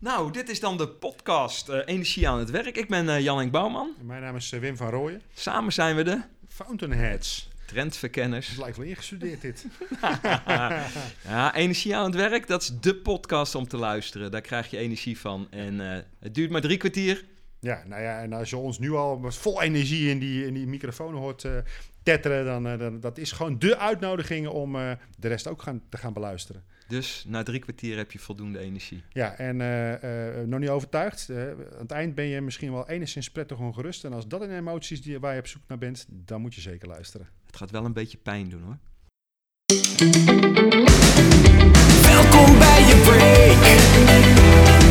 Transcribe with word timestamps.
Nou, 0.00 0.32
dit 0.32 0.48
is 0.48 0.60
dan 0.60 0.76
de 0.76 0.88
podcast 0.88 1.68
eh, 1.68 1.78
Energie 1.84 2.28
aan 2.28 2.38
het 2.38 2.50
werk. 2.50 2.76
Ik 2.76 2.88
ben 2.88 3.06
uh, 3.06 3.20
Jan 3.20 3.50
Bouwman. 3.50 3.94
Mijn 4.02 4.22
naam 4.22 4.36
is 4.36 4.52
uh, 4.52 4.60
Wim 4.60 4.76
van 4.76 4.90
Rooyen. 4.90 5.22
Samen 5.34 5.72
zijn 5.72 5.96
we 5.96 6.02
de... 6.02 6.20
Fountainheads. 6.48 7.48
Trendverkenners. 7.66 8.48
Het 8.48 8.58
lijkt 8.58 8.76
wel 8.76 8.86
ingestudeerd 8.86 9.40
dit. 9.40 9.66
ja, 11.28 11.54
Energie 11.54 11.96
aan 11.96 12.04
het 12.04 12.14
werk, 12.14 12.46
dat 12.46 12.62
is 12.62 12.72
de 12.80 12.94
podcast 12.94 13.54
om 13.54 13.68
te 13.68 13.76
luisteren. 13.76 14.30
Daar 14.30 14.40
krijg 14.40 14.70
je 14.70 14.76
energie 14.76 15.18
van. 15.18 15.46
En 15.50 15.78
het 16.18 16.34
duurt 16.34 16.50
maar 16.50 16.60
drie 16.60 16.76
kwartier. 16.76 17.24
Ja, 17.58 17.82
nou 17.86 18.02
ja, 18.02 18.20
en 18.20 18.32
als 18.32 18.50
je 18.50 18.56
ons 18.56 18.78
nu 18.78 18.92
al 18.92 19.24
vol 19.28 19.62
energie 19.62 20.10
in 20.10 20.18
die, 20.18 20.46
in 20.46 20.54
die 20.54 20.66
microfoon 20.66 21.14
hoort 21.14 21.46
tetteren, 22.02 22.44
dan, 22.44 22.78
dan 22.78 23.00
dat 23.00 23.18
is 23.18 23.32
gewoon 23.32 23.58
de 23.58 23.78
uitnodiging 23.78 24.48
om 24.48 24.72
de 25.18 25.28
rest 25.28 25.48
ook 25.48 25.62
gaan, 25.62 25.82
te 25.88 25.96
gaan 25.96 26.12
beluisteren. 26.12 26.64
Dus 26.90 27.24
na 27.28 27.42
drie 27.42 27.60
kwartier 27.60 27.96
heb 27.96 28.12
je 28.12 28.18
voldoende 28.18 28.58
energie. 28.58 29.02
Ja, 29.12 29.36
en 29.36 29.60
uh, 29.60 30.02
uh, 30.38 30.46
nog 30.46 30.60
niet 30.60 30.68
overtuigd. 30.68 31.28
Uh, 31.30 31.42
aan 31.48 31.56
het 31.78 31.90
eind 31.90 32.14
ben 32.14 32.24
je 32.24 32.40
misschien 32.40 32.72
wel 32.72 32.88
enigszins 32.88 33.30
prettig 33.30 33.58
ongerust. 33.58 34.04
En 34.04 34.12
als 34.12 34.28
dat 34.28 34.40
een 34.40 34.56
emoties 34.56 35.02
die, 35.02 35.18
waar 35.18 35.34
je 35.34 35.40
op 35.40 35.46
zoek 35.46 35.62
naar 35.66 35.78
bent, 35.78 36.06
dan 36.08 36.40
moet 36.40 36.54
je 36.54 36.60
zeker 36.60 36.88
luisteren. 36.88 37.28
Het 37.46 37.56
gaat 37.56 37.70
wel 37.70 37.84
een 37.84 37.92
beetje 37.92 38.18
pijn 38.18 38.48
doen 38.48 38.62
hoor. 38.62 38.78
Welkom 42.02 42.58
bij 42.58 42.80
je 42.90 43.02
break. 43.04 43.62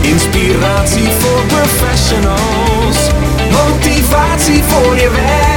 Inspiratie 0.06 1.08
voor 1.08 1.46
professionals. 1.46 3.12
Motivatie 3.52 4.64
voor 4.64 4.96
je 4.96 5.10
werk. 5.10 5.49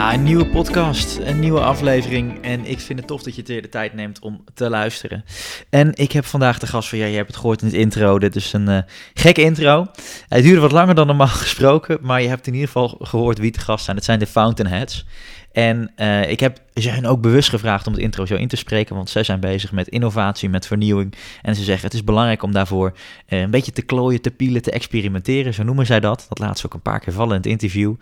Een 0.00 0.22
nieuwe 0.22 0.46
podcast, 0.46 1.18
een 1.18 1.40
nieuwe 1.40 1.60
aflevering. 1.60 2.42
En 2.42 2.64
ik 2.64 2.80
vind 2.80 2.98
het 2.98 3.08
tof 3.08 3.22
dat 3.22 3.36
je 3.36 3.42
weer 3.46 3.62
de 3.62 3.68
tijd 3.68 3.94
neemt 3.94 4.18
om 4.18 4.44
te 4.54 4.70
luisteren. 4.70 5.24
En 5.70 5.94
ik 5.94 6.12
heb 6.12 6.24
vandaag 6.24 6.58
de 6.58 6.66
gast 6.66 6.88
van, 6.88 6.98
ja, 6.98 7.06
je 7.06 7.16
hebt 7.16 7.26
het 7.26 7.36
gehoord 7.36 7.60
in 7.60 7.66
het 7.66 7.76
intro. 7.76 8.18
Dit 8.18 8.36
is 8.36 8.52
een 8.52 8.68
uh, 8.68 8.78
gekke 9.14 9.42
intro. 9.42 9.86
Hij 10.28 10.42
duurde 10.42 10.60
wat 10.60 10.72
langer 10.72 10.94
dan 10.94 11.06
normaal 11.06 11.26
gesproken, 11.46 11.98
maar 12.00 12.22
je 12.22 12.28
hebt 12.28 12.46
in 12.46 12.52
ieder 12.52 12.68
geval 12.68 12.98
gehoord 13.00 13.38
wie 13.38 13.50
te 13.50 13.60
gast 13.60 13.84
zijn. 13.84 13.96
Het 13.96 14.04
zijn 14.04 14.18
de 14.18 14.26
Fountainheads. 14.26 15.06
En 15.52 15.90
uh, 15.96 16.30
ik 16.30 16.40
heb 16.40 16.60
ze 16.74 16.88
hen 16.88 17.06
ook 17.06 17.20
bewust 17.20 17.48
gevraagd 17.48 17.86
om 17.86 17.92
het 17.92 18.02
intro 18.02 18.26
zo 18.26 18.34
in 18.34 18.48
te 18.48 18.56
spreken, 18.56 18.94
want 18.94 19.10
zij 19.10 19.22
zijn 19.22 19.40
bezig 19.40 19.72
met 19.72 19.88
innovatie, 19.88 20.48
met 20.48 20.66
vernieuwing. 20.66 21.14
En 21.42 21.54
ze 21.54 21.64
zeggen 21.64 21.84
het 21.84 21.94
is 21.94 22.04
belangrijk 22.04 22.42
om 22.42 22.52
daarvoor 22.52 22.92
uh, 23.28 23.40
een 23.40 23.50
beetje 23.50 23.72
te 23.72 23.82
klooien, 23.82 24.20
te 24.20 24.30
pielen, 24.30 24.62
te 24.62 24.70
experimenteren. 24.70 25.54
Zo 25.54 25.62
noemen 25.62 25.86
zij 25.86 26.00
dat. 26.00 26.26
Dat 26.28 26.38
laat 26.38 26.58
ze 26.58 26.66
ook 26.66 26.74
een 26.74 26.80
paar 26.80 27.00
keer 27.00 27.12
vallen 27.12 27.30
in 27.30 27.40
het 27.40 27.50
interview. 27.50 27.94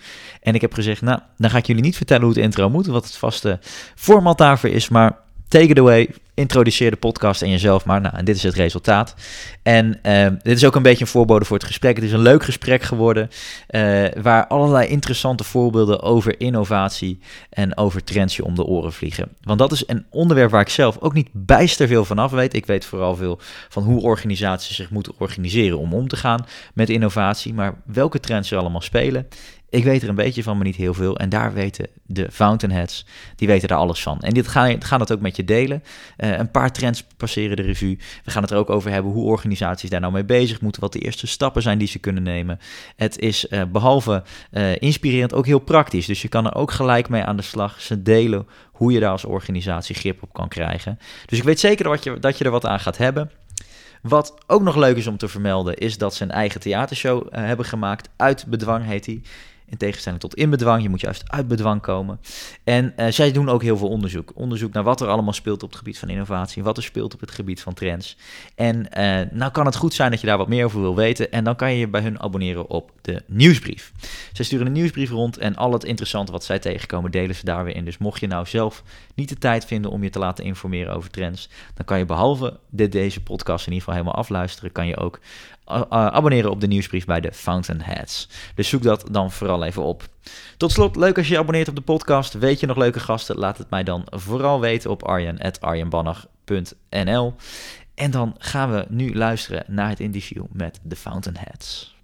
En 0.43 0.55
ik 0.55 0.61
heb 0.61 0.75
gezegd, 0.75 1.03
nou, 1.03 1.21
dan 1.37 1.51
ga 1.51 1.59
ik 1.59 1.67
jullie 1.67 1.83
niet 1.83 1.97
vertellen 1.97 2.23
hoe 2.23 2.33
het 2.33 2.43
intro 2.43 2.71
moet, 2.71 2.87
wat 2.87 3.05
het 3.05 3.17
vaste 3.17 3.59
format 3.95 4.39
daarvoor 4.39 4.71
is, 4.71 4.89
maar 4.89 5.17
take 5.49 5.67
it 5.67 5.79
away 5.79 6.09
introduceer 6.39 6.91
de 6.91 6.97
podcast 6.97 7.43
en 7.43 7.51
jezelf 7.51 7.85
maar. 7.85 8.01
Nou, 8.01 8.17
en 8.17 8.25
dit 8.25 8.37
is 8.37 8.43
het 8.43 8.55
resultaat. 8.55 9.15
En 9.63 9.99
uh, 10.03 10.27
dit 10.43 10.57
is 10.57 10.65
ook 10.65 10.75
een 10.75 10.83
beetje 10.83 11.05
een 11.05 11.11
voorbode 11.11 11.45
voor 11.45 11.57
het 11.57 11.67
gesprek. 11.67 11.97
Het 11.97 12.05
is 12.05 12.13
een 12.13 12.23
leuk 12.23 12.45
gesprek 12.45 12.83
geworden, 12.83 13.31
uh, 13.71 14.05
waar 14.23 14.47
allerlei 14.47 14.89
interessante 14.89 15.45
voorbeelden 15.45 16.03
over 16.03 16.41
innovatie 16.41 17.21
en 17.51 17.77
over 17.77 18.05
trends 18.05 18.37
je 18.37 18.45
om 18.45 18.55
de 18.55 18.65
oren 18.65 18.93
vliegen. 18.93 19.29
Want 19.43 19.59
dat 19.59 19.73
is 19.73 19.83
een 19.87 20.07
onderwerp 20.11 20.51
waar 20.51 20.61
ik 20.61 20.69
zelf 20.69 20.99
ook 21.01 21.15
niet 21.15 21.29
bijster 21.33 21.87
veel 21.87 22.05
van 22.05 22.19
af 22.19 22.31
weet. 22.31 22.55
Ik 22.55 22.67
weet 22.67 22.85
vooral 22.85 23.17
veel 23.17 23.41
van 23.69 23.83
hoe 23.83 24.03
organisaties 24.03 24.77
zich 24.77 24.91
moeten 24.91 25.13
organiseren 25.19 25.79
om 25.79 25.93
om 25.95 26.09
te 26.09 26.17
gaan 26.17 26.47
met 26.75 26.91
innovatie, 26.91 27.55
maar 27.55 27.75
welke 27.85 28.21
trends 28.21 28.51
er 28.51 28.59
allemaal 28.59 28.81
spelen. 28.81 29.29
Ik 29.71 29.85
weet 29.85 30.03
er 30.03 30.09
een 30.09 30.15
beetje 30.15 30.43
van, 30.43 30.57
maar 30.57 30.67
niet 30.67 30.77
heel 30.77 30.95
veel. 30.95 31.17
En 31.17 31.29
daar 31.29 31.53
weten 31.53 31.87
de 32.07 32.29
Fountainheads, 32.31 33.07
die 33.37 33.49
weten 33.49 33.69
daar 33.69 33.79
alles 33.79 34.03
van. 34.03 34.21
En 34.21 34.35
dit 34.35 34.49
gaan, 34.49 34.83
gaan 34.85 35.01
het 35.01 35.13
ook 35.13 35.21
met 35.21 35.37
je 35.37 35.45
delen. 35.45 35.83
Uh, 36.19 36.39
een 36.39 36.51
paar 36.51 36.73
trends 36.73 37.05
passeren 37.17 37.57
de 37.57 37.63
revue. 37.63 37.99
We 38.25 38.31
gaan 38.31 38.43
het 38.43 38.51
er 38.51 38.57
ook 38.57 38.71
over 38.71 38.91
hebben 38.91 39.13
hoe 39.13 39.25
organisaties 39.25 39.91
daar 39.91 40.01
nou 40.01 40.13
mee 40.13 40.25
bezig 40.25 40.61
moeten. 40.61 40.83
Wat 40.83 40.93
de 40.93 40.99
eerste 40.99 41.27
stappen 41.27 41.63
zijn 41.63 41.79
die 41.79 41.89
ze 41.89 41.99
kunnen 41.99 42.23
nemen. 42.23 42.59
Het 42.97 43.19
is 43.19 43.47
uh, 43.51 43.63
behalve 43.73 44.23
uh, 44.51 44.77
inspirerend 44.77 45.35
ook 45.35 45.47
heel 45.47 45.59
praktisch. 45.59 46.07
Dus 46.07 46.23
je 46.23 46.29
kan 46.29 46.47
er 46.47 46.55
ook 46.55 46.71
gelijk 46.71 47.09
mee 47.09 47.23
aan 47.23 47.37
de 47.37 47.43
slag. 47.43 47.81
Ze 47.81 48.03
delen 48.03 48.47
hoe 48.73 48.93
je 48.93 49.01
daar 49.01 49.11
als 49.11 49.25
organisatie 49.25 49.95
grip 49.95 50.23
op 50.23 50.33
kan 50.33 50.49
krijgen. 50.49 50.99
Dus 51.27 51.39
ik 51.39 51.45
weet 51.45 51.61
zeker 51.61 51.85
dat 51.85 52.05
je, 52.05 52.19
dat 52.19 52.39
je 52.39 52.45
er 52.45 52.51
wat 52.51 52.67
aan 52.67 52.81
gaat 52.81 52.99
hebben. 52.99 53.31
Wat 54.03 54.35
ook 54.47 54.63
nog 54.63 54.77
leuk 54.77 54.97
is 54.97 55.07
om 55.07 55.17
te 55.17 55.29
vermelden, 55.29 55.77
is 55.77 55.99
dat 55.99 56.15
ze 56.15 56.23
een 56.23 56.31
eigen 56.31 56.61
theatershow 56.61 57.27
hebben 57.31 57.67
gemaakt. 57.67 58.09
Uit 58.17 58.47
bedwang 58.47 58.85
heet 58.85 59.05
die. 59.05 59.23
In 59.71 59.77
tegenstelling 59.77 60.21
tot 60.21 60.35
in 60.35 60.51
bedwang. 60.51 60.83
Je 60.83 60.89
moet 60.89 61.01
juist 61.01 61.31
uit 61.31 61.49
bedwang 61.49 61.81
komen. 61.81 62.21
En 62.65 62.95
uh, 62.97 63.07
zij 63.09 63.33
doen 63.33 63.49
ook 63.49 63.63
heel 63.63 63.77
veel 63.77 63.89
onderzoek. 63.89 64.33
Onderzoek 64.35 64.73
naar 64.73 64.83
wat 64.83 65.01
er 65.01 65.09
allemaal 65.09 65.33
speelt 65.33 65.63
op 65.63 65.69
het 65.69 65.79
gebied 65.79 65.99
van 65.99 66.09
innovatie. 66.09 66.63
Wat 66.63 66.77
er 66.77 66.83
speelt 66.83 67.15
op 67.15 67.21
het 67.21 67.31
gebied 67.31 67.61
van 67.61 67.75
trends. 67.75 68.17
En 68.55 68.77
uh, 68.77 69.21
nou 69.39 69.51
kan 69.53 69.67
het 69.67 69.77
goed 69.77 69.95
zijn 69.95 70.11
dat 70.11 70.21
je 70.21 70.27
daar 70.27 70.39
wat 70.39 70.49
meer 70.49 70.65
over 70.65 70.81
wil 70.81 70.97
weten. 70.97 71.33
En 71.33 71.45
dan 71.45 71.57
kan 71.57 71.73
je 71.73 71.79
je 71.79 71.89
bij 71.89 72.01
hun 72.01 72.21
abonneren 72.21 72.71
op 72.71 72.93
de 73.01 73.23
nieuwsbrief. 73.27 73.93
Zij 74.33 74.45
sturen 74.45 74.67
een 74.67 74.73
nieuwsbrief 74.73 75.11
rond. 75.11 75.39
En 75.39 75.57
al 75.57 75.73
het 75.73 75.85
interessante 75.85 76.33
wat 76.33 76.45
zij 76.45 76.59
tegenkomen 76.59 77.11
delen 77.11 77.35
ze 77.35 77.45
daar 77.45 77.65
weer 77.65 77.77
in. 77.77 77.85
Dus 77.85 77.99
mocht 77.99 78.21
je 78.21 78.27
nou 78.27 78.47
zelf 78.47 78.83
niet 79.15 79.29
de 79.29 79.39
tijd 79.39 79.65
vinden 79.65 79.91
om 79.91 80.03
je 80.03 80.11
te 80.11 80.19
laten 80.19 80.45
informeren 80.45 80.95
over 80.95 81.11
trends. 81.11 81.49
Dan 81.75 81.85
kan 81.85 81.99
je 81.99 82.05
behalve 82.05 82.59
de, 82.71 82.89
deze 82.89 83.23
podcast 83.23 83.67
in 83.67 83.73
ieder 83.73 83.89
geval 83.89 84.01
helemaal 84.01 84.23
afluisteren. 84.23 84.73
Kan 84.73 84.87
je 84.87 84.97
ook 84.97 85.21
abonneren 85.89 86.51
op 86.51 86.61
de 86.61 86.67
nieuwsbrief 86.67 87.05
bij 87.05 87.21
de 87.21 87.33
Fountainheads. 87.33 88.29
Dus 88.55 88.69
zoek 88.69 88.83
dat 88.83 89.05
dan 89.11 89.33
vooral 89.33 89.65
even 89.65 89.83
op. 89.83 90.09
Tot 90.57 90.73
slot, 90.73 90.97
leuk 90.97 91.17
als 91.17 91.27
je 91.27 91.33
je 91.33 91.39
abonneert 91.39 91.69
op 91.69 91.77
de 91.77 91.81
podcast. 91.81 92.35
Weet 92.35 92.61
je 92.61 92.67
nog 92.67 92.77
leuke 92.77 93.01
gasten? 93.01 93.37
Laat 93.37 93.59
het 93.59 93.71
mij 93.71 93.85
dan 93.85 94.07
vooral 94.11 94.61
weten 94.61 94.91
op 94.91 95.03
arjen.arjenbannach.nl. 95.03 97.35
En 97.95 98.11
dan 98.11 98.35
gaan 98.39 98.73
we 98.73 98.87
nu 98.89 99.15
luisteren 99.15 99.65
naar 99.67 99.89
het 99.89 100.01
interview 100.01 100.45
met 100.53 100.81
de 100.83 100.97
Fountainheads. 100.97 101.97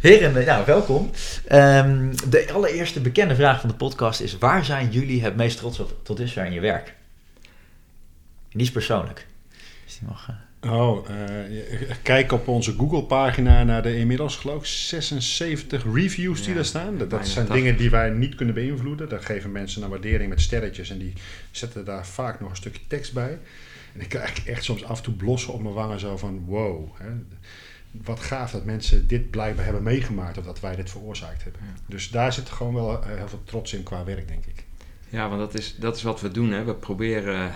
Heren, 0.00 0.46
nou 0.46 0.64
welkom. 0.66 1.10
Um, 1.52 2.10
de 2.28 2.48
allereerste 2.52 3.00
bekende 3.00 3.34
vraag 3.34 3.60
van 3.60 3.68
de 3.68 3.74
podcast 3.74 4.20
is: 4.20 4.38
waar 4.38 4.64
zijn 4.64 4.90
jullie 4.90 5.22
het 5.22 5.36
meest 5.36 5.58
trots 5.58 5.78
op 5.78 5.94
tot 6.02 6.16
dusver 6.16 6.44
in 6.44 6.52
je 6.52 6.60
werk? 6.60 6.94
Die 8.54 8.66
is 8.66 8.72
persoonlijk. 8.72 9.26
Dus 9.84 9.98
die 9.98 10.08
mag, 10.08 10.28
uh... 10.28 10.36
Oh, 10.72 11.08
uh, 11.10 11.90
kijk 12.02 12.32
op 12.32 12.48
onze 12.48 12.72
Google-pagina 12.72 13.64
naar 13.64 13.82
de 13.82 13.96
inmiddels 13.96 14.36
geloof 14.36 14.60
ik 14.60 14.66
76 14.66 15.84
reviews 15.94 16.40
die 16.40 16.48
ja, 16.48 16.54
daar 16.54 16.64
staan. 16.64 16.98
Dat, 16.98 17.10
dat 17.10 17.28
zijn 17.28 17.46
dingen 17.46 17.76
die 17.76 17.90
wij 17.90 18.10
niet 18.10 18.34
kunnen 18.34 18.54
beïnvloeden. 18.54 19.08
Daar 19.08 19.22
geven 19.22 19.52
mensen 19.52 19.82
een 19.82 19.88
waardering 19.88 20.28
met 20.28 20.40
sterretjes 20.40 20.90
en 20.90 20.98
die 20.98 21.12
zetten 21.50 21.84
daar 21.84 22.06
vaak 22.06 22.40
nog 22.40 22.50
een 22.50 22.56
stukje 22.56 22.82
tekst 22.86 23.12
bij. 23.12 23.38
En 23.94 24.00
ik 24.00 24.08
krijg 24.08 24.46
echt 24.46 24.64
soms 24.64 24.84
af 24.84 24.96
en 24.96 25.04
toe 25.04 25.14
blossen 25.14 25.52
op 25.52 25.62
mijn 25.62 25.74
wangen 25.74 26.00
zo 26.00 26.16
van 26.16 26.44
wow. 26.44 26.88
Hè. 26.98 27.10
Wat 27.90 28.20
gaaf 28.20 28.50
dat 28.50 28.64
mensen 28.64 29.06
dit 29.06 29.30
blijkbaar 29.30 29.64
hebben 29.64 29.82
meegemaakt 29.82 30.38
of 30.38 30.44
dat 30.44 30.60
wij 30.60 30.76
dit 30.76 30.90
veroorzaakt 30.90 31.42
hebben. 31.42 31.60
Ja. 31.64 31.80
Dus 31.86 32.10
daar 32.10 32.32
zit 32.32 32.50
gewoon 32.50 32.74
wel 32.74 33.04
heel 33.04 33.28
veel 33.28 33.42
trots 33.44 33.72
in 33.72 33.82
qua 33.82 34.04
werk, 34.04 34.28
denk 34.28 34.46
ik. 34.46 34.64
Ja, 35.08 35.28
want 35.28 35.40
dat 35.40 35.54
is, 35.54 35.76
dat 35.78 35.96
is 35.96 36.02
wat 36.02 36.20
we 36.20 36.30
doen. 36.30 36.50
Hè. 36.50 36.64
We 36.64 36.74
proberen 36.74 37.52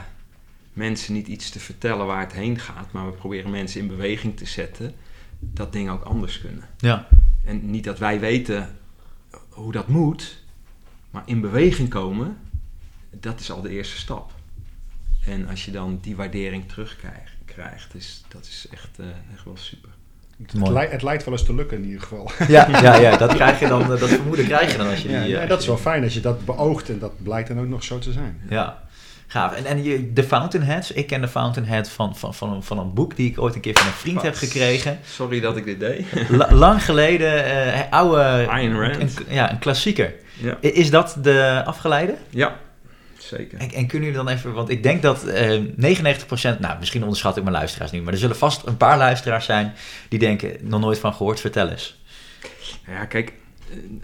mensen 0.78 1.12
niet 1.12 1.26
iets 1.26 1.50
te 1.50 1.60
vertellen 1.60 2.06
waar 2.06 2.20
het 2.20 2.32
heen 2.32 2.58
gaat, 2.58 2.92
maar 2.92 3.06
we 3.06 3.12
proberen 3.12 3.50
mensen 3.50 3.80
in 3.80 3.86
beweging 3.86 4.36
te 4.36 4.46
zetten 4.46 4.94
dat 5.38 5.72
dingen 5.72 5.92
ook 5.92 6.02
anders 6.02 6.40
kunnen. 6.40 6.64
Ja. 6.78 7.08
En 7.44 7.70
niet 7.70 7.84
dat 7.84 7.98
wij 7.98 8.20
weten 8.20 8.76
hoe 9.48 9.72
dat 9.72 9.88
moet, 9.88 10.44
maar 11.10 11.22
in 11.26 11.40
beweging 11.40 11.88
komen, 11.88 12.36
dat 13.10 13.40
is 13.40 13.50
al 13.50 13.62
de 13.62 13.70
eerste 13.70 13.96
stap. 13.96 14.32
En 15.24 15.48
als 15.48 15.64
je 15.64 15.70
dan 15.70 15.98
die 16.02 16.16
waardering 16.16 16.68
terugkrijgt, 16.68 17.94
is, 17.94 18.24
dat 18.28 18.44
is 18.44 18.66
echt, 18.70 18.98
uh, 19.00 19.06
echt 19.34 19.44
wel 19.44 19.56
super. 19.56 19.90
Het, 20.42 20.68
lijkt, 20.68 20.92
het, 20.92 21.02
lijkt 21.02 21.24
wel 21.24 21.34
eens 21.34 21.44
te 21.44 21.54
lukken 21.54 21.76
in 21.76 21.84
ieder 21.84 22.00
geval. 22.00 22.30
Ja, 22.48 22.68
ja, 22.68 22.94
ja 22.96 23.16
dat, 23.16 23.34
krijg 23.40 23.60
je 23.60 23.68
dan, 23.68 23.88
dat 23.88 24.08
vermoeden 24.08 24.44
krijg 24.44 24.72
je 24.72 24.78
dan 24.78 24.88
als 24.88 25.02
je 25.02 25.08
ja, 25.08 25.22
die... 25.22 25.30
Ja, 25.30 25.46
dat 25.46 25.60
is 25.60 25.66
wel 25.66 25.76
fijn 25.76 26.02
als 26.02 26.14
je 26.14 26.20
dat 26.20 26.44
beoogt 26.44 26.88
en 26.88 26.98
dat 26.98 27.22
blijkt 27.22 27.48
dan 27.48 27.60
ook 27.60 27.66
nog 27.66 27.84
zo 27.84 27.98
te 27.98 28.12
zijn. 28.12 28.40
Ja, 28.48 28.87
Gaaf. 29.30 29.54
En, 29.54 29.64
en 29.64 29.82
je, 29.82 30.12
de 30.12 30.24
Fountainheads, 30.24 30.92
ik 30.92 31.06
ken 31.06 31.20
de 31.20 31.28
Fountainhead 31.28 31.88
van, 31.88 32.16
van, 32.16 32.34
van, 32.34 32.52
een, 32.52 32.62
van 32.62 32.78
een 32.78 32.94
boek 32.94 33.16
die 33.16 33.30
ik 33.30 33.40
ooit 33.40 33.54
een 33.54 33.60
keer 33.60 33.74
van 33.74 33.86
een 33.86 33.92
vriend 33.92 34.22
heb 34.22 34.34
gekregen. 34.34 34.98
Sorry 35.04 35.40
dat 35.40 35.56
ik 35.56 35.64
dit 35.64 35.80
deed. 35.80 36.06
La, 36.28 36.52
lang 36.52 36.84
geleden, 36.84 37.46
uh, 37.46 37.80
oude... 37.90 38.46
Ayn 38.48 38.80
Rand. 38.80 38.96
Een, 39.00 39.10
ja, 39.28 39.50
een 39.50 39.58
klassieker. 39.58 40.14
Ja. 40.40 40.56
Is 40.60 40.90
dat 40.90 41.16
de 41.22 41.62
afgeleide? 41.64 42.16
Ja, 42.30 42.56
zeker. 43.18 43.58
En, 43.58 43.70
en, 43.70 43.86
kunnen 43.86 44.08
jullie 44.08 44.24
dan 44.24 44.28
even, 44.28 44.52
want 44.52 44.68
ik 44.68 44.82
denk 44.82 45.02
dat 45.02 45.26
uh, 45.26 45.60
99%, 46.56 46.58
nou 46.58 46.78
misschien 46.78 47.02
onderschat 47.02 47.36
ik 47.36 47.42
mijn 47.42 47.54
luisteraars 47.54 47.90
nu, 47.90 48.02
maar 48.02 48.12
er 48.12 48.18
zullen 48.18 48.36
vast 48.36 48.66
een 48.66 48.76
paar 48.76 48.98
luisteraars 48.98 49.44
zijn 49.44 49.74
die 50.08 50.18
denken, 50.18 50.56
nog 50.60 50.80
nooit 50.80 50.98
van 50.98 51.14
gehoord, 51.14 51.40
vertel 51.40 51.68
eens. 51.68 52.00
Ja, 52.86 53.04
kijk, 53.04 53.32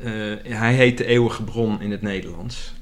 uh, 0.03 0.37
hij 0.43 0.75
heet 0.75 0.99
de 0.99 1.05
eeuwige 1.05 1.43
bron 1.43 1.81
in 1.81 1.91
het 1.91 2.03
Nederlands. 2.03 2.74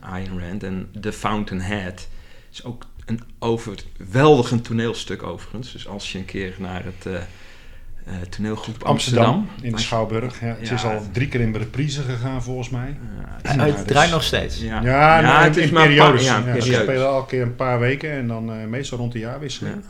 Ayn 0.00 0.40
Rand 0.40 0.62
en 0.62 0.88
The 1.00 1.12
Fountainhead 1.12 2.08
is 2.52 2.64
ook 2.64 2.86
een 3.06 3.20
overweldigend 3.38 4.64
toneelstuk 4.64 5.22
overigens. 5.22 5.72
Dus 5.72 5.88
als 5.88 6.12
je 6.12 6.18
een 6.18 6.24
keer 6.24 6.54
naar 6.58 6.84
het 6.84 7.06
uh, 7.06 7.12
uh, 7.12 8.14
toneelgroep 8.30 8.82
Amsterdam... 8.82 9.24
Amsterdam 9.34 9.64
in 9.66 9.72
de 9.72 9.78
Schouwburg. 9.80 10.40
Ja, 10.40 10.46
het 10.46 10.68
Ja, 10.68 10.74
is 10.74 10.84
al 10.84 11.02
drie 11.12 11.28
keer 11.28 11.40
in 11.40 11.52
de 11.52 11.58
reprise 11.58 12.02
gegaan 12.02 12.42
volgens 12.42 12.70
mij. 12.70 12.96
Ja, 13.20 13.50
En 13.50 13.58
Ja, 13.58 13.64
het 13.64 13.76
dus- 13.76 13.84
draait 13.86 14.10
nog 14.10 14.22
steeds. 14.22 14.60
ja. 14.60 14.82
Ja, 14.82 15.20
nou, 15.20 15.44
het 15.44 15.56
is 15.56 15.66
in 15.68 15.74
maar 15.74 15.82
een 15.82 15.88
periodes. 15.96 16.26
paar- 16.26 16.46
ja, 16.46 16.54
Ja, 16.54 16.60
ze 16.60 16.72
spelen 16.72 17.08
al 17.08 17.18
een 17.20 17.26
keer 17.26 17.42
een 17.42 17.56
paar 17.56 17.78
weken 17.80 18.10
en 18.10 18.26
dan 18.28 18.52
eh, 18.52 18.66
meestal 18.66 18.98
rond 18.98 19.12
de 19.12 19.18
jaarwisseling. 19.18 19.74
Ja. 19.74 19.88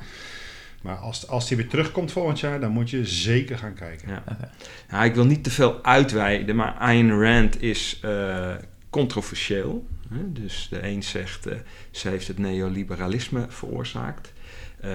Maar 0.82 0.96
als, 0.96 1.28
als 1.28 1.48
die 1.48 1.56
weer 1.56 1.68
terugkomt 1.68 2.12
volgend 2.12 2.40
jaar, 2.40 2.60
dan 2.60 2.70
moet 2.70 2.90
je 2.90 3.06
zeker 3.06 3.58
gaan 3.58 3.74
kijken. 3.74 4.08
Ja. 4.08 4.22
Oké. 4.32 4.50
Ja, 4.90 5.04
ik 5.04 5.14
wil 5.14 5.24
niet 5.24 5.44
te 5.44 5.50
veel 5.50 5.84
uitweiden, 5.84 6.56
maar 6.56 6.72
Ayn 6.78 7.20
Rand 7.22 7.62
is 7.62 7.98
eh, 8.02 8.50
controversieel. 8.94 9.86
Hè? 10.08 10.32
Dus 10.32 10.66
de 10.70 10.86
een 10.86 11.02
zegt, 11.02 11.46
eh, 11.46 11.56
ze 11.90 12.08
heeft 12.08 12.28
het 12.28 12.38
neoliberalisme 12.38 13.46
veroorzaakt. 13.48 14.32
Eh, 14.80 14.90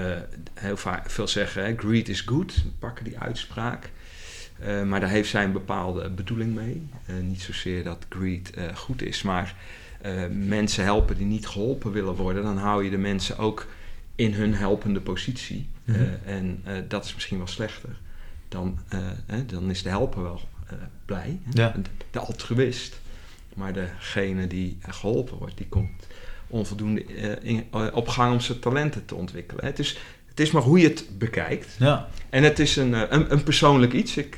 heel 0.53 0.77
vaak, 0.77 1.09
veel 1.09 1.27
zeggen, 1.27 1.79
greed 1.79 2.09
is 2.09 2.21
good, 2.21 2.63
pakken 2.79 3.03
die 3.03 3.19
uitspraak. 3.19 3.89
Eh, 4.59 4.83
maar 4.83 4.99
daar 4.99 5.09
heeft 5.09 5.29
zij 5.29 5.43
een 5.43 5.51
bepaalde 5.51 6.09
bedoeling 6.09 6.55
mee. 6.55 6.87
Niet 7.21 7.41
zozeer 7.41 7.83
dat 7.83 8.05
greed 8.09 8.51
goed 8.73 9.01
is, 9.01 9.21
maar 9.21 9.55
mensen 10.31 10.83
helpen 10.83 11.17
die 11.17 11.25
niet 11.25 11.47
geholpen 11.47 11.91
willen 11.91 12.15
worden, 12.15 12.43
dan 12.43 12.57
hou 12.57 12.83
je 12.83 12.89
de 12.89 12.97
mensen 12.97 13.37
ook 13.37 13.67
in 14.15 14.33
hun 14.33 14.53
helpende 14.53 15.01
positie. 15.01 15.67
Mhm. 15.83 15.99
En 16.25 16.63
dat 16.87 17.05
is 17.05 17.13
misschien 17.13 17.37
wel 17.37 17.47
slechter. 17.47 17.89
Dan, 18.47 18.79
eh, 18.89 18.99
dan 19.45 19.69
is 19.69 19.83
de 19.83 19.89
helper 19.89 20.23
wel 20.23 20.41
blij? 21.05 21.39
Ja. 21.53 21.69
de, 21.69 21.89
de 22.11 22.19
altruïst. 22.19 22.99
Maar 23.59 23.73
degene 23.73 24.47
die 24.47 24.77
eh, 24.81 24.93
geholpen 24.93 25.37
wordt, 25.37 25.57
die 25.57 25.67
komt 25.67 26.07
onvoldoende 26.47 27.05
eh, 27.05 27.49
in- 27.49 27.67
eh, 27.71 27.85
op 27.93 28.07
gang 28.07 28.33
om 28.33 28.39
zijn 28.39 28.59
talenten 28.59 29.05
te 29.05 29.15
ontwikkelen. 29.15 29.65
Het 29.65 29.79
is, 29.79 29.97
het 30.27 30.39
is 30.39 30.51
maar 30.51 30.61
hoe 30.61 30.79
je 30.79 30.87
het 30.87 31.05
bekijkt. 31.17 31.75
Ja. 31.79 32.07
En 32.29 32.43
het 32.43 32.59
is 32.59 32.75
een, 32.75 32.93
eh, 32.93 33.01
een, 33.09 33.31
een 33.31 33.43
persoonlijk 33.43 33.93
iets. 33.93 34.17
Ik 34.17 34.35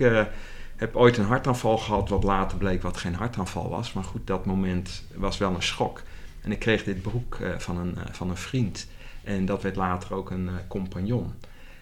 heb 0.76 0.96
ooit 0.96 1.18
een 1.18 1.26
hartaanval 1.26 1.78
gehad, 1.78 2.10
wat 2.10 2.24
later 2.24 2.58
bleek 2.58 2.82
wat 2.82 2.98
geen 2.98 3.14
hartaanval 3.16 3.70
was. 3.70 3.94
Maar 3.94 4.04
goed, 4.04 4.28
dat 4.28 4.46
moment 4.46 5.04
was 5.16 5.38
wel 5.38 5.56
een 5.56 5.64
schok. 5.64 6.02
En 6.42 6.52
ik 6.52 6.60
kreeg 6.60 6.84
dit 6.84 7.02
boek 7.04 7.36
eh, 7.42 7.50
van, 7.58 7.78
een, 7.78 7.98
van 8.12 8.30
een 8.30 8.38
vriend. 8.38 8.88
En 9.24 9.46
dat 9.46 9.62
werd 9.62 9.76
later 9.76 10.14
ook 10.14 10.32
een 10.32 10.50
compagnon. 10.68 11.34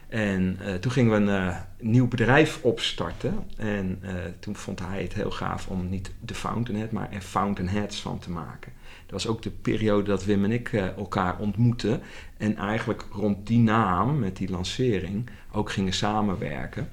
En 0.09 0.57
eh, 0.61 0.73
toen 0.73 0.91
gingen 0.91 1.11
we 1.11 1.31
een 1.31 1.47
eh, 1.47 1.57
nieuw 1.79 2.07
bedrijf 2.07 2.59
opstarten. 2.61 3.49
En 3.57 3.99
eh, 4.01 4.13
toen 4.39 4.55
vond 4.55 4.79
hij 4.79 5.01
het 5.01 5.13
heel 5.13 5.31
gaaf 5.31 5.67
om 5.67 5.89
niet 5.89 6.11
de 6.19 6.33
Fountainhead, 6.33 6.91
maar 6.91 7.11
er 7.11 7.21
Fountainheads 7.21 8.01
van 8.01 8.19
te 8.19 8.29
maken. 8.29 8.71
Dat 9.05 9.23
was 9.23 9.27
ook 9.27 9.41
de 9.41 9.49
periode 9.49 10.09
dat 10.09 10.25
Wim 10.25 10.43
en 10.43 10.51
ik 10.51 10.73
elkaar 10.73 11.39
ontmoetten. 11.39 12.01
En 12.37 12.55
eigenlijk 12.55 13.05
rond 13.11 13.47
die 13.47 13.59
naam, 13.59 14.19
met 14.19 14.37
die 14.37 14.49
lancering, 14.49 15.29
ook 15.51 15.71
gingen 15.71 15.93
samenwerken. 15.93 16.89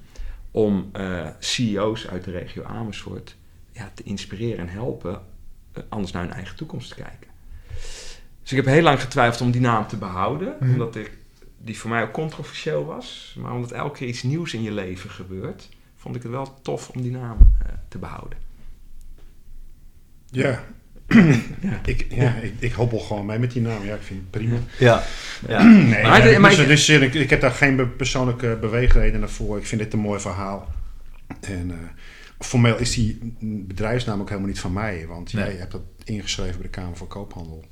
Om 0.51 0.91
CEO's 1.39 2.09
uit 2.09 2.25
de 2.25 2.31
regio 2.31 2.65
Amersfoort 2.65 3.37
ja, 3.73 3.91
te 3.95 4.03
inspireren 4.03 4.59
en 4.59 4.69
helpen 4.69 5.21
anders 5.89 6.13
naar 6.13 6.23
hun 6.23 6.33
eigen 6.33 6.57
toekomst 6.57 6.89
te 6.89 6.95
kijken. 6.95 7.31
Dus 8.43 8.51
ik 8.51 8.65
heb 8.65 8.75
heel 8.75 8.83
lang 8.83 9.01
getwijfeld 9.01 9.41
om 9.41 9.51
die 9.51 9.61
naam 9.61 9.87
te 9.87 9.97
behouden. 9.97 10.57
Mhm. 10.61 10.73
Omdat 10.73 10.97
ik, 10.97 11.11
die 11.67 11.79
voor 11.79 11.91
mij 11.91 12.03
ook 12.03 12.13
controversieel 12.13 12.85
was. 12.85 13.37
Maar 13.39 13.53
omdat 13.53 13.73
elke 13.73 13.99
keer 13.99 14.09
iets 14.09 14.23
nieuws 14.23 14.55
in 14.55 14.63
je 14.63 14.73
leven 14.73 15.11
gebeurt, 15.11 15.69
vond 15.97 16.17
ik 16.17 16.23
het 16.23 16.31
wel 16.33 16.59
tof 16.63 16.89
om 16.89 17.03
die 17.03 17.11
naam 17.11 17.37
eh, 17.67 17.73
te 17.89 17.99
behouden. 17.99 18.39
Ja. 20.31 20.49
Ja. 20.49 20.65
Ik, 21.85 22.07
ja, 22.11 22.35
ik, 22.35 22.53
ik 22.59 22.73
hobbel 22.73 22.99
gewoon 22.99 23.27
mee 23.27 23.39
met 23.39 23.53
die 23.53 23.63
naam. 23.63 23.85
Ja, 23.85 23.95
ik 23.95 24.03
vind 24.03 24.21
het 24.21 24.31
prima. 24.31 24.57
Ja. 24.79 25.03
ja. 25.49 25.63
Nee, 25.65 26.03
Maar 26.03 26.19
ja, 26.19 26.25
het- 26.27 26.39
maar 26.39 26.51
dus, 26.51 26.59
ik- 26.61 26.67
dus, 26.67 26.89
ik, 26.89 27.15
ik 27.15 27.31
heb 27.31 27.41
daar 27.41 27.51
geen 27.51 27.97
persoonlijke 27.97 28.59
beweegreden 28.61 29.31
voor. 29.31 29.59
Ik 29.59 29.67
vind 29.67 29.81
dit 29.81 29.93
een 29.93 29.99
mooi 29.99 30.21
verhaal. 30.21 30.69
En 31.41 31.71
eh, 31.71 31.77
formeel 32.39 32.79
is 32.79 32.95
die 32.95 33.35
bedrijfsnaam 33.67 34.21
ook 34.21 34.29
helemaal 34.29 34.49
niet 34.49 34.61
van 34.61 34.73
mij. 34.73 35.07
Want 35.07 35.33
Nee. 35.33 35.45
jij 35.45 35.55
hebt 35.55 35.73
dat 35.73 35.83
ingeschreven 36.05 36.55
bij 36.55 36.63
de 36.63 36.69
Kamer 36.81 36.97
van 36.97 37.07
Koophandel. 37.07 37.65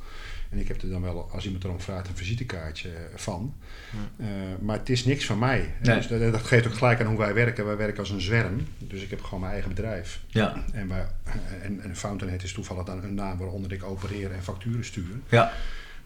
En 0.50 0.60
ik 0.60 0.68
heb 0.68 0.82
er 0.82 0.90
dan 0.90 1.02
wel, 1.02 1.28
als 1.32 1.44
iemand 1.44 1.64
erom 1.64 1.80
vraagt, 1.80 2.08
een 2.08 2.16
visitekaartje 2.16 2.90
van. 3.14 3.54
Eh, 4.16 4.26
maar 4.60 4.78
het 4.78 4.88
is 4.88 5.04
niks 5.04 5.26
van 5.26 5.38
mij. 5.38 5.74
Nee. 5.82 5.96
Dus 5.96 6.06
dat, 6.06 6.32
dat 6.32 6.42
geeft 6.42 6.66
ook 6.66 6.74
gelijk 6.74 7.00
aan 7.00 7.06
hoe 7.06 7.18
wij 7.18 7.34
werken. 7.34 7.64
Wij 7.66 7.76
werken 7.76 7.98
als 7.98 8.10
een 8.10 8.20
zwerm. 8.20 8.66
Dus 8.78 9.02
ik 9.02 9.10
heb 9.10 9.22
gewoon 9.22 9.40
mijn 9.40 9.52
eigen 9.52 9.70
bedrijf. 9.70 10.20
Ja. 10.26 10.64
En, 10.72 10.88
wij, 10.88 11.06
en, 11.62 11.80
en 11.80 11.96
Fountainhead 11.96 12.42
is 12.42 12.52
toevallig 12.52 12.84
dan 12.84 13.02
een 13.04 13.14
naam 13.14 13.38
waaronder 13.38 13.72
ik 13.72 13.84
opereer 13.84 14.32
en 14.32 14.42
facturen 14.42 14.84
stuur. 14.84 15.16
Ja. 15.28 15.52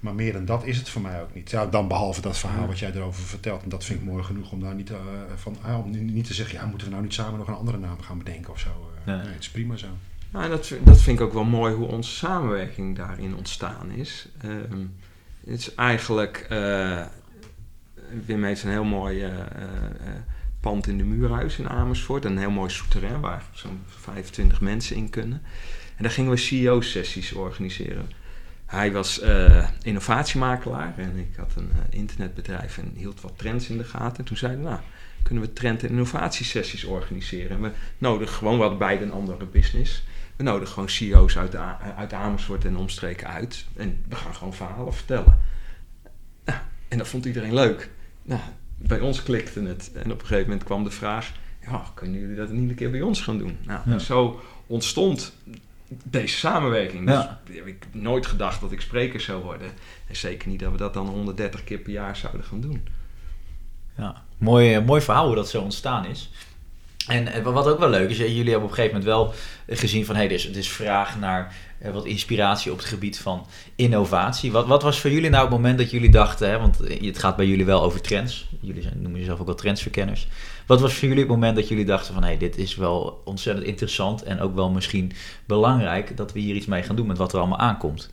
Maar 0.00 0.14
meer 0.14 0.32
dan 0.32 0.44
dat 0.44 0.64
is 0.64 0.76
het 0.76 0.88
voor 0.88 1.02
mij 1.02 1.22
ook 1.22 1.34
niet. 1.34 1.50
Ja, 1.50 1.66
dan 1.66 1.88
behalve 1.88 2.20
dat 2.20 2.38
verhaal 2.38 2.60
Ja. 2.60 2.66
wat 2.66 2.78
jij 2.78 2.92
erover 2.94 3.22
vertelt. 3.22 3.62
En 3.62 3.68
dat 3.68 3.84
vind 3.84 3.98
ik 4.00 4.04
mooi 4.06 4.22
genoeg 4.24 4.52
om 4.52 4.60
daar 4.60 4.74
niet, 4.74 4.90
eh, 4.90 4.96
van, 5.36 5.56
ah, 5.62 5.78
om 5.84 5.90
niet 6.12 6.26
te 6.26 6.34
zeggen... 6.34 6.58
ja, 6.58 6.66
moeten 6.66 6.86
we 6.86 6.92
nou 6.92 7.04
niet 7.04 7.14
samen 7.14 7.38
nog 7.38 7.48
een 7.48 7.54
andere 7.54 7.78
naam 7.78 8.00
gaan 8.00 8.18
bedenken 8.18 8.52
of 8.52 8.58
zo. 8.60 8.68
Eh, 8.68 9.06
Nee. 9.06 9.16
nee, 9.16 9.26
het 9.32 9.40
is 9.42 9.50
prima 9.50 9.76
zo. 9.76 9.86
Nou, 10.30 10.44
en 10.44 10.50
dat, 10.50 10.66
vind- 10.66 10.86
dat 10.86 11.00
vind 11.00 11.18
ik 11.20 11.24
ook 11.26 11.32
wel 11.32 11.44
mooi 11.44 11.74
hoe 11.74 11.86
onze 11.86 12.10
samenwerking 12.10 12.96
daarin 12.96 13.36
ontstaan 13.36 13.90
is. 13.90 14.28
Ehm, 14.40 14.84
het 15.46 15.58
is 15.58 15.74
eigenlijk. 15.74 16.46
eh, 16.48 17.04
Wim 18.26 18.44
heeft 18.44 18.62
een 18.62 18.70
heel 18.70 18.84
mooi 18.84 19.22
eh, 19.22 19.30
eh, 19.40 19.40
eh, 19.42 20.14
pand 20.60 20.86
in 20.86 20.98
de 20.98 21.04
muurhuis 21.04 21.58
in 21.58 21.68
Amersfoort. 21.68 22.24
Een 22.24 22.38
heel 22.38 22.50
mooi 22.50 22.70
souterrain 22.70 23.20
waar 23.20 23.42
zo'n 23.52 23.80
25 23.86 24.60
mensen 24.60 24.96
in 24.96 25.10
kunnen. 25.10 25.42
En 25.96 26.02
daar 26.02 26.12
gingen 26.12 26.30
we 26.30 26.36
CEO-sessies 26.36 27.32
organiseren. 27.32 28.10
Hij 28.68 28.92
was 28.92 29.20
eh, 29.20 29.68
innovatiemakelaar 29.82 30.94
en 30.98 31.16
ik 31.16 31.36
had 31.36 31.52
een 31.56 31.70
eh, 31.72 31.98
internetbedrijf 31.98 32.78
en 32.78 32.92
hield 32.94 33.20
wat 33.20 33.32
trends 33.36 33.68
in 33.68 33.78
de 33.78 33.84
gaten. 33.84 34.18
En 34.18 34.24
toen 34.24 34.36
zeiden 34.36 34.62
we, 34.62 34.68
nou, 34.68 34.80
kunnen 35.22 35.42
we 35.44 35.52
trend- 35.52 35.82
en 35.82 35.88
innovatiesessies 35.88 36.84
organiseren? 36.84 37.50
En 37.56 37.62
we 37.62 37.70
nodigen 37.98 38.34
gewoon, 38.34 38.60
hadden 38.60 38.78
beide 38.78 39.04
een 39.04 39.12
andere 39.12 39.44
business. 39.46 40.04
We 40.36 40.42
nodigen 40.42 40.72
gewoon 40.74 40.88
CEO's 40.88 41.36
uit, 41.38 41.56
A- 41.56 41.94
uit 41.96 42.12
Amersfoort 42.12 42.64
en 42.64 42.76
omstreken 42.76 43.28
uit. 43.28 43.64
En 43.76 44.04
we 44.08 44.14
gaan 44.16 44.34
gewoon 44.34 44.54
verhalen 44.54 44.94
vertellen. 44.94 45.38
Nou, 46.44 46.58
en 46.88 46.98
dat 46.98 47.08
vond 47.08 47.24
iedereen 47.24 47.54
leuk. 47.54 47.90
Nou, 48.22 48.40
bij 48.76 49.00
ons 49.00 49.22
klikte 49.22 49.62
het. 49.62 49.90
En 49.94 50.12
op 50.12 50.20
een 50.20 50.26
gegeven 50.26 50.48
moment 50.48 50.64
kwam 50.64 50.84
de 50.84 50.90
vraag... 50.90 51.32
Ja, 51.66 51.82
kunnen 51.94 52.20
jullie 52.20 52.36
dat 52.36 52.50
niet 52.50 52.68
een 52.70 52.74
keer 52.76 52.90
bij 52.90 53.00
ons 53.00 53.20
gaan 53.20 53.38
doen? 53.38 53.56
Nou, 53.66 53.90
Ja. 53.90 53.98
zo 53.98 54.40
ontstond 54.66 55.32
deze 55.88 56.36
samenwerking. 56.36 57.08
Ja. 57.08 57.40
Dus 57.44 57.56
ik 57.56 57.64
heb 57.64 58.02
nooit 58.02 58.26
gedacht 58.26 58.60
dat 58.60 58.72
ik 58.72 58.80
spreker 58.80 59.20
zou 59.20 59.42
worden. 59.42 59.70
En 60.06 60.16
zeker 60.16 60.48
niet 60.48 60.60
dat 60.60 60.72
we 60.72 60.78
dat 60.78 60.94
dan 60.94 61.06
130 61.06 61.64
keer 61.64 61.78
per 61.78 61.92
jaar 61.92 62.16
zouden 62.16 62.44
gaan 62.44 62.60
doen. 62.60 62.88
Ja, 63.96 64.22
mooi, 64.38 64.74
eh, 64.74 64.84
mooi 64.84 65.00
verhaal 65.00 65.26
hoe 65.26 65.34
dat 65.34 65.48
zo 65.48 65.60
ontstaan 65.60 66.06
is. 66.06 66.30
En 67.06 67.26
eh, 67.26 67.42
wat 67.42 67.66
ook 67.66 67.78
wel 67.78 67.88
leuk 67.88 68.10
is, 68.10 68.18
eh, 68.18 68.26
jullie 68.26 68.50
hebben 68.50 68.62
op 68.62 68.68
een 68.68 68.74
gegeven 68.74 68.98
moment 68.98 69.16
wel 69.16 69.34
gezien 69.76 70.04
van... 70.04 70.14
hé, 70.14 70.24
hey, 70.24 70.34
is, 70.34 70.48
er 70.48 70.56
is 70.56 70.70
vraag 70.70 71.18
naar 71.18 71.54
wat 71.92 72.04
inspiratie 72.04 72.72
op 72.72 72.78
het 72.78 72.86
gebied 72.86 73.18
van 73.18 73.46
innovatie. 73.76 74.52
Wat, 74.52 74.66
wat 74.66 74.82
was 74.82 75.00
voor 75.00 75.10
jullie 75.10 75.30
nou 75.30 75.42
het 75.42 75.52
moment 75.52 75.78
dat 75.78 75.90
jullie 75.90 76.10
dachten... 76.10 76.50
Hè, 76.50 76.58
want 76.58 76.80
eh, 76.80 77.06
het 77.06 77.18
gaat 77.18 77.36
bij 77.36 77.46
jullie 77.46 77.64
wel 77.64 77.82
over 77.82 78.00
trends. 78.00 78.48
Jullie 78.60 78.82
zijn, 78.82 79.02
noemen 79.02 79.20
jezelf 79.20 79.40
ook 79.40 79.46
wel 79.46 79.54
trendsverkenners. 79.54 80.28
Wat 80.66 80.80
was 80.80 80.94
voor 80.94 81.08
jullie 81.08 81.22
het 81.22 81.32
moment 81.32 81.56
dat 81.56 81.68
jullie 81.68 81.84
dachten 81.84 82.14
van... 82.14 82.22
hé, 82.22 82.28
hey, 82.28 82.38
dit 82.38 82.56
is 82.56 82.76
wel 82.76 83.22
ontzettend 83.24 83.66
interessant 83.66 84.22
en 84.22 84.40
ook 84.40 84.54
wel 84.54 84.70
misschien 84.70 85.12
belangrijk... 85.46 86.16
dat 86.16 86.32
we 86.32 86.40
hier 86.40 86.54
iets 86.54 86.66
mee 86.66 86.82
gaan 86.82 86.96
doen 86.96 87.06
met 87.06 87.18
wat 87.18 87.32
er 87.32 87.38
allemaal 87.38 87.58
aankomt. 87.58 88.10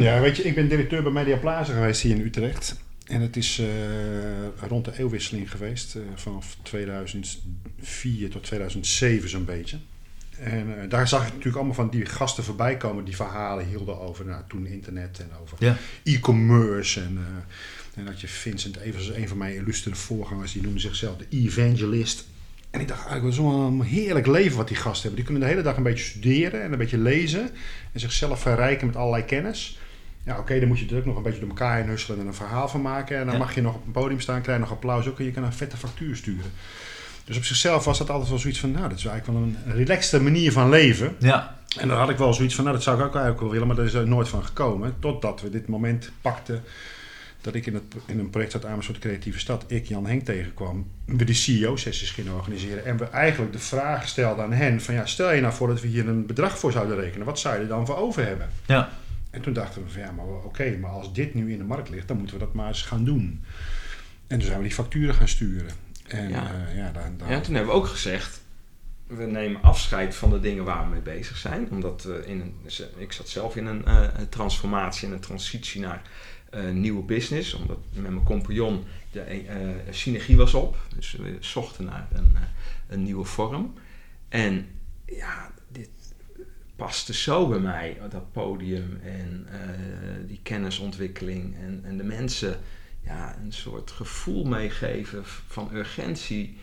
Ja, 0.00 0.20
weet 0.20 0.36
je, 0.36 0.42
ik 0.42 0.54
ben 0.54 0.68
directeur 0.68 1.02
bij 1.02 1.12
Media 1.12 1.36
Plaza 1.36 1.72
geweest 1.72 2.02
hier 2.02 2.16
in 2.16 2.24
Utrecht. 2.24 2.82
En 3.04 3.20
het 3.20 3.36
is 3.36 3.58
eh, 3.58 4.68
rond 4.68 4.84
de 4.84 4.98
eeuwwisseling 4.98 5.50
geweest, 5.50 5.94
eh, 5.94 6.02
vanaf 6.14 6.56
2004 6.62 8.30
tot 8.30 8.42
2007 8.42 9.28
zo'n 9.28 9.44
beetje. 9.44 9.78
En 10.40 10.80
eh, 10.82 10.88
daar 10.90 11.08
zag 11.08 11.20
ik 11.22 11.28
natuurlijk 11.28 11.56
allemaal 11.56 11.74
van 11.74 11.88
die 11.90 12.06
gasten 12.06 12.44
voorbij 12.44 12.76
komen 12.76 13.04
die 13.04 13.16
verhalen 13.16 13.66
hielden 13.66 14.00
over 14.00 14.24
nou, 14.24 14.42
toen 14.48 14.66
internet 14.66 15.18
en 15.20 15.30
over 15.42 15.56
Ja. 15.60 15.76
e-commerce. 16.02 17.00
En, 17.00 17.18
eh, 17.18 17.98
en 18.00 18.04
dat 18.04 18.20
je 18.20 18.28
Vincent 18.28 18.76
Evers, 18.76 19.08
een 19.08 19.28
van 19.28 19.38
mijn 19.38 19.54
illustere 19.54 19.94
voorgangers, 19.94 20.52
die 20.52 20.62
noemde 20.62 20.80
zichzelf 20.80 21.16
de 21.16 21.26
evangelist. 21.30 22.26
En 22.70 22.80
ik 22.80 22.88
dacht 22.88 23.06
eigenlijk, 23.06 23.36
wel 23.36 23.50
een 23.60 23.80
heerlijk 23.82 24.26
leven 24.26 24.56
wat 24.56 24.68
die 24.68 24.76
gasten 24.76 25.00
hebben. 25.00 25.16
Die 25.16 25.24
kunnen 25.24 25.42
de 25.42 25.48
hele 25.48 25.62
dag 25.62 25.76
een 25.76 25.82
beetje 25.82 26.04
studeren 26.04 26.62
en 26.62 26.72
een 26.72 26.78
beetje 26.78 26.98
lezen. 26.98 27.50
En 27.92 28.00
zichzelf 28.00 28.40
verrijken 28.40 28.86
met 28.86 28.96
allerlei 28.96 29.24
kennis. 29.24 29.78
Ja, 30.24 30.38
oké, 30.38 30.58
dan 30.58 30.68
moet 30.68 30.78
je 30.78 30.86
er 30.88 30.96
ook 30.96 31.04
nog 31.04 31.16
een 31.16 31.22
beetje 31.22 31.40
door 31.40 31.48
elkaar 31.48 31.80
in 31.80 31.88
husselen 31.88 32.20
en 32.20 32.26
een 32.26 32.34
verhaal 32.34 32.68
van 32.68 32.82
maken. 32.82 33.18
En 33.18 33.24
dan 33.24 33.32
Ja. 33.34 33.40
mag 33.40 33.54
je 33.54 33.62
nog 33.62 33.74
op 33.74 33.86
een 33.86 33.92
podium 33.92 34.20
staan, 34.20 34.40
krijg 34.42 34.58
je 34.58 34.64
nog 34.64 34.72
applaus 34.72 35.06
ook. 35.06 35.18
En 35.18 35.24
je 35.24 35.30
kan 35.30 35.44
een 35.44 35.52
vette 35.52 35.76
factuur 35.76 36.16
sturen. 36.16 36.50
Dus 37.24 37.36
op 37.36 37.44
zichzelf 37.44 37.84
was 37.84 37.98
dat 37.98 38.10
altijd 38.10 38.30
wel 38.30 38.38
zoiets 38.38 38.60
van, 38.60 38.70
nou, 38.70 38.88
dat 38.88 38.98
is 38.98 39.04
eigenlijk 39.04 39.38
wel 39.38 39.48
een 39.48 39.76
relaxte 39.76 40.20
manier 40.20 40.52
van 40.52 40.68
leven. 40.68 41.16
Ja, 41.18 41.58
En 41.78 41.88
dan 41.88 41.98
had 41.98 42.10
ik 42.10 42.16
wel 42.18 42.34
zoiets 42.34 42.54
van, 42.54 42.64
nou, 42.64 42.76
dat 42.76 42.84
zou 42.84 42.98
ik 42.98 43.04
ook 43.04 43.12
eigenlijk 43.12 43.42
wel 43.42 43.50
willen, 43.50 43.66
maar 43.66 43.76
daar 43.76 43.84
is 43.84 43.94
er 43.94 44.08
nooit 44.08 44.28
van 44.28 44.44
gekomen. 44.44 44.94
Totdat 44.98 45.40
we 45.40 45.50
dit 45.50 45.68
moment 45.68 46.10
pakten 46.20 46.62
dat 47.40 47.54
ik 47.54 47.66
in, 47.66 47.74
het, 47.74 47.82
in 48.06 48.18
een 48.18 48.30
project 48.30 48.54
uit 48.54 48.64
Amersfoort 48.64 48.98
Creatieve 48.98 49.38
Stad, 49.38 49.64
ik 49.66 49.86
Jan 49.86 50.06
Henk 50.06 50.24
tegenkwam, 50.24 50.86
we 51.04 51.24
die 51.24 51.34
CEO-sessies 51.34 52.10
gingen 52.10 52.34
organiseren. 52.34 52.84
En 52.84 52.96
we 52.96 53.04
eigenlijk 53.04 53.52
de 53.52 53.58
vraag 53.58 54.08
stelden 54.08 54.44
aan 54.44 54.52
hen 54.52 54.80
van, 54.80 54.94
ja, 54.94 55.06
stel 55.06 55.32
je 55.32 55.40
nou 55.40 55.54
voor 55.54 55.68
dat 55.68 55.80
we 55.80 55.88
hier 55.88 56.08
een 56.08 56.26
bedrag 56.26 56.58
voor 56.58 56.72
zouden 56.72 56.96
rekenen, 56.96 57.26
wat 57.26 57.38
zou 57.38 57.54
je 57.54 57.60
er 57.60 57.68
dan 57.68 57.86
voor 57.86 57.96
over 57.96 58.26
hebben? 58.26 58.48
ja, 58.66 58.90
En 59.30 59.40
toen 59.40 59.52
dachten 59.52 59.84
we 59.84 59.90
van 59.90 60.02
ja, 60.02 60.10
maar 60.10 60.26
oké, 60.26 60.76
maar 60.80 60.90
als 60.90 61.12
dit 61.12 61.34
nu 61.34 61.52
in 61.52 61.58
de 61.58 61.64
markt 61.64 61.88
ligt, 61.90 62.08
dan 62.08 62.16
moeten 62.16 62.38
we 62.38 62.44
dat 62.44 62.54
maar 62.54 62.68
eens 62.68 62.82
gaan 62.82 63.04
doen. 63.04 63.44
En 64.26 64.38
toen 64.38 64.46
zijn 64.46 64.58
we 64.58 64.64
die 64.64 64.74
facturen 64.74 65.14
gaan 65.14 65.28
sturen. 65.28 65.70
En 66.18 66.28
Ja. 66.28 66.42
ja, 66.42 66.68
ja, 66.84 66.92
daar, 66.92 67.10
daar- 67.16 67.30
Ja, 67.30 67.40
toen 67.40 67.54
hebben 67.54 67.72
we 67.72 67.78
ook 67.78 67.86
gezegd, 67.86 68.42
we 69.06 69.24
nemen 69.24 69.62
afscheid 69.62 70.14
van 70.14 70.30
de 70.30 70.40
dingen 70.40 70.64
waar 70.64 70.84
we 70.84 70.90
mee 70.90 71.00
bezig 71.00 71.36
zijn. 71.36 71.70
Omdat 71.70 72.02
we 72.02 72.22
in 72.26 72.40
een, 72.40 72.54
ik 72.96 73.12
zat 73.12 73.28
zelf 73.28 73.56
in 73.56 73.66
een, 73.66 73.84
eh, 73.84 74.06
een 74.16 74.28
transformatie 74.28 75.06
en 75.08 75.12
een 75.14 75.20
transitie 75.20 75.80
naar 75.80 76.02
eh, 76.50 76.70
nieuwe 76.70 77.02
business. 77.02 77.54
Omdat 77.54 77.78
met 77.92 78.10
mijn 78.12 78.22
compagnon 78.24 78.84
de 79.12 79.20
eh, 79.20 79.58
synergie 79.90 80.36
was 80.36 80.54
op. 80.54 80.76
Dus 80.96 81.12
we 81.12 81.36
zochten 81.40 81.84
naar 81.84 82.08
een, 82.12 82.32
eh, 82.34 82.40
een 82.88 83.02
nieuwe 83.02 83.24
vorm. 83.24 83.74
En 84.28 84.66
ja, 85.06 85.50
dit 85.68 85.88
paste 86.76 87.14
zo 87.14 87.48
bij 87.48 87.58
mij, 87.58 87.98
dat 88.10 88.32
podium 88.32 89.00
en 89.02 89.46
eh, 89.50 89.58
die 90.26 90.40
kennisontwikkeling 90.42 91.56
en, 91.56 91.80
en 91.84 91.96
de 91.96 92.04
mensen 92.04 92.58
ja, 93.04 93.36
een 93.44 93.52
soort 93.52 93.90
gevoel 93.90 94.44
meegeven 94.44 95.22
van 95.24 95.70
urgentie 95.72 96.58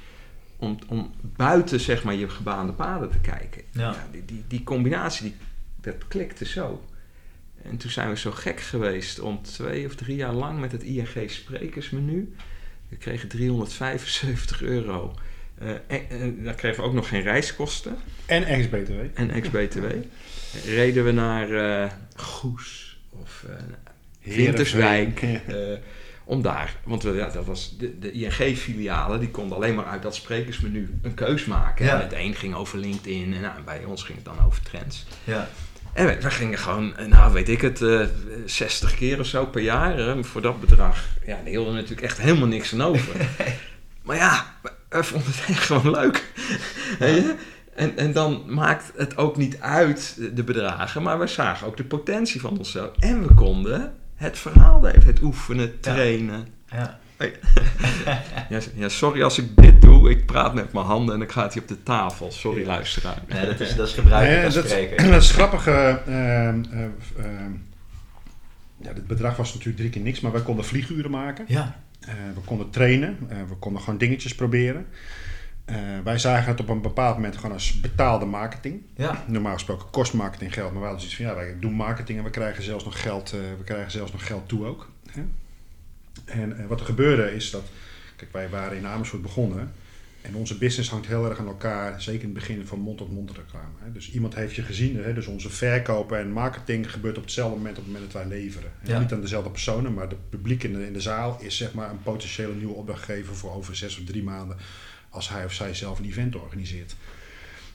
om, 0.58 0.78
om 0.88 1.14
buiten 1.22 1.80
zeg 1.80 2.04
maar, 2.04 2.16
je 2.16 2.30
gebaande 2.30 2.74
paden 2.74 3.10
te 3.10 3.20
kijken. 3.20 3.62
Ja. 3.72 4.08
die, 4.12 4.26
die, 4.26 4.44
die 4.48 4.64
combinatie, 4.64 5.24
die, 5.24 5.36
dat 5.82 6.08
klikte 6.08 6.46
zo. 6.46 6.86
En 7.64 7.78
toen 7.78 7.92
zijn 7.92 8.10
we 8.10 8.18
zo 8.18 8.32
gek 8.32 8.60
geweest 8.60 9.20
om 9.20 9.42
twee 9.42 9.86
of 9.86 9.96
drie 9.96 10.16
jaar 10.16 10.34
lang 10.34 10.60
met 10.60 10.72
het 10.72 10.84
ING 10.84 11.30
sprekersmenu. 11.30 12.34
We 12.90 12.96
kregen 12.96 13.30
375 13.30 14.62
euro. 14.62 15.16
Eh, 15.58 15.70
en, 15.70 16.10
en 16.10 16.44
daar 16.44 16.54
kregen 16.54 16.84
we 16.84 16.90
ook 16.90 16.94
nog 16.94 17.08
geen 17.08 17.22
reiskosten 17.22 17.98
En 18.26 18.44
ex-BTW. 18.44 18.94
en 19.14 19.30
ex-BTW. 19.30 19.86
Reden 20.66 21.06
we 21.06 21.12
naar 21.12 21.52
eh, 21.52 21.92
Goes 22.16 23.00
of 23.10 23.46
eh, 23.48 24.36
Winterswijk. 24.36 25.22
Eh, 26.32 26.38
om 26.38 26.42
daar, 26.42 26.76
want 26.84 27.04
we, 27.04 27.12
ja, 27.12 27.30
dat 27.30 27.46
was 27.46 27.78
de, 27.78 28.00
de 28.00 28.12
ING-filialen, 28.12 29.20
die 29.20 29.30
konden 29.30 29.58
alleen 29.58 29.76
maar 29.76 29.86
uit 29.86 30.02
dat 30.02 30.16
sprekersmenu 30.16 31.00
een 31.02 31.14
keus 31.14 31.46
maken. 31.46 31.86
Ja. 31.86 31.96
En 31.96 32.02
het 32.02 32.14
een 32.14 32.36
ging 32.36 32.56
over 32.56 32.78
LinkedIn 32.78 33.34
en 33.34 33.42
nou, 33.42 33.62
bij 33.66 33.84
ons 33.84 34.04
ging 34.04 34.18
het 34.18 34.26
dan 34.26 34.46
over 34.46 34.62
trends. 34.62 35.06
Ja. 35.24 35.50
En 35.94 36.06
we, 36.06 36.22
we 36.22 36.32
gingen 36.32 36.58
gewoon, 36.58 36.98
eh, 36.98 37.06
nou 37.06 37.34
weet 37.34 37.50
ik 37.50 37.62
het, 37.62 37.82
eh 37.82 38.06
60 38.46 38.96
keer 38.96 39.20
of 39.20 39.26
zo 39.26 39.46
per 39.46 39.62
jaar 39.62 39.98
hè, 39.98 40.24
voor 40.24 40.42
dat 40.42 40.60
bedrag. 40.60 41.06
Ja, 41.26 41.36
daar 41.36 41.46
hielden 41.46 41.74
natuurlijk 41.74 42.02
echt 42.02 42.18
helemaal 42.18 42.48
niks 42.48 42.74
aan 42.74 42.82
over. 42.82 43.16
maar 44.06 44.16
ja, 44.16 44.56
we, 44.90 45.04
vonden 45.04 45.32
het 45.32 45.46
echt 45.48 45.64
gewoon 45.64 45.92
leuk. 45.92 46.34
En, 47.76 47.98
en 47.98 48.12
dan 48.14 48.44
maakt 48.48 48.92
het 48.96 49.18
ook 49.18 49.38
niet 49.38 49.60
uit 49.60 50.18
de 50.34 50.44
bedragen, 50.44 51.02
maar 51.02 51.20
we 51.20 51.28
zagen 51.28 51.68
ook 51.68 51.78
de 51.78 51.84
potentie 51.84 52.42
van 52.42 52.58
onszelf. 52.58 52.90
En 53.00 53.28
we 53.28 53.34
konden 53.34 53.94
het 54.22 54.40
verhaal 54.40 54.88
even, 54.88 55.06
het 55.06 55.22
oefenen, 55.22 55.80
trainen. 55.80 56.48
Ja. 56.72 57.00
Ja, 58.50 58.60
ja, 58.76 58.90
sorry 58.90 59.24
als 59.24 59.38
ik 59.38 59.56
dit 59.56 59.82
doe, 59.82 60.10
ik 60.10 60.26
praat 60.26 60.54
met 60.54 60.74
mijn 60.74 60.86
handen 60.86 61.16
en 61.16 61.22
ik 61.22 61.32
ga 61.32 61.44
het 61.44 61.54
hier 61.54 61.62
op 61.62 61.68
de 61.68 61.84
tafel. 61.84 62.32
Sorry 62.32 62.66
luisteraar. 62.66 63.22
Nee, 63.28 63.46
dat 63.46 63.60
is, 63.60 63.76
dat 63.76 63.88
is 63.88 63.94
gebruikelijk 64.00 64.36
Nee, 64.38 64.46
als 64.46 64.54
dat, 64.56 64.66
spreker. 64.70 64.98
dat 65.12 65.22
is 65.22 65.32
grappig. 65.32 65.68
eh, 65.68 65.90
ehm, 65.90 66.64
eh, 66.72 66.84
ehm, 67.18 67.52
ja, 68.78 68.94
het 68.94 69.08
bedrag 69.08 69.36
was 69.36 69.50
natuurlijk 69.50 69.78
drie 69.78 69.90
keer 69.90 70.02
niks, 70.02 70.20
maar 70.20 70.32
wij 70.32 70.42
konden 70.42 70.66
vlieguren 70.66 71.12
maken. 71.12 71.46
Ja. 71.48 71.80
Eh, 72.00 72.14
we 72.36 72.42
konden 72.46 72.70
trainen, 72.70 73.18
eh, 73.30 73.38
we 73.50 73.56
konden 73.56 73.82
gewoon 73.82 74.00
dingetjes 74.00 74.36
proberen. 74.36 74.86
Eh, 75.72 75.78
wij 76.04 76.20
zagen 76.20 76.52
het 76.52 76.60
op 76.60 76.70
een 76.70 76.82
bepaald 76.82 77.16
moment 77.16 77.36
gewoon 77.36 77.52
als 77.52 77.80
betaalde 77.80 78.26
marketing. 78.26 78.82
Ja. 78.96 79.24
Normaal 79.28 79.54
gesproken 79.54 79.90
kost 79.90 80.14
marketing 80.14 80.54
geld, 80.54 80.72
maar 80.72 80.82
we 80.82 80.88
hadden 80.88 81.10
zoiets 81.10 81.18
van 81.18 81.26
ja, 81.26 81.36
wij 81.36 81.60
doen 81.60 81.74
marketing 81.74 82.18
en 82.18 82.24
we 82.24 82.30
krijgen 82.30 82.64
zelfs 82.64 82.84
nog 82.84 83.02
geld, 83.02 83.34
eh, 83.34 83.40
we 83.58 83.64
krijgen 83.64 83.92
zelfs 83.92 84.12
nog 84.12 84.26
geld 84.26 84.48
toe 84.48 84.66
ook. 84.66 84.92
Hè? 85.12 85.22
En 86.26 86.58
eh, 86.58 86.66
wat 86.66 86.80
er 86.80 86.86
gebeurde 86.86 87.36
is 87.36 87.52
dat, 87.52 87.64
kijk, 88.16 88.32
wij 88.32 88.50
waren 88.50 88.78
in 88.78 88.86
Amersfoort 88.86 89.22
begonnen 89.22 89.72
en 90.22 90.36
onze 90.36 90.58
business 90.58 90.90
hangt 90.90 91.08
heel 91.08 91.30
erg 91.30 91.40
aan 91.40 91.48
elkaar, 91.48 92.02
zeker 92.02 92.22
in 92.22 92.30
het 92.30 92.40
begin 92.40 92.68
van 92.68 92.80
mond-tot-mond 92.80 93.32
reclame. 93.32 93.76
Hè? 93.80 93.92
Dus 93.92 94.12
iemand 94.12 94.36
heeft 94.36 94.56
je 94.56 94.62
gezien, 94.62 95.04
hè? 95.04 95.14
dus 95.14 95.28
onze 95.28 95.50
verkopen 95.50 96.20
en 96.20 96.32
marketing 96.32 96.92
gebeurt 96.92 97.18
op 97.18 97.24
hetzelfde 97.24 97.58
moment 97.58 97.78
op 97.78 97.84
het 97.84 97.94
moment 97.94 98.12
dat 98.12 98.22
wij 98.22 98.32
leveren. 98.40 98.72
Ja. 98.84 99.00
Niet 99.00 99.14
aan 99.14 99.22
dezelfde 99.22 99.50
personen, 99.50 99.94
maar 99.94 100.08
het 100.08 100.30
publiek 100.30 100.64
in 100.64 100.74
de, 100.74 100.86
in 100.86 100.94
de 100.94 101.02
zaal 101.02 101.38
is 101.42 101.58
zeg 101.58 101.74
maar 101.74 101.90
een 101.90 102.04
potentiële 102.04 102.54
nieuwe 102.54 102.74
opdrachtgever 102.74 103.36
voor 103.36 103.54
over 103.54 103.76
zes 103.76 104.00
of 104.00 104.06
drie 104.06 104.24
maanden 104.24 104.58
als 105.12 105.30
hij 105.30 105.46
of 105.46 105.54
zij 105.54 105.74
zelf 105.74 106.00
een 106.00 106.06
event 106.06 106.36
organiseert. 106.36 106.96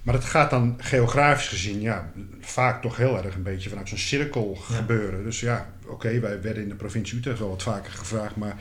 Maar 0.02 0.14
dat 0.14 0.24
gaat 0.24 0.50
dan 0.50 0.74
geografisch 0.78 1.48
gezien, 1.48 1.80
ja, 1.80 2.12
vaak 2.40 2.82
toch 2.82 2.96
heel 2.96 3.24
erg 3.24 3.34
een 3.34 3.42
beetje 3.42 3.68
vanuit 3.68 3.88
zo'n 3.88 3.98
cirkel 3.98 4.58
Ja. 4.68 4.74
gebeuren. 4.76 5.24
Dus 5.24 5.40
ja, 5.40 5.72
oké, 5.86 6.20
wij 6.20 6.40
werden 6.42 6.62
in 6.62 6.68
de 6.68 6.74
provincie 6.74 7.18
Utrecht 7.18 7.38
wel 7.38 7.48
wat 7.48 7.62
vaker 7.62 7.92
gevraagd, 7.92 8.36
maar 8.36 8.56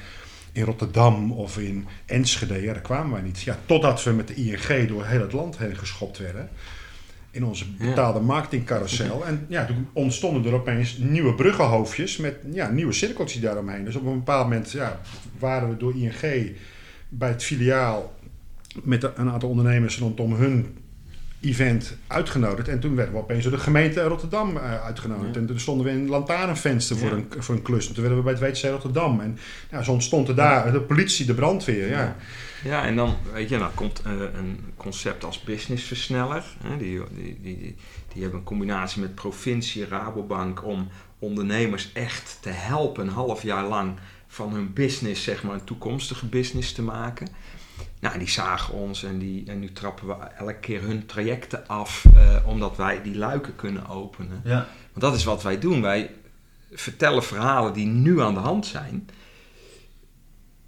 in 0.51 0.63
Rotterdam 0.63 1.31
of 1.31 1.57
in 1.57 1.87
Enschede, 2.05 2.61
ja, 2.61 2.73
daar 2.73 2.81
kwamen 2.81 3.11
wij 3.11 3.21
niet. 3.21 3.41
Ja, 3.41 3.57
totdat 3.65 4.03
we 4.03 4.11
met 4.11 4.27
de 4.27 4.33
ING 4.33 4.87
door 4.87 5.05
heel 5.05 5.21
het 5.21 5.33
land 5.33 5.57
heen 5.57 5.77
geschopt 5.77 6.17
werden. 6.17 6.49
In 7.31 7.45
onze 7.45 7.65
Ja. 7.77 7.85
betaalde 7.89 8.19
marketingcarousel. 8.19 9.25
En 9.25 9.45
ja, 9.49 9.65
toen 9.65 9.87
ontstonden 9.93 10.45
er 10.51 10.53
opeens 10.59 10.97
nieuwe 10.97 11.33
bruggenhoofdjes 11.35 12.17
met 12.17 12.35
ja, 12.51 12.69
nieuwe 12.69 12.93
cirkeltjes 12.93 13.41
daaromheen. 13.41 13.85
Dus 13.85 13.95
op 13.95 14.05
een 14.05 14.13
bepaald 14.17 14.43
moment 14.49 14.71
ja, 14.71 14.99
waren 15.39 15.69
we 15.69 15.77
door 15.77 15.95
ING 15.95 16.55
bij 17.09 17.29
het 17.29 17.43
filiaal 17.43 18.13
met 18.83 19.03
een 19.15 19.29
aantal 19.29 19.49
ondernemers 19.49 19.97
rondom 19.99 20.33
hun 20.33 20.77
event 21.41 21.97
uitgenodigd. 22.07 22.67
En 22.67 22.79
toen 22.79 22.95
werden 22.95 23.13
we 23.13 23.19
opeens 23.19 23.43
door 23.43 23.51
de 23.51 23.57
gemeente 23.57 24.03
Rotterdam 24.03 24.57
eh, 24.57 24.83
uitgenodigd. 24.83 25.33
Ja. 25.35 25.41
En 25.41 25.47
toen 25.47 25.59
stonden 25.59 25.85
we 25.85 25.91
in 25.91 25.97
een 25.97 26.09
lantaarnvenster 26.09 26.97
voor, 26.97 27.09
Ja. 27.09 27.13
een, 27.15 27.27
voor 27.37 27.55
een 27.55 27.61
klus. 27.61 27.87
En 27.87 27.93
toen 27.93 28.03
werden 28.03 28.23
we 28.23 28.31
bij 28.31 28.49
het 28.49 28.61
WC 28.61 28.69
Rotterdam. 28.69 29.19
En 29.19 29.37
ja, 29.71 29.83
zo 29.83 29.91
ontstond 29.91 30.27
er 30.27 30.35
daar 30.35 30.71
de 30.71 30.81
politie, 30.81 31.25
de 31.25 31.33
brandweer. 31.33 31.89
Ja. 31.89 32.15
Ja. 32.63 32.85
En 32.85 32.95
dan, 32.95 33.15
weet 33.33 33.49
je, 33.49 33.57
dan 33.57 33.73
komt 33.73 34.01
eh, 34.01 34.11
een 34.11 34.59
concept 34.77 35.23
als 35.23 35.43
businessversneller. 35.43 36.43
Hè, 36.63 36.77
die, 36.77 37.01
die, 37.13 37.37
die, 37.41 37.57
die, 37.57 37.75
die 38.13 38.21
hebben 38.21 38.39
een 38.39 38.45
combinatie 38.45 39.01
met 39.01 39.15
provincie, 39.15 39.87
Rabobank 39.87 40.65
om 40.65 40.87
ondernemers 41.19 41.89
echt 41.93 42.37
te 42.41 42.49
helpen 42.49 43.07
een 43.07 43.13
half 43.13 43.43
jaar 43.43 43.67
lang 43.67 43.93
van 44.27 44.53
hun 44.53 44.73
business, 44.73 45.23
zeg 45.23 45.43
maar, 45.43 45.53
een 45.53 45.63
toekomstige 45.63 46.25
business 46.25 46.71
te 46.73 46.81
maken. 46.81 47.27
Nou, 48.05 48.17
die 48.17 48.29
zagen 48.29 48.73
ons 48.73 49.03
en, 49.03 49.19
die, 49.19 49.43
en 49.47 49.59
nu 49.59 49.71
trappen 49.71 50.07
we 50.07 50.13
elke 50.37 50.55
keer 50.55 50.81
hun 50.81 51.05
trajecten 51.05 51.67
af, 51.67 52.05
eh, 52.15 52.35
omdat 52.47 52.77
wij 52.77 53.01
die 53.01 53.17
luiken 53.17 53.55
kunnen 53.55 53.87
openen. 53.87 54.41
Ja. 54.43 54.67
Want 54.91 55.01
dat 55.01 55.15
is 55.15 55.23
wat 55.23 55.43
wij 55.43 55.59
doen. 55.59 55.81
Wij 55.81 56.11
vertellen 56.71 57.23
verhalen 57.23 57.73
die 57.73 57.85
nu 57.85 58.21
aan 58.21 58.33
de 58.33 58.39
hand 58.39 58.65
zijn. 58.65 59.09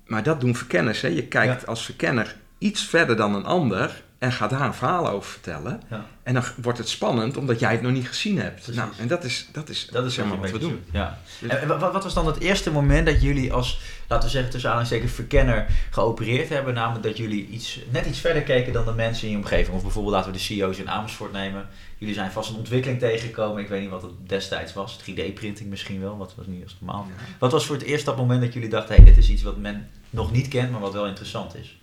Maar 0.05 0.23
dat 0.23 0.41
doen 0.41 0.55
verkenners. 0.55 1.01
Hè? 1.01 1.07
Je 1.07 1.23
kijkt 1.27 1.67
als 1.67 1.85
verkenner 1.85 2.35
iets 2.57 2.83
verder 2.83 3.15
dan 3.15 3.35
een 3.35 3.45
ander 3.45 4.03
en 4.17 4.31
gaat 4.31 4.49
daar 4.49 4.61
een 4.61 4.73
verhaal 4.73 5.09
over 5.09 5.31
vertellen. 5.31 5.81
Ja. 5.89 6.05
En 6.23 6.33
dan 6.33 6.43
wordt 6.61 6.77
het 6.77 6.89
spannend 6.89 7.37
omdat 7.37 7.59
jij 7.59 7.71
het 7.71 7.81
nog 7.81 7.91
niet 7.91 8.07
gezien 8.07 8.39
hebt. 8.39 8.55
Precies. 8.55 8.75
Nou, 8.75 8.89
en 8.99 9.07
dat 9.07 9.23
is, 9.23 9.49
dat 9.51 9.69
is, 9.69 9.87
Dat 9.91 10.05
is 10.05 10.13
zeg 10.13 10.25
wat, 10.27 10.33
maar 10.39 10.51
wat 10.51 10.59
we 10.61 10.67
doen. 10.67 10.83
Ja. 10.91 11.17
Dus- 11.39 11.49
En 11.49 11.67
wa- 11.67 11.91
wat 11.91 12.03
was 12.03 12.13
dan 12.13 12.25
het 12.27 12.39
eerste 12.39 12.71
moment 12.71 13.05
dat 13.05 13.21
jullie 13.21 13.53
als, 13.53 13.79
laten 14.07 14.25
we 14.25 14.33
zeggen 14.33 14.51
tussen 14.51 14.69
aanhalingstekens, 14.69 15.15
verkenner 15.15 15.67
geopereerd 15.89 16.49
hebben? 16.49 16.73
Namelijk 16.73 17.03
dat 17.05 17.17
jullie 17.17 17.47
iets, 17.47 17.79
net 17.89 18.05
iets 18.05 18.19
verder 18.19 18.41
keken 18.41 18.73
dan 18.73 18.85
de 18.85 18.91
mensen 18.91 19.25
in 19.25 19.31
je 19.31 19.37
omgeving. 19.37 19.75
Of 19.75 19.81
bijvoorbeeld 19.81 20.15
laten 20.15 20.31
we 20.31 20.37
de 20.37 20.43
CEO's 20.43 20.77
in 20.77 20.89
Amersfoort 20.89 21.31
nemen. 21.31 21.67
Jullie 21.97 22.13
zijn 22.13 22.31
vast 22.31 22.49
een 22.49 22.55
ontwikkeling 22.55 22.99
tegengekomen. 22.99 23.63
Ik 23.63 23.69
weet 23.69 23.81
niet 23.81 23.89
wat 23.89 24.01
het 24.01 24.11
destijds 24.27 24.73
was. 24.73 24.99
3D-printing 25.01 25.69
misschien 25.69 26.01
wel. 26.01 26.17
Wat 26.17 26.33
was 26.35 26.45
niet 26.45 26.63
als 26.63 26.77
normaal. 26.79 27.05
Ja. 27.09 27.23
Wat 27.39 27.51
was 27.51 27.65
voor 27.65 27.75
het 27.75 27.85
eerst 27.85 28.05
dat 28.05 28.17
moment 28.17 28.41
dat 28.41 28.53
jullie 28.53 28.69
dachten, 28.69 28.95
hé, 28.95 29.01
hey, 29.01 29.13
dit 29.13 29.23
is 29.23 29.29
iets 29.29 29.43
wat 29.43 29.57
men 29.57 29.89
nog 30.09 30.31
niet 30.31 30.47
kent, 30.47 30.71
maar 30.71 30.81
wat 30.81 30.93
wel 30.93 31.07
interessant 31.07 31.55
is? 31.55 31.79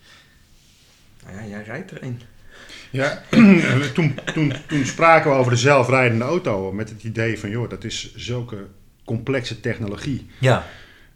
Nou 1.24 1.36
ja, 1.36 1.46
jij 1.46 1.62
rijdt 1.62 1.90
er 1.90 2.02
een. 2.02 2.20
Ja, 2.90 3.22
toen, 3.94 4.18
toen, 4.34 4.52
toen 4.66 4.86
spraken 4.86 5.30
we 5.30 5.36
over 5.36 5.52
de 5.52 5.58
zelfrijdende 5.58 6.24
auto 6.24 6.72
met 6.72 6.88
het 6.88 7.02
idee 7.02 7.38
van, 7.38 7.50
joh, 7.50 7.70
dat 7.70 7.84
is 7.84 8.14
zulke 8.14 8.66
complexe 9.04 9.60
technologie. 9.60 10.26
Ja. 10.38 10.66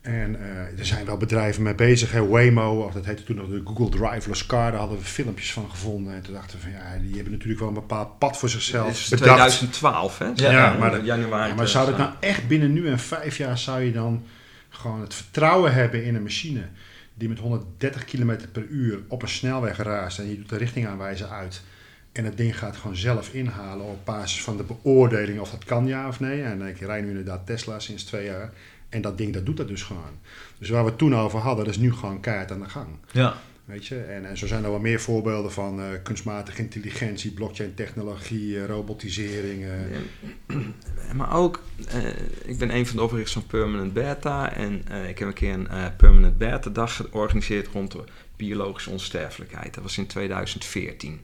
En 0.01 0.41
eh, 0.41 0.79
er 0.79 0.87
zijn 0.87 1.07
wel 1.07 1.17
bedrijven 1.17 1.63
mee 1.63 1.75
bezig, 1.75 2.13
hè, 2.13 2.27
Waymo, 2.27 2.83
of 2.85 2.93
dat 2.93 3.05
heette 3.05 3.23
toen 3.25 3.37
nog 3.37 3.49
de 3.49 3.61
Google 3.65 3.89
Driverless 3.89 4.47
Car, 4.47 4.71
daar 4.71 4.81
hadden 4.81 4.99
we 4.99 5.05
filmpjes 5.05 5.53
van 5.53 5.71
gevonden. 5.71 6.15
En 6.15 6.23
toen 6.23 6.35
dachten 6.35 6.57
we 6.57 6.63
van, 6.63 6.73
ja, 6.73 6.99
die 7.03 7.15
hebben 7.15 7.33
natuurlijk 7.33 7.59
wel 7.61 7.69
een 7.69 7.75
bepaald 7.75 8.19
pad 8.19 8.39
voor 8.39 8.49
zichzelf 8.49 8.91
is 8.91 9.09
bedacht. 9.09 9.21
2012, 9.27 10.19
hè? 10.19 10.31
Ja, 10.35 10.77
maar, 10.79 10.91
dat- 10.91 11.05
januari. 11.05 11.49
ja, 11.49 11.55
maar 11.55 11.69
zou 11.69 11.87
dat 11.87 11.95
2012. 11.95 11.99
nou 11.99 12.33
echt 12.35 12.49
binnen 12.49 12.73
nu 12.73 12.89
en 12.89 12.99
vijf 12.99 13.37
jaar, 13.37 13.59
zou 13.59 13.81
je 13.83 13.93
dan 13.93 14.23
gewoon 14.69 15.01
het 15.01 15.15
vertrouwen 15.15 15.75
hebben 15.75 16.05
in 16.05 16.15
een 16.15 16.23
machine 16.23 16.63
die 17.15 17.29
met 17.29 17.39
130 17.39 18.05
km 18.05 18.37
per 18.53 18.67
uur 18.67 18.99
op 19.09 19.23
een 19.23 19.29
snelweg 19.29 19.77
raast 19.77 20.19
en 20.19 20.29
je 20.29 20.37
doet 20.37 20.49
de 20.49 20.57
richtingaanwijzer 20.57 21.29
uit. 21.29 21.63
En 22.13 22.25
het 22.25 22.37
ding 22.37 22.59
gaat 22.59 22.77
gewoon 22.77 22.97
zelf 22.97 23.33
inhalen 23.35 23.87
op 23.87 24.05
basis 24.05 24.43
van 24.43 24.57
de 24.57 24.63
beoordeling 24.63 25.41
of 25.41 25.51
dat 25.51 25.65
kan 25.65 25.87
ja 25.87 26.09
of 26.09 26.21
nee. 26.21 26.43
En 26.43 26.63
ik 26.63 26.81
rij 26.81 27.01
nu 27.01 27.09
inderdaad 27.09 27.47
Tesla 27.47 27.79
sinds 27.79 28.05
twee 28.05 28.25
jaar. 28.25 28.51
En 28.89 29.01
dat 29.01 29.19
ding 29.19 29.33
dat 29.33 29.47
doet 29.47 29.57
dat 29.57 29.69
dus 29.69 29.83
gewoon. 29.83 30.19
Dus 30.59 30.69
waar 30.69 30.85
we 30.85 30.89
het 30.89 30.99
toen 30.99 31.17
over 31.17 31.39
hadden, 31.39 31.65
dat 31.65 31.75
is 31.75 31.81
nu 31.81 31.93
gewoon 31.93 32.21
keihard 32.21 32.51
aan 32.51 32.61
de 32.61 32.69
gang. 32.69 32.89
Ja. 33.13 33.37
Weet 33.69 33.87
je? 33.87 33.99
En, 34.01 34.25
en 34.25 34.37
zo 34.37 34.47
zijn 34.47 34.65
er 34.65 34.71
wel 34.71 34.79
meer 34.79 35.01
voorbeelden 35.01 35.53
van 35.53 35.81
uh, 35.81 35.87
kunstmatige 36.03 36.63
intelligentie, 36.63 37.31
blockchain 37.31 37.75
technologie, 37.75 38.49
uh, 38.49 38.67
robotisering. 38.67 39.65
Uh. 39.65 40.57
Maar 41.17 41.35
ook, 41.35 41.63
ik 42.45 42.59
ben 42.59 42.75
een 42.75 42.87
van 42.87 42.97
de 42.97 43.03
oprichters 43.03 43.33
van 43.33 43.47
Permanent 43.47 43.93
Beta. 43.93 44.53
En 44.53 44.75
ik 45.09 45.19
heb 45.19 45.29
een 45.29 45.35
keer 45.35 45.53
een 45.53 45.97
Permanent 45.97 46.39
Beta 46.39 46.71
dag 46.71 46.97
georganiseerd 46.97 47.69
rond 47.69 47.93
de 47.93 48.05
biologische 48.37 48.91
onsterfelijkheid. 48.91 49.75
Dat 49.75 49.83
was 49.83 49.99
in 49.99 50.07
2014 50.07 51.21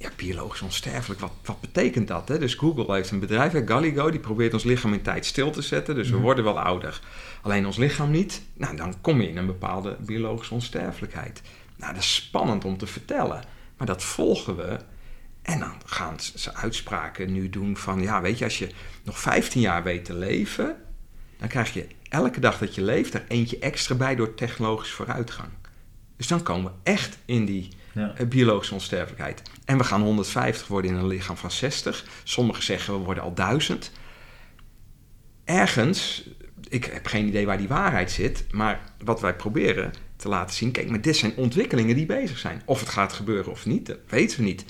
ja, 0.00 0.10
biologisch 0.16 0.60
onsterfelijk, 0.62 1.20
wat, 1.20 1.32
wat 1.44 1.60
betekent 1.60 2.08
dat? 2.08 2.28
Hè? 2.28 2.38
Dus 2.38 2.54
Google 2.54 2.94
heeft 2.94 3.10
een 3.10 3.20
bedrijf, 3.20 3.52
Galligo, 3.66 4.10
die 4.10 4.20
probeert 4.20 4.52
ons 4.52 4.64
lichaam 4.64 4.92
in 4.92 5.02
tijd 5.02 5.26
stil 5.26 5.50
te 5.50 5.62
zetten. 5.62 5.94
Dus 5.94 6.08
we 6.08 6.14
mhm. 6.14 6.24
worden 6.24 6.44
wel 6.44 6.60
ouder. 6.60 7.00
Alleen 7.42 7.66
ons 7.66 7.76
lichaam 7.76 8.10
niet. 8.10 8.42
Nou, 8.54 8.76
dan 8.76 9.00
kom 9.00 9.20
je 9.20 9.28
in 9.28 9.36
een 9.36 9.46
bepaalde 9.46 9.96
biologische 10.00 10.54
onsterfelijkheid. 10.54 11.42
Nou, 11.76 11.92
dat 11.94 12.02
is 12.02 12.14
spannend 12.14 12.64
om 12.64 12.78
te 12.78 12.86
vertellen. 12.86 13.44
Maar 13.76 13.86
dat 13.86 14.02
volgen 14.02 14.56
we. 14.56 14.78
En 15.42 15.58
dan 15.58 15.74
gaan 15.84 16.20
ze 16.34 16.54
uitspraken 16.54 17.32
nu 17.32 17.50
doen 17.50 17.76
van... 17.76 18.02
Ja, 18.02 18.20
weet 18.20 18.38
je, 18.38 18.44
als 18.44 18.58
je 18.58 18.68
nog 19.02 19.18
15 19.18 19.60
jaar 19.60 19.82
weet 19.82 20.04
te 20.04 20.14
leven... 20.14 20.76
dan 21.38 21.48
krijg 21.48 21.72
je 21.72 21.86
elke 22.08 22.40
dag 22.40 22.58
dat 22.58 22.74
je 22.74 22.82
leeft 22.82 23.14
er 23.14 23.24
eentje 23.28 23.58
extra 23.58 23.94
bij 23.94 24.16
door 24.16 24.34
technologisch 24.34 24.90
vooruitgang. 24.92 25.48
Dus 26.16 26.26
dan 26.26 26.42
komen 26.42 26.72
we 26.72 26.90
echt 26.90 27.18
in 27.24 27.44
die 27.44 27.68
ja. 27.92 28.12
Eh, 28.16 28.26
biologische 28.26 28.74
onsterfelijkheid. 28.74 29.42
En 29.64 29.78
we 29.78 29.84
gaan 29.84 30.02
150 30.02 30.66
worden 30.66 30.90
in 30.90 30.96
een 30.96 31.06
lichaam 31.06 31.36
van 31.36 31.50
60. 31.50 32.04
Sommigen 32.24 32.62
zeggen 32.62 32.98
we 32.98 33.04
worden 33.04 33.22
al 33.22 33.34
1000. 33.34 33.92
Ergens, 35.44 36.28
ik 36.68 36.84
heb 36.84 37.06
geen 37.06 37.26
idee 37.26 37.46
waar 37.46 37.58
die 37.58 37.68
waarheid 37.68 38.10
zit, 38.10 38.44
maar 38.50 38.80
wat 39.04 39.20
wij 39.20 39.34
proberen 39.34 39.92
te 40.16 40.28
laten 40.28 40.56
zien, 40.56 40.70
kijk, 40.70 40.90
maar 40.90 41.00
dit 41.00 41.16
zijn 41.16 41.36
ontwikkelingen 41.36 41.96
die 41.96 42.06
bezig 42.06 42.38
zijn. 42.38 42.62
Of 42.64 42.80
het 42.80 42.88
gaat 42.88 43.12
gebeuren 43.12 43.52
of 43.52 43.66
niet, 43.66 43.86
dat 43.86 43.98
weten 44.08 44.38
we 44.38 44.44
niet. 44.44 44.64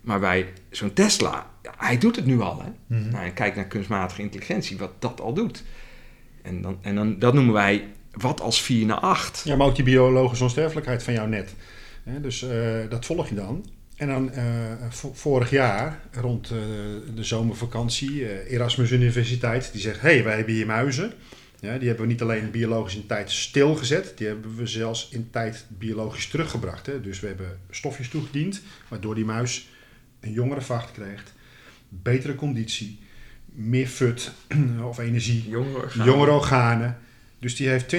Maar 0.00 0.20
bij 0.20 0.52
zo'n 0.70 0.92
Tesla, 0.92 1.50
hij 1.76 1.98
doet 1.98 2.16
het 2.16 2.26
nu 2.26 2.40
al. 2.40 2.62
Hè? 2.62 2.96
Mhm. 2.96 3.10
nou, 3.10 3.30
kijk 3.30 3.56
naar 3.56 3.66
kunstmatige 3.66 4.22
intelligentie, 4.22 4.78
wat 4.78 4.92
dat 4.98 5.20
al 5.20 5.34
doet. 5.34 5.64
En, 6.42 6.62
dan, 6.62 6.78
en 6.80 6.94
dan, 6.94 7.18
dat 7.18 7.34
noemen 7.34 7.54
wij 7.54 7.88
wat 8.12 8.40
als 8.40 8.62
4 8.62 8.86
naar 8.86 9.00
8. 9.00 9.42
Ja, 9.44 9.56
maar 9.56 9.66
ook 9.66 9.74
die 9.74 9.84
biologische 9.84 10.44
onsterfelijkheid 10.44 11.02
van 11.02 11.14
jou 11.14 11.28
net 11.28 11.54
dus 12.04 12.42
uh, 12.42 12.78
dat 12.88 13.04
volg 13.04 13.28
je 13.28 13.34
dan. 13.34 13.66
En 13.96 14.08
dan 14.08 14.30
uh, 14.34 14.90
vorig 15.12 15.50
jaar, 15.50 16.00
rond 16.12 16.50
uh, 16.50 16.58
de 17.14 17.24
zomervakantie, 17.24 18.46
Erasmus 18.48 18.90
Universiteit, 18.90 19.72
die 19.72 19.80
zegt: 19.80 20.00
hey, 20.00 20.24
wij 20.24 20.36
hebben 20.36 20.54
hier 20.54 20.66
muizen. 20.66 21.12
Ja, 21.60 21.78
die 21.78 21.88
hebben 21.88 22.06
we 22.06 22.12
niet 22.12 22.22
alleen 22.22 22.50
biologisch 22.50 22.94
in 22.94 23.06
tijd 23.06 23.30
stilgezet, 23.30 24.12
die 24.16 24.26
hebben 24.26 24.56
we 24.56 24.66
zelfs 24.66 25.08
in 25.08 25.28
tijd 25.30 25.66
biologisch 25.68 26.28
teruggebracht. 26.28 26.86
Hè. 26.86 27.00
Dus 27.00 27.20
we 27.20 27.26
hebben 27.26 27.58
stofjes 27.70 28.08
toegediend, 28.08 28.62
waardoor 28.88 29.14
die 29.14 29.24
muis 29.24 29.68
een 30.20 30.32
jongere 30.32 30.60
vacht 30.60 30.92
krijgt, 30.92 31.32
betere 31.88 32.34
conditie, 32.34 32.98
meer 33.44 33.86
fut 33.86 34.32
of 34.88 34.98
energie, 34.98 35.48
jongere 35.48 35.76
organen. 35.76 36.06
Jongere 36.06 36.30
organen. 36.30 36.98
Dus 37.38 37.56
die 37.56 37.68
heeft 37.68 37.94
20% 37.94 37.98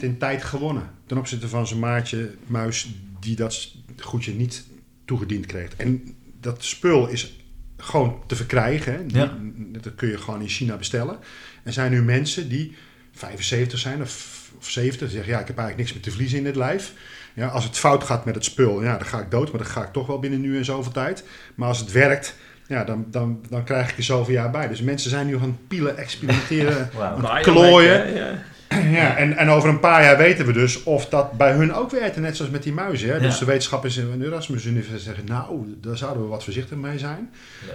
in 0.00 0.18
tijd 0.18 0.44
gewonnen 0.44 0.90
ten 1.06 1.18
opzichte 1.18 1.48
van 1.48 1.66
zijn 1.66 1.80
maatje 1.80 2.34
muis 2.46 2.94
die 3.20 3.36
dat 3.36 3.72
goedje 3.98 4.32
niet 4.32 4.64
toegediend 5.04 5.46
kreeg. 5.46 5.74
En 5.76 6.14
dat 6.40 6.64
spul 6.64 7.08
is 7.08 7.38
gewoon 7.76 8.22
te 8.26 8.36
verkrijgen. 8.36 9.08
Ja. 9.08 9.36
Dat 9.56 9.94
kun 9.94 10.08
je 10.08 10.18
gewoon 10.18 10.40
in 10.40 10.48
China 10.48 10.76
bestellen. 10.76 11.18
Er 11.62 11.72
zijn 11.72 11.90
nu 11.90 12.02
mensen 12.02 12.48
die 12.48 12.76
75 13.12 13.78
zijn 13.78 14.00
of, 14.00 14.50
of 14.58 14.70
70 14.70 15.10
zeggen: 15.10 15.32
Ja, 15.32 15.40
ik 15.40 15.46
heb 15.46 15.58
eigenlijk 15.58 15.76
niks 15.76 15.92
meer 15.92 16.02
te 16.02 16.10
verliezen 16.10 16.38
in 16.38 16.44
dit 16.44 16.56
lijf. 16.56 16.92
Ja, 17.34 17.48
als 17.48 17.64
het 17.64 17.78
fout 17.78 18.04
gaat 18.04 18.24
met 18.24 18.34
het 18.34 18.44
spul, 18.44 18.82
ja, 18.82 18.96
dan 18.96 19.06
ga 19.06 19.20
ik 19.20 19.30
dood, 19.30 19.52
maar 19.52 19.62
dan 19.62 19.70
ga 19.70 19.82
ik 19.82 19.92
toch 19.92 20.06
wel 20.06 20.18
binnen 20.18 20.40
nu 20.40 20.56
en 20.56 20.64
zoveel 20.64 20.92
tijd. 20.92 21.24
Maar 21.54 21.68
als 21.68 21.78
het 21.78 21.92
werkt, 21.92 22.36
ja, 22.66 22.84
dan, 22.84 23.06
dan, 23.10 23.44
dan 23.48 23.64
krijg 23.64 23.90
ik 23.90 23.96
er 23.96 24.02
zoveel 24.02 24.34
jaar 24.34 24.50
bij. 24.50 24.68
Dus 24.68 24.80
mensen 24.80 25.10
zijn 25.10 25.26
nu 25.26 25.38
gaan 25.38 25.58
pielen, 25.68 25.96
experimenteren, 25.96 26.90
wow. 26.94 27.42
klooien. 27.42 28.14
Ja. 28.14 28.42
Ja, 28.82 29.16
en, 29.16 29.36
en 29.36 29.48
over 29.48 29.68
een 29.68 29.80
paar 29.80 30.02
jaar 30.02 30.16
weten 30.16 30.46
we 30.46 30.52
dus 30.52 30.82
of 30.82 31.08
dat 31.08 31.32
bij 31.32 31.52
hun 31.52 31.74
ook 31.74 31.90
werkt, 31.90 32.16
net 32.16 32.36
zoals 32.36 32.50
met 32.50 32.62
die 32.62 32.72
muizen. 32.72 33.08
Hè? 33.08 33.20
Dus 33.20 33.38
de 33.38 33.44
wetenschappers 33.44 33.96
in 33.96 34.18
de 34.18 34.26
Erasmus 34.26 34.64
Universiteit 34.64 35.02
zeggen, 35.02 35.24
nou, 35.24 35.76
daar 35.80 35.96
zouden 35.96 36.22
we 36.22 36.28
wat 36.28 36.44
voorzichtig 36.44 36.76
mee 36.76 36.98
zijn. 36.98 37.30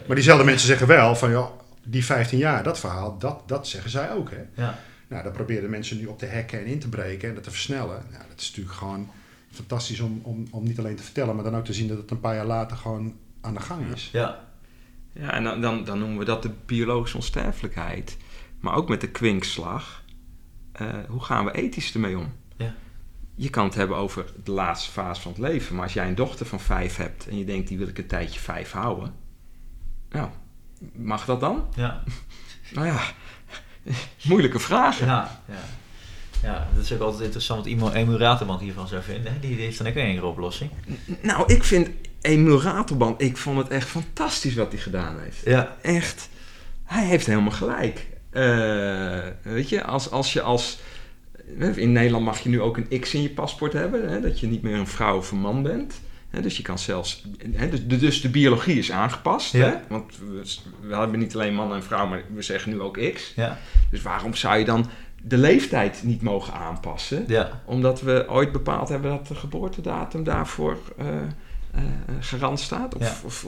Maar 0.08 0.16
diezelfde 0.16 0.46
mensen 0.46 0.68
zeggen 0.68 0.88
wel 0.88 1.16
van, 1.16 1.32
ja, 1.32 1.50
die 1.84 2.06
15 2.06 2.38
jaar, 2.38 2.64
dat 2.64 2.80
verhaal, 2.80 3.18
dat, 3.18 3.42
dat 3.46 3.68
zeggen 3.68 3.92
zij 3.92 4.12
ook. 4.12 4.30
Hè? 4.30 4.64
Ja. 4.64 4.80
Nou, 5.08 5.24
daar 5.24 5.32
proberen 5.32 5.70
mensen 5.70 5.98
nu 5.98 6.06
op 6.06 6.20
te 6.20 6.30
hacken 6.30 6.60
en 6.60 6.66
in 6.66 6.80
te 6.80 6.90
breken 6.90 7.30
en 7.30 7.36
dat 7.36 7.44
te 7.44 7.52
versnellen. 7.52 8.04
Nou, 8.12 8.24
dat 8.30 8.40
is 8.40 8.48
natuurlijk 8.48 8.78
gewoon 8.78 9.10
fantastisch 9.52 10.00
om, 10.00 10.20
om, 10.24 10.48
om 10.52 10.64
niet 10.64 10.80
alleen 10.80 10.96
te 10.96 11.04
vertellen, 11.04 11.36
maar 11.36 11.44
dan 11.44 11.56
ook 11.56 11.66
te 11.66 11.74
zien 11.74 11.88
dat 11.88 11.98
het 11.98 12.12
een 12.12 12.20
paar 12.20 12.36
jaar 12.36 12.46
later 12.46 12.78
gewoon 12.78 13.16
aan 13.42 13.54
de 13.54 13.60
gang 13.60 13.94
is. 13.94 14.10
Ja, 14.12 14.40
ja 15.14 15.34
en 15.34 15.44
dan, 15.44 15.62
dan, 15.62 15.84
dan 15.84 16.00
noemen 16.00 16.18
we 16.18 16.26
dat 16.26 16.44
de 16.44 16.52
biologische 16.66 17.18
onsterfelijkheid. 17.18 18.18
Maar 18.60 18.76
ook 18.76 18.90
met 18.90 19.02
de 19.02 19.10
kwinkslag 19.10 19.99
hoe 21.08 21.24
gaan 21.24 21.46
we 21.46 21.52
ethisch 21.52 21.94
ermee 21.94 22.18
om? 22.18 22.34
Ja. 22.58 22.74
Je 23.36 23.50
kan 23.50 23.66
het 23.66 23.76
hebben 23.76 23.98
over 23.98 24.26
de 24.44 24.52
laatste 24.52 24.92
fase 24.92 25.22
van 25.22 25.32
het 25.32 25.42
leven, 25.42 25.76
maar 25.76 25.84
als 25.84 25.94
jij 25.94 26.08
een 26.08 26.16
dochter 26.16 26.46
van 26.46 26.60
vijf 26.60 26.96
hebt 26.96 27.28
en 27.28 27.38
je 27.38 27.46
denkt 27.46 27.68
die 27.68 27.78
wil 27.78 27.88
ik 27.88 27.98
een 27.98 28.08
tijdje 28.08 28.40
vijf 28.40 28.72
houden, 28.72 29.14
nou, 30.10 30.30
mag 30.96 31.26
dat 31.26 31.40
dan? 31.40 31.68
Ja. 31.76 32.04
nou 32.74 32.88
ja, 32.88 33.02
moeilijke 34.24 34.60
vraag. 34.60 35.00
Ja, 35.00 35.42
ja. 35.46 35.64
Ja, 36.44 36.68
dat 36.76 36.84
is 36.84 36.94
ook 36.94 37.00
altijd 37.00 37.24
interessant 37.24 37.80
wat 37.80 37.94
Emil 37.94 38.18
Raterband 38.18 38.62
hiervan 38.62 38.88
zou 38.88 39.04
vinden. 39.04 39.42
Die 39.42 39.56
heeft 39.56 39.78
dan 39.78 39.88
ook 39.88 39.96
een 39.96 40.06
enkele 40.06 40.28
oplossing. 40.28 40.72
Nou, 41.22 41.54
ik 41.54 41.64
vind 41.64 41.90
Emil 42.22 42.62
Raterband, 42.62 43.22
ik 43.22 43.38
vond 43.38 43.58
het 43.58 43.68
echt 43.68 43.88
fantastisch 43.88 44.56
wat 44.56 44.72
hij 44.72 44.82
gedaan 44.82 45.20
heeft. 45.20 45.46
Ja. 45.46 45.78
Echt. 45.82 46.30
Hij 46.84 47.06
heeft 47.06 47.26
helemaal 47.26 47.52
gelijk. 47.52 48.08
Uh, 48.34 49.18
weet 49.42 49.70
je, 49.70 49.84
als, 49.84 50.12
als 50.12 50.34
je 50.34 50.42
als. 50.42 50.80
In 51.76 51.92
Nederland 51.92 52.26
mag 52.26 52.40
je 52.40 52.50
nu 52.50 52.62
ook 52.62 52.78
een 52.78 53.00
X 53.00 53.14
in 53.14 53.22
je 53.22 53.30
paspoort 53.30 53.74
hebben, 53.74 54.10
hè, 54.10 54.22
dat 54.22 54.40
je 54.40 54.48
niet 54.48 54.62
meer 54.62 54.76
een 54.76 54.88
vrouw 54.88 55.18
of 55.18 55.32
een 55.32 55.40
man 55.40 55.64
bent. 55.64 56.00
Dus 56.42 56.58
je 56.58 56.64
kan 56.64 56.80
zelfs. 56.80 57.26
Dus, 57.70 57.86
dus 57.86 58.22
de 58.22 58.30
biologie 58.30 58.78
is 58.78 58.92
aangepast. 58.92 59.56
Want 59.88 60.18
we, 60.18 60.56
we, 60.82 60.96
hebben 60.96 61.20
niet 61.20 61.34
alleen 61.34 61.54
man 61.54 61.74
en 61.74 61.84
vrouw, 61.84 62.08
maar 62.08 62.24
we 62.34 62.42
zeggen 62.42 62.72
nu 62.72 62.82
ook 62.82 63.00
X. 63.14 63.34
Ja. 63.36 63.58
Dus 63.92 64.02
waarom 64.02 64.36
zou 64.36 64.58
je 64.58 64.66
dan 64.66 64.86
de 65.24 65.38
leeftijd 65.38 66.02
niet 66.04 66.22
mogen 66.22 66.54
aanpassen? 66.54 67.24
Ja. 67.28 67.62
Omdat 67.66 68.02
we 68.02 68.26
ooit 68.28 68.52
bepaald 68.52 68.90
hebben 68.90 69.12
dat 69.12 69.28
de 69.28 69.36
geboortedatum 69.36 70.24
daarvoor. 70.24 70.78
Uh, 71.00 71.06
uh, 71.76 71.82
garant 72.20 72.60
staat? 72.60 72.96
Of, 72.96 73.24
of 73.24 73.46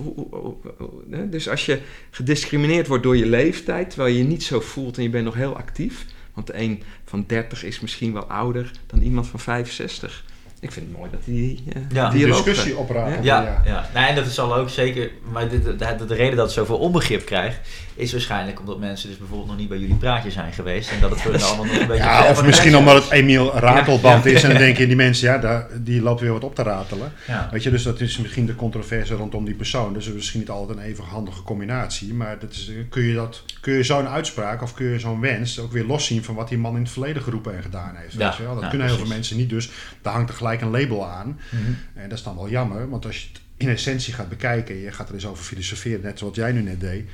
dus 1.29 1.49
als 1.49 1.65
je 1.65 1.81
gediscrimineerd 2.09 2.87
wordt 2.87 3.03
door 3.03 3.17
je 3.17 3.25
leeftijd, 3.25 3.89
terwijl 3.89 4.13
je 4.13 4.17
je 4.17 4.27
niet 4.27 4.43
zo 4.43 4.59
voelt 4.59 4.97
en 4.97 5.03
je 5.03 5.09
bent 5.09 5.25
nog 5.25 5.35
heel 5.35 5.57
actief, 5.57 6.05
want 6.33 6.47
de 6.47 6.57
een 6.57 6.83
van 7.05 7.23
30 7.27 7.63
is 7.63 7.79
misschien 7.79 8.13
wel 8.13 8.23
ouder 8.23 8.71
dan 8.87 9.01
iemand 9.01 9.27
van 9.27 9.39
65 9.39 10.23
ik 10.61 10.71
vind 10.71 10.87
het 10.87 10.97
mooi 10.97 11.11
dat 11.11 11.25
die, 11.25 11.63
uh, 11.67 11.83
ja. 11.91 12.09
die 12.09 12.25
discussie 12.25 12.77
opraken. 12.77 13.23
Ja, 13.23 13.41
ja. 13.41 13.61
ja. 13.65 13.89
Nee, 13.93 14.05
en 14.05 14.15
dat 14.15 14.25
is 14.25 14.39
al 14.39 14.55
ook 14.55 14.69
zeker. 14.69 15.11
Maar 15.31 15.49
de, 15.49 15.61
de, 15.61 15.75
de, 15.75 16.05
de, 16.05 16.15
reden 16.15 16.35
dat 16.35 16.45
het 16.45 16.53
zoveel 16.53 16.77
onbegrip 16.77 17.25
krijgt, 17.25 17.59
is 17.95 18.11
waarschijnlijk 18.11 18.59
omdat 18.59 18.79
mensen 18.79 19.09
dus 19.09 19.17
bijvoorbeeld 19.17 19.49
nog 19.49 19.57
niet 19.57 19.69
bij 19.69 19.77
jullie 19.77 19.95
praatje 19.95 20.31
zijn 20.31 20.53
geweest. 20.53 20.91
En 20.91 20.99
dat 20.99 21.09
het 21.09 21.21
voor 21.21 21.31
hen 21.31 21.41
allemaal 21.47 21.65
nog 21.65 21.79
een 21.79 21.87
beetje. 21.87 22.03
Ja, 22.03 22.29
of 22.29 22.45
misschien 22.45 22.77
omdat 22.77 23.03
het 23.03 23.11
Emiel 23.11 23.53
Ratelband 23.53 24.25
is. 24.25 24.43
En 24.43 24.49
dan 24.49 24.57
denken 24.57 24.87
die 24.87 24.95
mensen, 24.95 25.27
ja, 25.27 25.37
daar, 25.37 25.67
die 25.75 26.01
loopt 26.01 26.21
weer 26.21 26.31
wat 26.31 26.43
op 26.43 26.55
te 26.55 26.63
ratelen. 26.63 27.11
Weet 27.51 27.63
je, 27.63 27.69
dus 27.69 27.83
dat 27.83 27.99
is 27.99 28.17
misschien 28.17 28.45
de 28.45 28.55
controverse 28.55 29.15
rondom 29.15 29.45
die 29.45 29.55
persoon. 29.55 29.93
Dus 29.93 30.13
misschien 30.13 30.39
niet 30.39 30.49
altijd 30.49 30.77
een 30.77 30.83
even 30.83 31.03
handige 31.03 31.43
combinatie. 31.43 32.13
Maar 32.13 32.39
dat 32.39 32.51
is, 32.51 32.71
kun 32.89 33.03
je, 33.03 33.13
dat, 33.13 33.43
kun 33.61 33.73
je 33.73 33.83
zo'n 33.83 34.07
uitspraak 34.07 34.61
of 34.61 34.73
kun 34.73 34.85
je 34.85 34.99
zo'n 34.99 35.19
wens 35.19 35.59
ook 35.59 35.71
weer 35.71 35.85
loszien 35.85 36.23
van 36.23 36.35
wat 36.35 36.49
die 36.49 36.57
man 36.57 36.75
in 36.75 36.81
het 36.81 36.91
verleden 36.91 37.21
geroepen 37.21 37.55
en 37.55 37.63
gedaan 37.63 37.95
heeft. 37.95 38.15
Weet 38.15 38.35
je 38.35 38.43
wel? 38.43 38.59
Dat 38.59 38.69
kunnen 38.69 38.87
heel 38.87 38.97
veel 38.97 39.05
mensen 39.07 39.37
niet. 39.37 39.49
Dus 39.49 39.69
daar 40.01 40.13
hangt 40.13 40.29
er 40.29 40.35
gelijk 40.35 40.50
een 40.59 40.69
label 40.69 41.07
aan. 41.07 41.39
Mhm. 41.51 41.71
En 41.93 42.09
dat 42.09 42.17
is 42.17 42.23
dan 42.23 42.35
wel 42.35 42.49
jammer, 42.49 42.89
want 42.89 43.05
als 43.05 43.21
je 43.21 43.27
het 43.27 43.41
in 43.57 43.69
essentie 43.69 44.13
gaat 44.13 44.29
bekijken, 44.29 44.75
je 44.75 44.91
gaat 44.91 45.07
er 45.07 45.13
eens 45.13 45.27
over 45.27 45.43
filosoferen, 45.43 46.01
net 46.01 46.19
zoals 46.19 46.35
jij 46.35 46.51
nu 46.51 46.61
net 46.61 46.79
deed, 46.79 47.09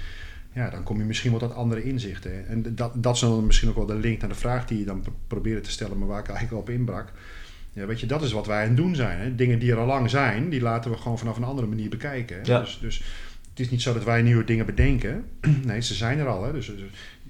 ja, 0.53 0.69
dan 0.69 0.83
kom 0.83 0.97
je 0.97 1.03
misschien 1.03 1.31
wat 1.31 1.39
tot 1.39 1.53
andere 1.53 1.83
inzichten. 1.83 2.47
En 2.47 2.75
dat, 2.75 3.03
dat 3.03 3.15
is 3.15 3.19
dan 3.19 3.45
misschien 3.45 3.69
ook 3.69 3.75
wel 3.75 3.85
de 3.85 3.95
link 3.95 4.19
naar 4.19 4.29
de 4.29 4.35
vraag 4.35 4.65
die 4.65 4.79
je 4.79 4.85
dan 4.85 5.03
probeerde 5.27 5.61
te 5.61 5.71
stellen, 5.71 5.97
maar 5.97 6.07
waar 6.07 6.19
ik 6.19 6.27
eigenlijk 6.27 6.61
op 6.61 6.69
inbrak. 6.69 7.11
Ja, 7.73 7.85
weet 7.85 7.99
je, 7.99 8.05
dat 8.05 8.21
is 8.21 8.31
wat 8.31 8.45
wij 8.45 8.61
aan 8.61 8.67
het 8.67 8.77
doen 8.77 8.95
zijn. 8.95 9.19
Hè? 9.19 9.35
Dingen 9.35 9.59
die 9.59 9.71
er 9.71 9.77
al 9.77 9.85
lang 9.85 10.09
zijn, 10.09 10.49
die 10.49 10.61
laten 10.61 10.91
we 10.91 10.97
gewoon 10.97 11.17
vanaf 11.17 11.37
een 11.37 11.43
andere 11.43 11.67
manier 11.67 11.89
bekijken. 11.89 12.35
Hè? 12.35 12.43
Dus, 12.43 12.77
dus 12.81 13.03
het 13.49 13.59
is 13.59 13.69
niet 13.69 13.81
zo 13.81 13.93
dat 13.93 14.03
wij 14.03 14.21
nieuwe 14.21 14.43
dingen 14.43 14.65
bedenken. 14.65 15.25
nee, 15.65 15.81
ze 15.81 15.93
zijn 15.93 16.19
er 16.19 16.27
al. 16.27 16.43
Hè? 16.43 16.51
Dus, 16.51 16.65
dus 16.65 16.81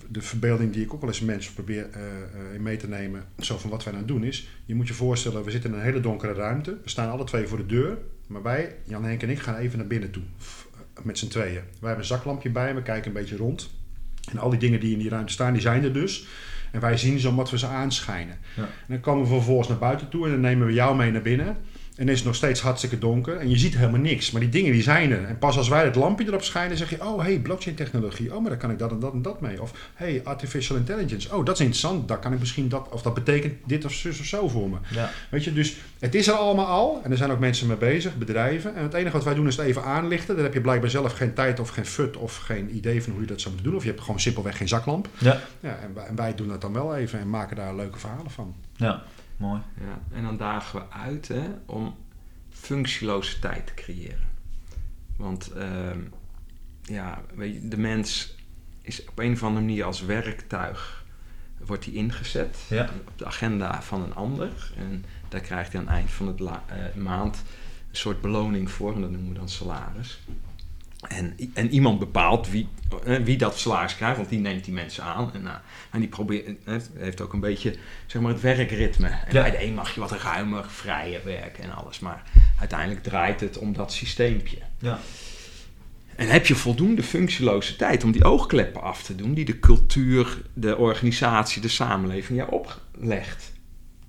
de 0.10 0.22
verbeelding 0.22 0.74
die 0.74 0.84
ik 0.84 0.94
ook 0.94 1.02
wel 1.02 1.10
eens 1.10 1.22
mensen 1.22 1.54
probeer 1.54 1.88
uh, 1.96 2.60
mee 2.60 2.78
te 2.78 2.88
nemen, 2.88 3.24
zo 3.40 3.58
van 3.58 3.70
wat 3.70 3.84
wij 3.84 3.94
aan 3.94 4.00
het 4.00 4.08
doen 4.08 4.24
is, 4.24 4.48
je 4.66 4.76
moet 4.76 4.88
je 4.88 4.94
voorstellen, 4.94 5.44
we 5.44 5.52
zitten 5.52 5.70
in 5.70 5.76
een 5.76 5.84
hele 5.84 6.00
donkere 6.00 6.34
ruimte, 6.34 6.78
we 6.84 6.90
staan 6.90 7.12
alle 7.12 7.24
twee 7.24 7.48
voor 7.48 7.58
de 7.58 7.66
deur, 7.66 7.98
maar 8.28 8.42
wij, 8.42 8.76
Jan 8.84 9.04
Henk 9.04 9.22
en 9.22 9.30
ik, 9.30 9.40
gaan 9.40 9.56
even 9.56 9.78
naar 9.78 9.88
binnen 9.88 10.12
toe, 10.12 10.24
eh, 10.24 11.04
met 11.04 11.18
z'n 11.18 11.28
tweeën. 11.28 11.54
Wij 11.54 11.64
hebben 11.80 11.98
een 11.98 12.06
zaklampje 12.06 12.50
bij, 12.50 12.76
we 12.76 12.82
kijken 12.82 13.08
een 13.08 13.22
beetje 13.22 13.38
rond. 13.38 13.70
En 14.32 14.38
al 14.38 14.50
die 14.50 14.60
dingen 14.60 14.80
die 14.80 14.94
in 14.94 15.00
die 15.00 15.10
ruimte 15.10 15.34
staan, 15.34 15.54
die 15.54 15.62
zijn 15.62 15.84
er 15.84 15.94
dus. 15.94 16.28
En 16.72 16.80
wij 16.80 16.98
zien 16.98 17.20
ze 17.20 17.30
omdat 17.30 17.50
we 17.50 17.58
ze 17.58 17.68
aanschijnen. 17.68 18.38
Ja. 18.56 18.64
En 18.64 18.70
dan 18.88 19.00
komen 19.00 19.24
we 19.24 19.30
vervolgens 19.30 19.68
naar 19.68 19.78
buiten 19.78 20.10
toe 20.10 20.26
en 20.26 20.32
dan 20.32 20.40
nemen 20.40 20.68
we 20.68 20.74
jou 20.74 20.96
mee 20.96 21.12
naar 21.12 21.22
binnen. 21.22 21.58
En 21.98 22.10
is 22.10 22.18
het 22.18 22.26
nog 22.26 22.36
steeds 22.36 22.62
hartstikke 22.62 22.98
donker 23.00 23.38
en 23.38 23.50
je 23.50 23.58
ziet 23.58 23.76
helemaal 23.78 24.00
niks. 24.00 24.32
Maar 24.32 24.42
die 24.42 24.50
dingen 24.50 24.72
die 24.72 24.82
zijn 24.84 25.12
er. 25.12 25.24
En 25.24 25.38
pas 25.38 25.58
als 25.58 25.68
wij 25.68 25.84
het 25.84 25.96
lampje 25.96 26.26
erop 26.26 26.44
schijnen, 26.44 26.78
zeg 26.78 26.90
je: 26.90 27.06
Oh, 27.06 27.22
hey, 27.22 27.40
blockchain 27.40 27.76
technologie. 27.76 28.36
Oh, 28.36 28.42
maar 28.42 28.50
daar 28.50 28.60
kan 28.60 28.72
ik 28.72 28.80
dat 28.80 28.92
en 28.92 29.00
dat 29.00 29.14
en 29.14 29.22
dat 29.22 29.42
mee. 29.42 29.62
Of 29.62 29.92
hey, 29.94 30.22
artificial 30.24 30.78
intelligence. 30.78 31.36
Oh, 31.36 31.46
dat 31.46 31.56
is 31.56 31.60
interessant. 31.60 32.08
Daar 32.08 32.20
kan 32.20 32.34
ik 32.34 32.40
misschien 32.40 32.70
dat, 32.70 32.88
of 32.92 33.02
dat 33.02 33.14
betekent 33.14 33.54
dit 33.66 33.86
of 33.86 33.94
zus 33.94 34.20
of 34.20 34.26
zo 34.26 34.48
voor 34.48 34.70
me. 34.70 34.78
Ja. 34.94 35.12
Weet 35.30 35.44
je, 35.44 35.54
dus 35.54 35.76
het 36.00 36.16
is 36.16 36.28
er 36.28 36.34
allemaal 36.34 36.66
al. 36.66 37.02
En 37.04 37.12
er 37.12 37.18
zijn 37.18 37.32
ook 37.32 37.40
mensen 37.40 37.68
mee 37.68 37.78
bezig, 37.78 38.18
bedrijven. 38.18 38.76
En 38.76 38.84
het 38.84 38.94
enige 38.94 39.16
wat 39.16 39.26
wij 39.26 39.34
doen 39.34 39.48
is 39.48 39.56
het 39.56 39.66
even 39.66 39.84
aanlichten. 39.84 40.36
Dan 40.36 40.44
heb 40.44 40.54
je 40.54 40.62
blijkbaar 40.62 40.90
zelf 40.90 41.14
geen 41.14 41.34
tijd 41.34 41.60
of 41.60 41.70
geen 41.70 41.86
fut 41.86 42.18
of 42.18 42.38
geen 42.38 42.76
idee 42.76 43.04
van 43.04 43.12
hoe 43.12 43.22
je 43.22 43.28
dat 43.28 43.42
zou 43.42 43.54
moeten 43.54 43.70
doen. 43.70 43.80
Of 43.80 43.86
je 43.86 43.92
hebt 43.92 44.02
gewoon 44.02 44.20
simpelweg 44.20 44.58
geen 44.58 44.68
zaklamp. 44.68 45.08
Ja. 45.18 45.42
Ja, 45.60 45.80
en, 45.84 45.94
wij, 45.94 46.06
en 46.06 46.16
wij 46.16 46.36
doen 46.36 46.48
dat 46.48 46.62
dan 46.62 46.74
wel 46.74 46.96
even 46.96 47.20
en 47.20 47.30
maken 47.30 47.56
daar 47.56 47.76
leuke 47.76 48.00
verhalen 48.00 48.32
van. 48.32 48.56
ja, 48.76 49.04
mooi. 49.38 49.62
Ja, 49.80 50.02
en 50.18 50.24
dan 50.24 50.38
dagen 50.38 50.80
we 50.80 50.90
uit 50.96 51.28
hè, 51.28 51.44
om 51.66 51.96
functieloze 52.50 53.40
tijd 53.40 53.68
te 53.68 53.74
creëren. 53.74 54.28
Want 55.18 55.52
ehm, 55.52 56.00
ja, 56.82 57.22
weet 57.36 57.54
je, 57.54 57.68
de 57.68 57.78
mens 57.78 58.36
is 58.82 59.06
op 59.06 59.20
een 59.20 59.32
of 59.34 59.44
andere 59.44 59.66
manier 59.66 59.84
als 59.84 60.02
werktuig 60.02 61.06
wordt 61.66 61.86
hij 61.86 61.94
ingezet 61.94 62.58
Ja. 62.70 62.90
op 63.08 63.18
de 63.18 63.26
agenda 63.26 63.82
van 63.82 64.02
een 64.02 64.16
ander. 64.16 64.72
En 64.78 65.06
daar 65.30 65.42
krijgt 65.42 65.72
hij 65.72 65.82
aan 65.82 65.88
het 65.88 65.96
eind 65.96 66.12
van 66.12 66.36
de 66.36 66.52
maand 66.96 67.44
een 67.90 67.96
soort 67.96 68.22
beloning 68.22 68.72
voor. 68.72 68.96
En 68.96 69.02
dat 69.02 69.12
noemen 69.12 69.30
we 69.34 69.38
dan 69.38 69.50
salaris. 69.50 70.20
En, 71.08 71.36
en 71.54 71.70
iemand 71.72 72.00
bepaalt 72.00 72.50
wie, 72.50 72.68
eh, 73.06 73.16
wie 73.24 73.38
dat 73.38 73.58
salaris 73.58 73.96
krijgt, 73.96 74.18
want 74.18 74.30
die 74.30 74.40
neemt 74.40 74.64
die 74.64 74.74
mensen 74.74 75.04
aan. 75.04 75.34
En, 75.34 75.42
nou, 75.42 75.58
en 75.92 76.00
die 76.00 76.10
probeert, 76.10 76.48
eh, 76.64 76.76
heeft 76.98 77.22
ook 77.22 77.34
een 77.34 77.40
beetje 77.40 77.76
zeg 78.06 78.22
maar, 78.22 78.32
het 78.32 78.42
werkritme. 78.42 79.08
En 79.08 79.34
Ja. 79.34 79.42
bij 79.42 79.52
de 79.52 79.64
een 79.64 79.74
mag 79.74 79.94
je 79.94 80.00
wat 80.00 80.12
ruimer, 80.12 80.66
vrijer 80.70 81.22
werken 81.24 81.64
en 81.64 81.76
alles. 81.76 82.00
Maar 82.00 82.24
uiteindelijk 82.60 83.04
draait 83.04 83.40
het 83.40 83.58
om 83.58 83.74
dat 83.74 83.94
systeempje. 83.94 84.58
Ja. 84.80 85.00
En 86.16 86.28
heb 86.28 86.46
je 86.46 86.56
voldoende 86.56 87.04
functieloze 87.04 87.76
tijd 87.76 88.04
om 88.04 88.12
die 88.12 88.24
oogkleppen 88.24 88.82
af 88.82 89.04
te 89.04 89.16
doen, 89.16 89.34
die 89.34 89.46
de 89.46 89.60
cultuur, 89.60 90.42
de 90.54 90.78
organisatie, 90.78 91.62
de 91.62 91.68
samenleving 91.68 92.40
jou 92.40 92.52
oplegt? 92.52 93.52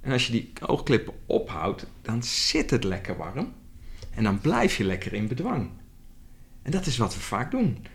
En 0.00 0.12
als 0.12 0.26
je 0.26 0.32
die 0.32 0.52
oogkleppen 0.66 1.14
ophoudt, 1.26 1.86
dan 2.02 2.22
zit 2.22 2.70
het 2.70 2.84
lekker 2.84 3.16
warm. 3.16 3.52
En 4.14 4.22
dan 4.24 4.40
blijf 4.40 4.76
je 4.76 4.84
lekker 4.84 5.12
in 5.12 5.28
bedwang. 5.28 5.70
En 6.68 6.74
dat 6.74 6.86
is 6.86 6.96
wat 6.96 7.14
we 7.14 7.20
vaak 7.20 7.50
doen. 7.50 7.86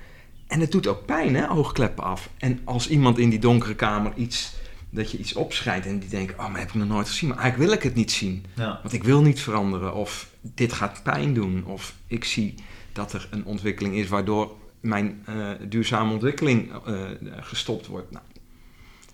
En 0.48 0.60
het 0.60 0.72
doet 0.72 0.88
ook 0.88 1.06
pijn, 1.06 1.36
hè, 1.36 1.52
oogkleppen 1.52 2.04
af. 2.04 2.30
En 2.38 2.60
als 2.64 2.90
iemand 2.90 3.18
in 3.18 3.30
die 3.30 3.40
donkere 3.40 3.76
kamer 3.76 4.14
iets, 4.16 4.54
dat 4.90 5.12
je 5.12 5.18
iets 5.18 5.34
opschrijft 5.34 5.88
en 5.88 6.00
die 6.00 6.10
denkt, 6.10 6.32
oh, 6.32 6.50
maar 6.50 6.60
heb 6.60 6.68
ik 6.68 6.74
nog 6.74 6.88
nooit 6.88 7.08
gezien. 7.08 7.30
Maar 7.30 7.38
eigenlijk 7.38 7.70
wil 7.70 7.80
ik 7.80 7.84
het 7.84 7.96
niet 7.96 8.12
zien. 8.12 8.46
Ja. 8.56 8.80
Want 8.82 8.94
ik 8.94 9.04
wil 9.04 9.22
niet 9.22 9.42
veranderen. 9.42 9.94
Of 9.94 10.30
dit 10.42 10.74
gaat 10.74 11.04
pijn 11.04 11.34
doen. 11.34 11.66
Of 11.66 11.96
ik 12.08 12.24
zie 12.24 12.56
dat 12.94 13.14
er 13.14 13.28
een 13.32 13.46
ontwikkeling 13.46 13.96
is 13.96 14.08
waardoor 14.08 14.56
mijn 14.80 15.22
eh, 15.26 15.50
duurzame 15.68 16.14
ontwikkeling 16.14 16.72
eh, 16.86 16.96
gestopt 17.40 17.88
wordt. 17.88 18.12
Nou, 18.12 18.26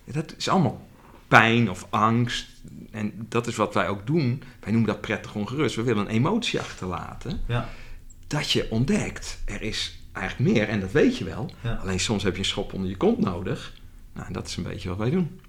dat 0.04 0.34
is 0.36 0.48
allemaal 0.48 0.86
pijn 1.28 1.70
of 1.70 1.86
angst. 1.90 2.48
En 2.90 3.26
dat 3.28 3.46
is 3.46 3.56
wat 3.56 3.74
wij 3.74 3.88
ook 3.88 4.06
doen. 4.06 4.42
Wij 4.60 4.72
noemen 4.72 4.90
dat 4.90 5.00
prettig 5.00 5.34
ongerust. 5.34 5.76
We 5.76 5.82
willen 5.82 6.04
een 6.04 6.12
emotie 6.12 6.60
achterlaten. 6.60 7.40
Ja. 7.46 7.68
Dat 8.30 8.50
je 8.50 8.66
ontdekt, 8.70 9.38
er 9.44 9.62
is 9.62 9.98
eigenlijk 10.12 10.52
meer. 10.52 10.68
En 10.68 10.80
dat 10.80 10.92
weet 10.92 11.18
je 11.18 11.24
wel. 11.24 11.50
Ja. 11.60 11.78
Alleen 11.82 12.00
soms 12.00 12.22
heb 12.22 12.32
je 12.32 12.38
een 12.38 12.44
schop 12.44 12.72
onder 12.72 12.88
je 12.90 12.96
kont 12.96 13.18
nodig. 13.18 13.72
Nou, 14.12 14.26
en 14.26 14.32
dat 14.32 14.46
is 14.46 14.56
een 14.56 14.62
beetje 14.62 14.88
wat 14.88 14.98
wij 14.98 15.10
doen. 15.10 15.40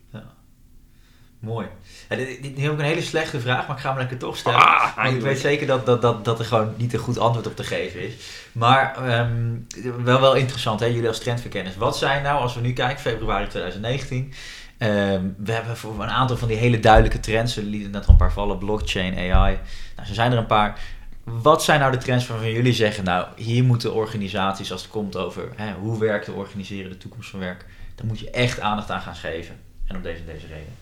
Mooi. 1.40 1.68
Ja, 2.10 2.16
dit, 2.16 2.44
dit, 2.44 2.58
heb 2.62 2.72
ik 2.72 2.80
een 2.80 2.86
hele 2.86 3.02
slechte 3.02 3.40
vraag, 3.40 3.68
maar 3.68 3.76
ik 3.76 3.82
ga 3.82 3.90
hem 3.90 3.98
lekker 3.98 4.18
toch 4.18 4.38
stellen. 4.38 4.60
Ah, 4.60 4.80
Want 4.80 4.92
ik 4.92 4.98
eindelijk. 4.98 5.26
weet 5.26 5.40
zeker 5.40 5.68
dat, 5.68 5.86
dat, 5.86 6.02
dat, 6.02 6.26
dat 6.26 6.40
er 6.40 6.46
gewoon 6.46 6.74
niet 6.78 6.94
een 6.94 7.00
goed 7.00 7.20
antwoord 7.20 7.48
op 7.48 7.56
te 7.56 7.64
geven 7.64 8.02
is. 8.02 8.14
Maar 8.52 8.96
ehm, 9.08 10.04
wel, 10.04 10.22
wel 10.22 10.36
interessant, 10.36 10.80
hè? 10.80 10.86
jullie 10.86 11.08
als 11.08 11.20
trendverkenners. 11.20 11.76
Wat 11.76 11.98
zijn 11.98 12.24
nou, 12.24 12.42
als 12.42 12.56
we 12.56 12.62
nu 12.62 12.74
kijken, 12.74 13.00
februari 13.00 13.48
2019... 13.48 14.34
ehm, 14.78 15.26
we 15.38 15.52
hebben 15.52 15.78
voor 15.78 15.94
een 15.94 16.10
aantal 16.10 16.38
van 16.38 16.48
die 16.48 16.58
hele 16.58 16.80
duidelijke 16.80 17.20
trends, 17.20 17.56
we 17.56 17.64
lieten 17.64 17.92
net 17.92 18.06
al 18.06 18.12
een 18.12 18.18
paar 18.18 18.34
vallen, 18.34 18.58
blockchain, 18.58 19.18
AI. 19.18 19.60
Nou, 19.96 20.08
zo 20.08 20.14
zijn 20.14 20.32
er 20.32 20.38
een 20.38 20.46
paar. 20.46 20.80
Wat 21.24 21.64
zijn 21.64 21.80
nou 21.80 21.92
de 21.92 21.98
trends 21.98 22.28
waarvan 22.28 22.52
jullie 22.52 22.74
zeggen, 22.74 23.04
nou, 23.04 23.28
hier 23.36 23.64
moeten 23.64 23.94
organisaties, 23.94 24.72
als 24.72 24.82
het 24.82 24.92
komt 24.92 25.16
over 25.16 25.50
hè, 25.56 25.74
hoe 25.74 26.00
werken, 26.00 26.36
organiseren, 26.36 26.90
de 26.90 26.98
toekomst 26.98 27.30
van 27.30 27.40
werk, 27.40 27.66
dan 27.96 28.08
moet 28.08 28.20
je 28.20 28.30
echt 28.30 28.60
aandacht 28.60 28.92
aan 28.92 29.02
gaan 29.02 29.16
geven. 29.16 29.56
En 29.88 29.96
om 29.96 30.02
deze 30.02 30.20
en 30.20 30.26
deze 30.26 30.48
reden. 30.48 30.74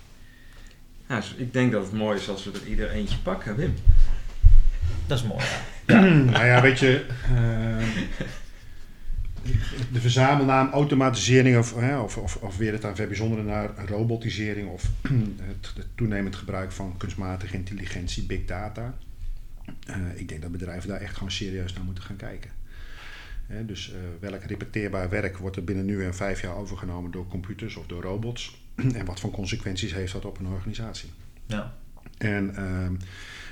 Ja, 1.07 1.15
dus 1.15 1.33
ik 1.37 1.53
denk 1.53 1.71
dat 1.71 1.83
het 1.83 1.93
mooi 1.93 2.17
is 2.19 2.29
als 2.29 2.43
we 2.43 2.51
er 2.51 2.67
ieder 2.67 2.89
eentje 2.89 3.17
pakken, 3.17 3.55
Wim. 3.55 3.75
Dat 5.07 5.17
is 5.17 5.23
mooi. 5.23 5.43
Ja. 5.85 5.99
nou 6.33 6.45
ja, 6.45 6.61
weet 6.61 6.79
je, 6.79 7.05
eh, 7.23 7.87
de 9.91 10.01
verzamelnaam 10.01 10.69
automatisering 10.69 11.57
of, 11.57 11.75
hè, 11.75 11.99
of, 11.99 12.17
of, 12.17 12.35
of 12.35 12.57
weer 12.57 12.71
het 12.71 12.85
aan 12.85 12.93
bijzondere 12.95 13.43
naar 13.43 13.69
robotisering 13.87 14.69
of 14.69 14.83
het, 15.51 15.71
het 15.75 15.87
toenemend 15.95 16.35
gebruik 16.35 16.71
van 16.71 16.97
kunstmatige 16.97 17.55
intelligentie, 17.55 18.23
big 18.23 18.45
data. 18.45 18.97
Eh, 19.85 19.95
ik 20.15 20.29
denk 20.29 20.41
dat 20.41 20.51
bedrijven 20.51 20.89
daar 20.89 21.01
echt 21.01 21.13
gewoon 21.13 21.31
serieus 21.31 21.73
naar 21.73 21.83
moeten 21.83 22.03
gaan 22.03 22.15
kijken. 22.15 22.51
Hè, 23.49 23.65
dus 23.65 23.91
eh, 23.91 23.99
welk 24.19 24.43
repeteerbaar 24.43 25.09
werk 25.09 25.37
wordt 25.37 25.55
er 25.55 25.63
binnen 25.63 25.85
nu 25.85 26.03
en 26.03 26.15
vijf 26.15 26.41
jaar 26.41 26.55
overgenomen 26.55 27.11
door 27.11 27.27
computers 27.27 27.75
of 27.75 27.85
door 27.85 28.01
robots? 28.01 28.61
en 28.97 29.05
wat 29.05 29.19
voor 29.19 29.31
consequenties 29.31 29.93
heeft 29.93 30.13
dat 30.13 30.25
op 30.25 30.39
een 30.39 30.47
organisatie? 30.47 31.09
Ja. 31.45 31.77
En 32.17 32.55
ehm, 32.55 32.93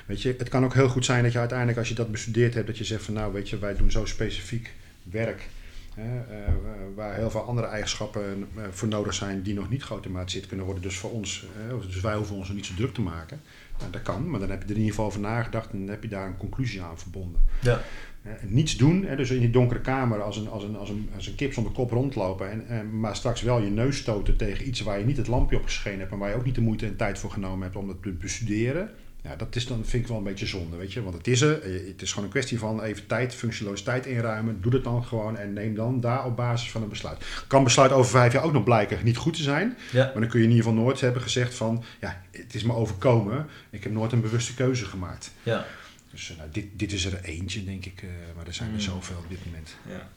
weet 0.06 0.22
je, 0.22 0.36
het 0.38 0.50
kan 0.50 0.64
ook 0.64 0.74
heel 0.74 0.90
goed 0.90 1.06
zijn 1.06 1.24
dat 1.24 1.32
je 1.32 1.40
uiteindelijk, 1.40 1.78
als 1.78 1.90
je 1.90 1.96
dat 1.96 2.12
bestudeerd 2.12 2.54
hebt, 2.54 2.68
dat 2.68 2.78
je 2.78 2.84
zegt 2.84 3.04
van 3.04 3.14
nou, 3.14 3.34
weet 3.34 3.50
je, 3.50 3.60
wij 3.60 3.76
doen 3.76 3.92
zo 3.92 4.06
specifiek 4.06 4.74
werk. 5.04 5.48
Hè, 5.96 6.20
eh, 6.20 6.54
waar 6.96 7.16
heel 7.16 7.30
veel 7.30 7.42
andere 7.42 7.68
eigenschappen 7.68 8.48
voor 8.72 8.88
nodig 8.88 9.14
zijn 9.14 9.42
die 9.42 9.54
nog 9.54 9.70
niet 9.70 9.84
geautomatiseerd 9.84 10.48
kunnen 10.48 10.66
worden. 10.66 10.84
Dus 10.84 10.98
voor 10.98 11.12
ons, 11.12 11.46
dus 11.86 12.02
wij 12.02 12.16
hoeven 12.16 12.36
ons 12.36 12.50
er 12.50 12.56
niet 12.56 12.66
zo 12.66 12.74
druk 12.76 12.94
te 12.94 13.02
maken. 13.02 13.42
Nou, 13.80 13.92
dat 13.92 14.02
kan, 14.02 14.30
maar 14.30 14.40
dan 14.40 14.50
heb 14.50 14.60
je 14.60 14.66
er 14.66 14.72
in 14.72 14.78
ieder 14.78 14.90
geval 14.90 15.06
over 15.06 15.20
nagedacht 15.20 15.72
en 15.72 15.80
dan 15.80 15.90
heb 15.90 16.04
je 16.04 16.10
daar 16.10 16.28
een 16.28 16.38
conclusie 16.38 16.82
aan 16.82 17.00
verbonden. 17.00 17.42
Ja. 17.62 17.82
Hè, 18.22 18.34
en 18.34 18.54
niets 18.54 18.78
doen, 18.78 19.06
hè, 19.06 19.16
dus 19.16 19.30
in 19.30 19.40
die 19.40 19.50
donkere 19.50 19.82
kamer 19.82 20.22
als 20.22 20.38
een, 20.38 20.50
als 20.50 20.64
een, 20.64 20.78
als 20.78 20.90
een, 20.90 21.10
als 21.16 21.28
een 21.28 21.36
kip 21.36 21.54
zonder 21.54 21.72
kop 21.72 21.92
rondlopen. 21.92 22.52
En, 22.52 22.68
en, 22.68 23.00
maar 23.00 23.16
straks 23.16 23.42
wel 23.42 23.62
je 23.62 23.70
neus 23.70 23.98
stoten 23.98 24.38
tegen 24.38 24.68
iets 24.68 24.82
waar 24.82 25.00
je 25.00 25.06
niet 25.06 25.18
het 25.18 25.28
lampje 25.28 25.58
op 25.58 25.64
geschenen 25.64 26.00
hebt. 26.00 26.12
En 26.12 26.18
waar 26.18 26.30
je 26.30 26.36
ook 26.36 26.46
niet 26.46 26.56
de 26.56 26.62
moeite 26.62 26.86
en 26.86 26.96
tijd 26.96 27.20
voor 27.20 27.32
genomen 27.32 27.62
hebt 27.62 27.76
om 27.76 27.88
dat 27.88 28.04
te 28.04 28.12
bestuderen. 28.12 28.90
Ja, 29.22 29.36
dat 29.36 29.56
is 29.56 29.68
dan, 29.68 29.86
vind 29.86 30.04
ik 30.04 30.10
wel 30.10 30.18
een 30.18 30.24
beetje 30.24 30.46
zonde, 30.46 30.78
weet 30.78 30.94
je. 30.94 31.04
Want 31.04 31.16
het 31.16 31.28
is 31.28 31.42
er. 31.42 31.62
eh, 31.62 31.88
Het 31.88 32.02
is 32.02 32.10
gewoon 32.10 32.26
een 32.26 32.32
kwestie 32.32 32.60
van 32.60 32.82
even 32.82 33.08
tijd, 33.08 33.36
functieloos 33.36 33.82
tijd 33.82 34.06
inruimen. 34.06 34.62
Doe 34.62 34.72
dat 34.72 34.84
dan 34.84 35.04
gewoon 35.06 35.38
en 35.38 35.54
neem 35.54 35.76
dan 35.76 36.00
daar 36.00 36.26
op 36.26 36.36
basis 36.36 36.72
van 36.72 36.82
een 36.82 36.90
besluit. 36.90 37.26
Kan 37.48 37.64
besluit 37.64 37.92
over 37.92 38.12
vijf 38.12 38.34
jaar 38.34 38.44
ook 38.44 38.54
nog 38.54 38.64
blijken 38.64 39.00
niet 39.04 39.18
goed 39.18 39.34
te 39.36 39.42
zijn. 39.44 39.78
Ja. 39.92 40.04
Maar 40.06 40.22
dan 40.22 40.28
kun 40.30 40.40
je 40.40 40.46
in 40.46 40.52
ieder 40.52 40.66
geval 40.66 40.82
nooit 40.84 41.02
hebben 41.02 41.22
gezegd 41.22 41.54
van... 41.56 41.84
Ja, 42.02 42.22
het 42.32 42.56
is 42.56 42.64
me 42.64 42.74
overkomen. 42.74 43.46
Ik 43.70 43.84
heb 43.84 43.92
nooit 43.92 44.12
een 44.12 44.22
bewuste 44.22 44.54
keuze 44.54 44.86
gemaakt. 44.86 45.32
Ja. 45.44 45.66
Dus 46.12 46.32
eh, 46.32 46.38
nou, 46.38 46.50
dit, 46.52 46.66
dit 46.74 46.92
is 46.92 47.06
er 47.06 47.20
eentje, 47.24 47.64
denk 47.64 47.86
ik. 47.86 48.02
eh, 48.02 48.10
maar 48.36 48.48
er 48.48 48.54
zijn 48.54 48.70
er 48.70 48.76
Mm. 48.76 48.82
zoveel 48.82 49.18
op 49.18 49.30
dit 49.30 49.46
moment. 49.46 49.76
Ja. 49.90 50.10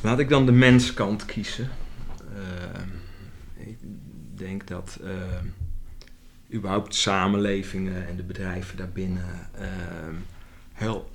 Laat 0.00 0.18
ik 0.18 0.28
dan 0.28 0.46
de 0.46 0.52
menskant 0.52 1.24
kiezen. 1.24 1.68
Ik 3.56 3.76
denk 4.34 4.66
dat 4.68 4.98
überhaupt 6.52 6.94
samenlevingen 6.94 8.06
en 8.06 8.16
de 8.16 8.22
bedrijven 8.22 8.76
daarbinnen 8.76 9.48
ehm, 9.54 10.14
heel 10.72 11.10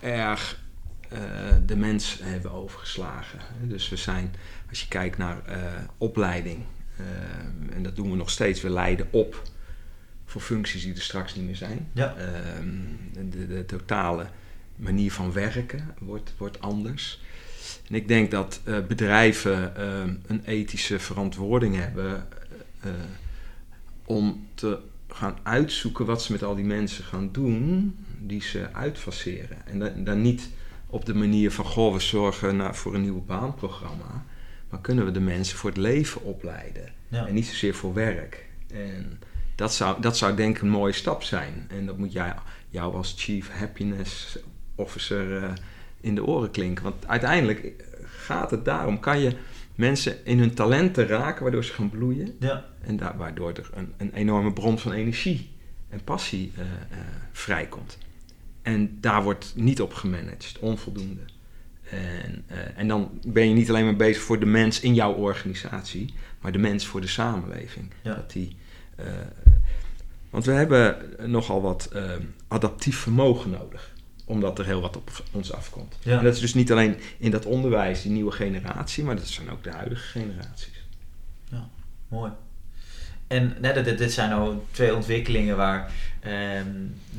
erg 0.00 0.60
eh, 1.08 1.18
de 1.66 1.76
mens 1.76 2.18
hebben 2.22 2.52
overgeslagen. 2.52 3.38
Dus 3.62 3.88
we 3.88 3.96
zijn, 3.96 4.34
als 4.68 4.80
je 4.80 4.88
kijkt 4.88 5.18
naar 5.18 5.44
eh, 5.46 5.58
opleiding, 5.98 6.64
ehm, 6.96 7.72
en 7.72 7.82
dat 7.82 7.96
doen 7.96 8.10
we 8.10 8.16
nog 8.16 8.30
steeds, 8.30 8.60
we 8.60 8.70
leiden 8.70 9.06
op 9.10 9.42
voor 10.24 10.40
functies 10.40 10.82
die 10.82 10.94
er 10.94 11.02
straks 11.02 11.34
niet 11.34 11.44
meer 11.44 11.56
zijn. 11.56 11.88
Ja. 11.92 12.14
Ehm, 12.16 13.30
de, 13.30 13.46
de 13.46 13.64
totale 13.64 14.26
manier 14.76 15.12
van 15.12 15.32
werken 15.32 15.94
wordt, 15.98 16.34
wordt 16.36 16.60
anders. 16.60 17.20
En 17.88 17.94
ik 17.94 18.08
denk 18.08 18.30
dat 18.30 18.60
eh, 18.64 18.78
bedrijven 18.88 19.80
een 20.26 20.42
ethische 20.44 20.98
verantwoording 20.98 21.76
hebben 21.76 22.28
om 24.10 24.46
te 24.54 24.78
gaan 25.08 25.38
uitzoeken 25.42 26.06
wat 26.06 26.22
ze 26.22 26.32
met 26.32 26.42
al 26.42 26.54
die 26.54 26.64
mensen 26.64 27.04
gaan 27.04 27.28
doen 27.32 27.96
die 28.18 28.42
ze 28.42 28.68
uitfaceren. 28.72 29.66
En 29.66 29.78
da- 29.78 29.92
dan 29.96 30.22
niet 30.22 30.48
op 30.86 31.04
de 31.04 31.14
manier 31.14 31.50
van, 31.52 31.64
goh, 31.64 31.92
we 31.92 32.00
zorgen 32.00 32.56
nou, 32.56 32.74
voor 32.74 32.94
een 32.94 33.00
nieuwe 33.00 33.20
baanprogramma. 33.20 34.24
Maar 34.70 34.80
kunnen 34.80 35.04
we 35.04 35.10
de 35.10 35.20
mensen 35.20 35.58
voor 35.58 35.70
het 35.70 35.78
leven 35.78 36.22
opleiden? 36.22 36.92
Ja. 37.08 37.26
En 37.26 37.34
niet 37.34 37.46
zozeer 37.46 37.74
voor 37.74 37.94
werk. 37.94 38.46
En 38.72 39.20
dat 39.54 39.74
zou, 39.74 40.00
dat 40.00 40.16
zou 40.16 40.36
denk 40.36 40.56
ik 40.56 40.62
een 40.62 40.68
mooie 40.68 40.92
stap 40.92 41.22
zijn. 41.22 41.66
En 41.68 41.86
dat 41.86 41.98
moet 41.98 42.12
jij, 42.12 42.34
jou 42.68 42.94
als 42.94 43.14
Chief 43.16 43.50
Happiness 43.50 44.38
Officer 44.74 45.42
eh, 45.42 45.52
in 46.00 46.14
de 46.14 46.24
oren 46.26 46.50
klinken. 46.50 46.84
Want 46.84 47.06
uiteindelijk 47.06 47.72
gaat 48.04 48.50
het 48.50 48.64
daarom. 48.64 49.00
Kan 49.00 49.20
je 49.20 49.36
mensen 49.74 50.24
in 50.24 50.38
hun 50.38 50.54
talenten 50.54 51.06
raken, 51.06 51.42
waardoor 51.42 51.64
ze 51.64 51.72
gaan 51.72 51.90
bloeien. 51.90 52.36
Ja. 52.38 52.64
En 52.80 52.96
daar, 52.96 53.16
waardoor 53.16 53.52
er 53.52 53.70
een, 53.74 53.92
een 53.96 54.12
enorme 54.12 54.52
bron 54.52 54.78
van 54.78 54.92
energie 54.92 55.50
en 55.88 56.04
passie 56.04 56.52
eh, 56.56 56.62
eh, 56.62 57.06
vrijkomt. 57.32 57.98
En 58.62 58.98
daar 59.00 59.22
wordt 59.22 59.52
niet 59.56 59.80
op 59.80 59.94
gemanaged, 59.94 60.58
onvoldoende. 60.60 61.20
En, 61.90 62.44
eh, 62.46 62.58
en 62.76 62.88
dan 62.88 63.20
ben 63.26 63.48
je 63.48 63.54
niet 63.54 63.68
alleen 63.68 63.84
maar 63.84 63.96
bezig 63.96 64.22
voor 64.22 64.40
de 64.40 64.46
mens 64.46 64.80
in 64.80 64.94
jouw 64.94 65.12
organisatie, 65.12 66.14
maar 66.40 66.52
de 66.52 66.58
mens 66.58 66.86
voor 66.86 67.00
de 67.00 67.06
samenleving. 67.06 67.90
Ja. 68.02 68.14
Dat 68.14 68.32
die, 68.32 68.56
want 70.30 70.44
we 70.44 70.52
hebben 70.52 70.96
nogal 71.26 71.62
wat 71.62 71.92
adaptief 72.48 72.96
vermogen 72.98 73.50
nodig, 73.50 73.89
omdat 74.30 74.58
er 74.58 74.64
heel 74.64 74.80
wat 74.80 74.96
op 74.96 75.10
ons 75.32 75.52
afkomt. 75.52 75.98
Ja. 76.02 76.18
En 76.18 76.24
dat 76.24 76.34
is 76.34 76.40
dus 76.40 76.54
niet 76.54 76.72
alleen 76.72 76.96
in 77.18 77.30
dat 77.30 77.46
onderwijs, 77.46 78.02
die 78.02 78.12
nieuwe 78.12 78.32
generatie, 78.32 79.04
maar 79.04 79.16
dat 79.16 79.28
zijn 79.28 79.50
ook 79.50 79.64
de 79.64 79.70
huidige 79.70 80.06
generaties. 80.18 80.80
Mooi. 82.10 82.32
En 83.26 83.56
net, 83.60 83.84
dit, 83.84 83.98
dit 83.98 84.12
zijn 84.12 84.30
nou 84.30 84.58
twee 84.70 84.94
ontwikkelingen 84.94 85.56
waar 85.56 85.92
ehm, 86.20 86.66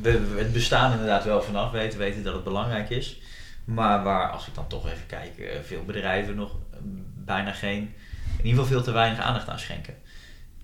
we, 0.02 0.34
we 0.34 0.39
het 0.39 0.54
bestaan 0.54 0.91
inderdaad 0.91 1.24
wel 1.24 1.41
vanaf 1.41 1.71
weten, 1.71 2.00
weten 2.00 2.24
dat 2.24 2.34
het 2.34 2.43
belangrijk 2.43 2.89
is. 2.89 3.21
Maar 3.65 4.04
waar, 4.04 4.30
als 4.30 4.47
ik 4.47 4.56
dan 4.56 4.67
toch 4.67 4.86
even 4.86 5.06
kijk, 5.08 5.38
eh, 5.38 5.60
veel 5.63 5.84
bedrijven 5.86 6.36
nog 6.36 6.52
eh, 6.71 6.78
bijna 7.26 7.52
geen, 7.52 7.93
in 8.38 8.45
ieder 8.45 8.50
geval 8.50 8.65
veel 8.65 8.84
te 8.84 8.91
weinig 8.91 9.19
aandacht 9.19 9.50
aan 9.50 9.60
schenken. 9.60 9.95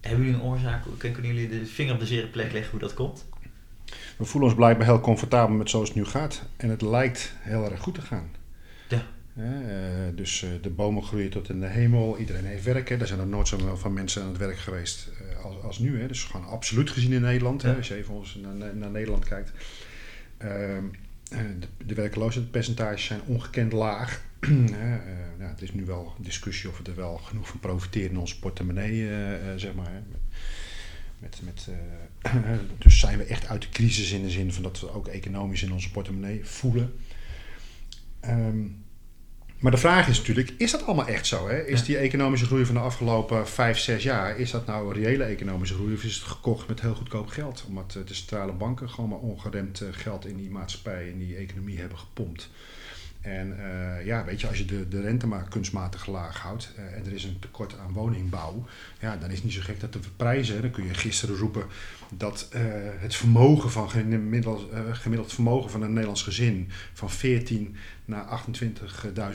Hebben 0.01 0.25
jullie 0.25 0.39
een 0.39 0.47
oorzaak? 0.47 0.83
Kunnen 0.97 1.25
jullie 1.25 1.49
de 1.49 1.65
vinger 1.65 1.93
op 1.93 1.99
de 1.99 2.05
zere 2.05 2.27
plek 2.27 2.51
leggen 2.51 2.71
hoe 2.71 2.79
dat 2.79 2.93
komt? 2.93 3.25
We 4.17 4.25
voelen 4.25 4.49
ons 4.49 4.59
blijkbaar 4.59 4.85
heel 4.85 4.99
comfortabel 4.99 5.55
met 5.55 5.69
zoals 5.69 5.87
het 5.87 5.97
nu 5.97 6.05
gaat. 6.05 6.41
En 6.57 6.69
het 6.69 6.81
lijkt 6.81 7.33
heel 7.39 7.71
erg 7.71 7.79
goed 7.79 7.95
te 7.95 8.01
gaan. 8.01 8.29
Ja. 8.89 9.05
Eh, 9.37 10.15
dus 10.15 10.43
eh, 10.43 10.49
de 10.61 10.69
bomen 10.69 11.03
groeien 11.03 11.29
tot 11.29 11.49
in 11.49 11.59
de 11.59 11.67
hemel. 11.67 12.17
Iedereen 12.17 12.45
heeft 12.45 12.63
werk. 12.63 12.89
Hè. 12.89 12.97
Er 12.97 13.07
zijn 13.07 13.19
er 13.19 13.27
nooit 13.27 13.47
zoveel 13.47 13.77
van 13.77 13.93
mensen 13.93 14.21
aan 14.21 14.27
het 14.27 14.37
werk 14.37 14.57
geweest 14.57 15.07
eh, 15.07 15.45
als, 15.45 15.55
als 15.63 15.79
nu. 15.79 16.01
Hè. 16.01 16.07
Dus 16.07 16.23
gewoon 16.23 16.47
absoluut 16.47 16.89
gezien 16.89 17.11
in 17.11 17.21
Nederland. 17.21 17.61
Hè, 17.61 17.75
als 17.75 17.87
je 17.87 17.95
even 17.95 18.13
ons 18.13 18.35
naar, 18.35 18.75
naar 18.75 18.89
Nederland 18.89 19.25
kijkt. 19.25 19.51
Ehm, 20.37 20.83
eh, 21.29 21.39
de, 21.59 21.85
de 21.85 21.93
werkloosheidspercentages 21.93 23.05
zijn 23.05 23.21
ongekend 23.25 23.71
laag. 23.71 24.21
Nou, 25.37 25.49
het 25.49 25.61
is 25.61 25.73
nu 25.73 25.85
wel 25.85 26.13
discussie 26.19 26.69
of 26.69 26.77
we 26.77 26.89
er 26.89 26.95
wel 26.95 27.17
genoeg 27.17 27.47
van 27.47 27.59
profiteren 27.59 28.09
in 28.09 28.17
onze 28.17 28.39
portemonnee, 28.39 29.09
zeg 29.55 29.73
maar. 29.73 29.91
Hè. 29.91 29.99
Met, 30.11 30.19
met, 31.19 31.67
eh, 32.21 32.33
dus 32.77 32.99
zijn 32.99 33.17
we 33.17 33.23
echt 33.23 33.47
uit 33.47 33.61
de 33.61 33.69
crisis 33.69 34.11
in 34.11 34.21
de 34.23 34.29
zin 34.29 34.53
van 34.53 34.63
dat 34.63 34.79
we 34.79 34.93
ook 34.93 35.07
economisch 35.07 35.63
in 35.63 35.73
onze 35.73 35.91
portemonnee 35.91 36.45
voelen. 36.45 36.93
Ehm, 38.19 38.65
maar 39.59 39.71
de 39.71 39.77
vraag 39.77 40.07
is 40.07 40.17
natuurlijk, 40.17 40.53
is 40.57 40.71
dat 40.71 40.85
allemaal 40.85 41.07
echt 41.07 41.25
zo? 41.27 41.47
Hè? 41.47 41.65
Is 41.65 41.79
Ja. 41.79 41.85
die 41.85 41.97
economische 41.97 42.45
groei 42.45 42.65
van 42.65 42.75
de 42.75 42.81
afgelopen 42.81 43.47
vijf, 43.47 43.77
zes 43.77 44.03
jaar, 44.03 44.37
is 44.39 44.51
dat 44.51 44.65
nou 44.65 44.87
een 44.87 45.03
reële 45.03 45.23
economische 45.23 45.75
groei 45.75 45.93
of 45.93 46.03
is 46.03 46.15
het 46.15 46.23
gekocht 46.23 46.67
met 46.67 46.81
heel 46.81 46.95
goedkoop 46.95 47.27
geld? 47.27 47.65
Omdat 47.67 47.95
eh, 47.97 48.05
de 48.05 48.13
centrale 48.13 48.51
banken 48.51 48.89
gewoon 48.89 49.09
maar 49.09 49.19
ongeremd 49.19 49.81
eh, 49.81 49.87
geld 49.91 50.25
in 50.25 50.37
die 50.37 50.49
maatschappij, 50.49 51.07
in 51.09 51.19
die 51.19 51.35
economie 51.35 51.79
hebben 51.79 51.97
gepompt. 51.97 52.49
En 53.27 53.55
eh, 53.59 54.05
ja, 54.05 54.25
weet 54.25 54.41
je, 54.41 54.47
als 54.47 54.57
je 54.57 54.65
de, 54.65 54.87
de 54.87 55.01
rente 55.01 55.27
maar 55.27 55.47
kunstmatig 55.49 56.07
laag 56.07 56.39
houdt 56.39 56.71
eh, 56.75 56.83
en 56.97 57.05
er 57.05 57.13
is 57.13 57.23
een 57.23 57.39
tekort 57.39 57.75
aan 57.79 57.93
woningbouw, 57.93 58.65
ja, 58.99 59.17
dan 59.17 59.29
is 59.29 59.35
het 59.35 59.43
niet 59.43 59.53
zo 59.53 59.61
gek 59.63 59.79
dat 59.79 59.93
de 59.93 59.99
prijzen, 60.15 60.61
dan 60.61 60.71
kun 60.71 60.85
je 60.85 60.93
gisteren 60.93 61.35
roepen 61.37 61.63
dat 62.09 62.47
eh, 62.51 62.61
het 62.97 63.15
vermogen 63.15 63.71
van 63.71 63.89
gemiddeld, 63.89 64.65
gemiddeld 64.91 65.33
vermogen 65.33 65.69
van 65.71 65.81
een 65.81 65.89
Nederlands 65.89 66.23
gezin 66.23 66.69
van 66.93 67.09
14 67.09 67.75
naar 68.05 68.43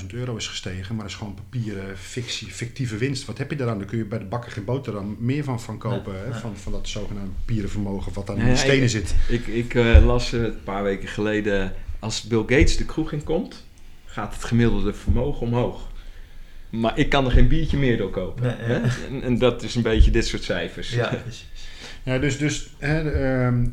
28.000 0.00 0.06
euro 0.12 0.36
is 0.36 0.46
gestegen, 0.46 0.94
maar 0.94 1.04
dat 1.04 1.12
is 1.12 1.18
gewoon 1.18 1.34
papieren 1.34 1.98
fictie, 1.98 2.48
fictieve 2.48 2.96
winst. 2.96 3.24
Wat 3.24 3.38
heb 3.38 3.50
je 3.50 3.56
daaraan? 3.56 3.78
Dan 3.78 3.86
kun 3.86 3.98
je 3.98 4.04
bij 4.04 4.18
de 4.18 4.24
bakker 4.24 4.50
geen 4.52 4.64
boterham 4.64 5.16
meer 5.18 5.44
van, 5.44 5.60
van 5.60 5.78
kopen, 5.78 6.14
hè? 6.24 6.34
Van, 6.40 6.56
van 6.56 6.72
dat 6.72 6.88
zogenaamde 6.88 7.30
papieren 7.30 7.70
vermogen 7.70 8.12
wat 8.12 8.26
dan 8.26 8.36
Ja, 8.36 8.42
in 8.42 8.48
de 8.48 8.56
stenen 8.56 8.82
ik- 8.82 8.88
zit. 8.88 9.14
Ik, 9.28 9.46
ik 9.46 9.74
eh, 9.74 10.04
las 10.04 10.32
een 10.32 10.62
paar 10.64 10.82
weken 10.82 11.08
geleden, 11.08 11.72
als 11.98 12.22
Bill 12.22 12.40
Gates 12.40 12.76
de 12.76 12.84
kroeg 12.84 13.12
in 13.12 13.24
komt, 13.24 13.64
gaat 14.12 14.34
het 14.34 14.44
gemiddelde 14.44 14.92
vermogen 14.92 15.46
omhoog. 15.46 15.88
Maar 16.70 16.98
ik 16.98 17.08
kan 17.08 17.24
er 17.24 17.30
geen 17.30 17.48
biertje 17.48 17.76
meer 17.78 17.96
door 17.96 18.10
kopen. 18.10 18.42
Nee, 18.42 18.56
ja. 18.56 18.62
hè? 18.80 19.06
En, 19.06 19.22
en 19.22 19.38
dat 19.38 19.62
is 19.62 19.74
een 19.74 19.82
beetje 19.82 20.10
dit 20.10 20.26
soort 20.26 20.42
cijfers. 20.42 20.90
Ja, 20.94 21.08
precies. 21.22 21.46
Ja, 22.02 22.18
dus, 22.18 22.38
dus 22.38 22.70
hè, 22.78 23.10
ehm, 23.10 23.66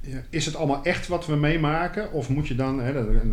ja, 0.00 0.22
is 0.30 0.46
het 0.46 0.56
allemaal 0.56 0.84
echt 0.84 1.08
wat 1.08 1.26
we 1.26 1.36
meemaken? 1.36 2.12
Of 2.12 2.28
moet 2.28 2.48
je 2.48 2.54
dan, 2.54 2.80
hè, 2.80 2.92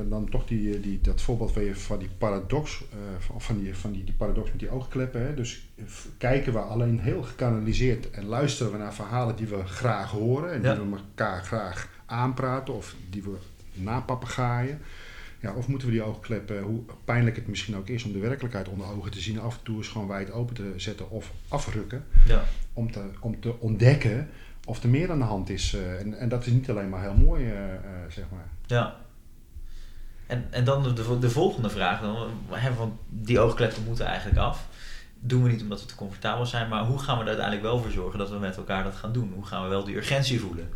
dan 0.10 0.30
toch 0.30 0.46
die, 0.46 0.80
die, 0.80 1.00
dat 1.02 1.22
voorbeeld 1.22 1.52
van, 1.52 1.64
je, 1.64 1.76
van 1.76 2.00
die 2.00 2.10
paradox, 2.18 2.84
eh, 2.92 2.98
van, 3.20 3.42
van, 3.42 3.60
die, 3.60 3.76
van 3.76 3.92
die, 3.92 4.04
die 4.04 4.14
paradox 4.14 4.50
met 4.52 4.60
die 4.60 4.70
oogkleppen. 4.70 5.22
Hè? 5.22 5.34
Dus 5.34 5.68
f- 5.88 6.08
kijken 6.18 6.54
we 6.54 6.60
alleen 6.60 7.00
heel 7.00 7.22
gekanaliseerd 7.24 8.12
en 8.12 8.26
luisteren 8.26 8.72
we 8.72 8.78
naar 8.78 8.94
verhalen 8.94 9.36
die 9.36 9.48
we 9.48 9.64
graag 9.66 10.12
horen 10.12 10.52
en 10.54 10.62
Ja. 10.62 10.74
die 10.76 10.84
we 10.90 10.96
elkaar 10.96 11.44
graag 11.44 11.88
aanpraten 12.06 12.74
of 12.74 12.96
die 13.10 13.22
we 13.24 13.36
napapegaaien. 13.74 14.80
Ja, 15.42 15.54
of 15.54 15.68
moeten 15.68 15.88
we 15.88 15.94
die 15.94 16.04
oogkleppen, 16.04 16.62
hoe 16.62 16.82
pijnlijk 17.06 17.36
het 17.36 17.48
misschien 17.48 17.76
ook 17.78 17.88
is 17.88 18.04
om 18.04 18.12
de 18.12 18.20
werkelijkheid 18.20 18.68
onder 18.68 18.88
ogen 18.88 19.12
te 19.12 19.20
zien, 19.22 19.40
af 19.40 19.58
en 19.58 19.64
toe 19.64 19.78
eens 19.78 19.88
gewoon 19.88 20.08
wijd 20.08 20.32
open 20.32 20.56
te 20.56 20.74
zetten 20.78 21.10
of 21.10 21.32
afrukken 21.48 22.06
Ja. 22.28 22.44
om 22.74 22.92
te, 22.92 23.10
om 23.20 23.40
te 23.42 23.60
ontdekken 23.60 24.30
of 24.66 24.84
er 24.84 24.90
meer 24.90 25.12
aan 25.12 25.18
de 25.20 25.24
hand 25.26 25.50
is. 25.50 25.74
eh, 25.74 26.00
en, 26.00 26.20
en 26.20 26.30
dat 26.30 26.46
is 26.46 26.52
niet 26.52 26.70
alleen 26.70 26.90
maar 26.90 27.02
heel 27.02 27.14
mooi, 27.16 27.46
eh, 27.46 27.74
eh, 27.74 27.80
zeg 28.10 28.26
maar. 28.32 28.48
Ja. 28.66 28.96
En, 30.28 30.48
en 30.50 30.64
dan 30.64 30.84
de, 30.84 30.94
de, 30.94 31.20
de 31.20 31.30
volgende 31.30 31.70
vraag, 31.70 32.02
dan, 32.02 32.28
hè, 32.50 32.74
want 32.74 32.94
die 33.10 33.40
oogkleppen 33.40 33.84
moeten 33.84 34.06
eigenlijk 34.06 34.38
af. 34.40 34.68
Doen 35.20 35.44
we 35.44 35.50
niet 35.50 35.62
omdat 35.62 35.82
we 35.82 35.88
te 35.88 35.96
comfortabel 35.96 36.46
zijn, 36.46 36.70
maar 36.70 36.86
hoe 36.86 37.00
gaan 37.00 37.16
we 37.16 37.22
er 37.22 37.28
uiteindelijk 37.28 37.66
wel 37.66 37.82
voor 37.82 37.92
zorgen 37.92 38.20
dat 38.20 38.30
we 38.30 38.38
met 38.38 38.58
elkaar 38.58 38.84
dat 38.84 38.96
gaan 38.96 39.14
doen? 39.14 39.32
Hoe 39.34 39.46
gaan 39.46 39.64
we 39.64 39.70
wel 39.70 39.84
die 39.84 39.96
urgentie 39.96 40.40
voelen? 40.40 40.70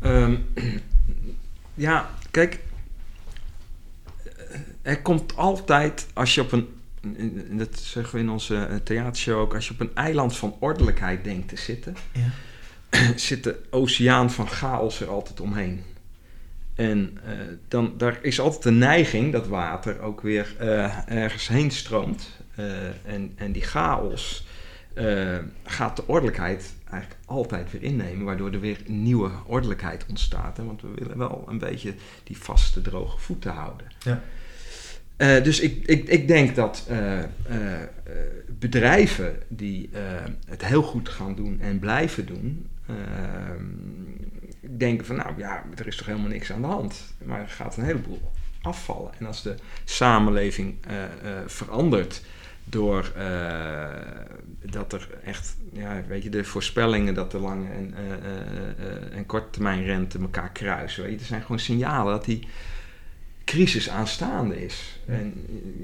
Ehm, 0.00 0.36
ja, 1.74 2.10
kijk. 2.30 2.64
Er 4.86 5.02
komt 5.02 5.36
altijd, 5.36 6.06
als 6.12 6.34
je 6.34 6.40
op 6.40 6.52
een. 6.52 6.68
en 7.48 7.56
Dat 7.58 7.78
zeggen 7.78 8.14
we 8.14 8.20
in 8.20 8.30
onze 8.30 8.56
eh, 8.56 8.76
theatershow 8.76 9.38
ook. 9.38 9.54
Als 9.54 9.66
je 9.66 9.72
op 9.72 9.80
een 9.80 9.94
eiland 9.94 10.36
van 10.36 10.56
ordelijkheid 10.58 11.24
denkt 11.24 11.48
te 11.48 11.56
zitten. 11.56 11.96
Ja. 12.12 12.30
zit 13.16 13.44
de 13.44 13.62
oceaan 13.70 14.30
van 14.30 14.48
chaos 14.48 15.00
er 15.00 15.08
altijd 15.08 15.40
omheen. 15.40 15.82
En 16.74 17.18
eh, 17.24 17.32
dan, 17.68 17.94
daar 17.96 18.18
is 18.22 18.40
altijd 18.40 18.62
de 18.62 18.70
neiging 18.70 19.32
dat 19.32 19.46
water 19.46 20.00
ook 20.00 20.20
weer 20.20 20.54
eh, 20.58 21.10
ergens 21.10 21.48
heen 21.48 21.70
stroomt. 21.70 22.28
En, 23.04 23.32
en 23.34 23.52
die 23.52 23.62
chaos 23.62 24.46
gaat 25.64 25.96
de 25.96 26.06
ordelijkheid 26.06 26.74
eigenlijk 26.90 27.22
altijd 27.24 27.70
weer 27.70 27.82
innemen, 27.82 28.24
waardoor 28.24 28.52
er 28.52 28.60
weer 28.60 28.78
nieuwe 28.86 29.30
ordelijkheid 29.46 30.06
ontstaat. 30.08 30.56
Hè? 30.56 30.64
Want 30.64 30.82
we 30.82 30.88
willen 30.94 31.18
wel 31.18 31.44
een 31.48 31.58
beetje 31.58 31.94
die 32.24 32.38
vaste, 32.38 32.80
droge 32.80 33.18
voeten 33.18 33.52
houden. 33.52 33.86
Ja. 33.98 34.22
Eh, 35.16 35.42
dus 35.42 35.60
ik, 35.60 35.86
ik, 35.86 36.08
ik 36.08 36.28
denk 36.28 36.54
dat 36.54 36.86
eh, 36.88 37.18
eh, 37.22 37.28
bedrijven 38.48 39.36
die 39.48 39.90
het 40.48 40.64
heel 40.64 40.82
goed 40.82 41.08
gaan 41.08 41.34
doen 41.34 41.60
en 41.60 41.78
blijven 41.78 42.26
doen, 42.26 42.66
ehm, 42.86 43.64
denken 44.78 45.06
van 45.06 45.16
nou 45.16 45.32
ja, 45.36 45.64
er 45.76 45.86
is 45.86 45.96
toch 45.96 46.06
helemaal 46.06 46.28
niks 46.28 46.52
aan 46.52 46.60
de 46.60 46.66
hand. 46.66 47.14
Maar 47.24 47.40
er 47.40 47.48
gaat 47.48 47.76
een 47.76 47.84
heleboel 47.84 48.32
afvallen. 48.62 49.12
En 49.18 49.26
als 49.26 49.42
de 49.42 49.54
samenleving 49.84 50.74
verandert 51.46 52.22
door 52.64 53.12
dat 54.62 54.92
er 54.92 55.08
echt, 55.24 55.56
ja, 55.72 56.02
weet 56.08 56.22
je, 56.22 56.30
de 56.30 56.44
voorspellingen 56.44 57.14
dat 57.14 57.30
de 57.30 57.38
lange 57.38 57.68
en, 57.70 57.94
en 59.12 59.26
korte 59.26 59.50
termijn 59.50 59.84
rente 59.84 60.18
elkaar 60.18 60.52
kruisen. 60.52 61.02
Weet 61.02 61.12
je, 61.12 61.18
er 61.18 61.24
zijn 61.24 61.42
gewoon 61.42 61.58
signalen 61.58 62.12
dat 62.12 62.24
die 62.24 62.48
crisis 63.46 63.88
aanstaande 63.90 64.64
is. 64.64 65.00
En 65.06 65.32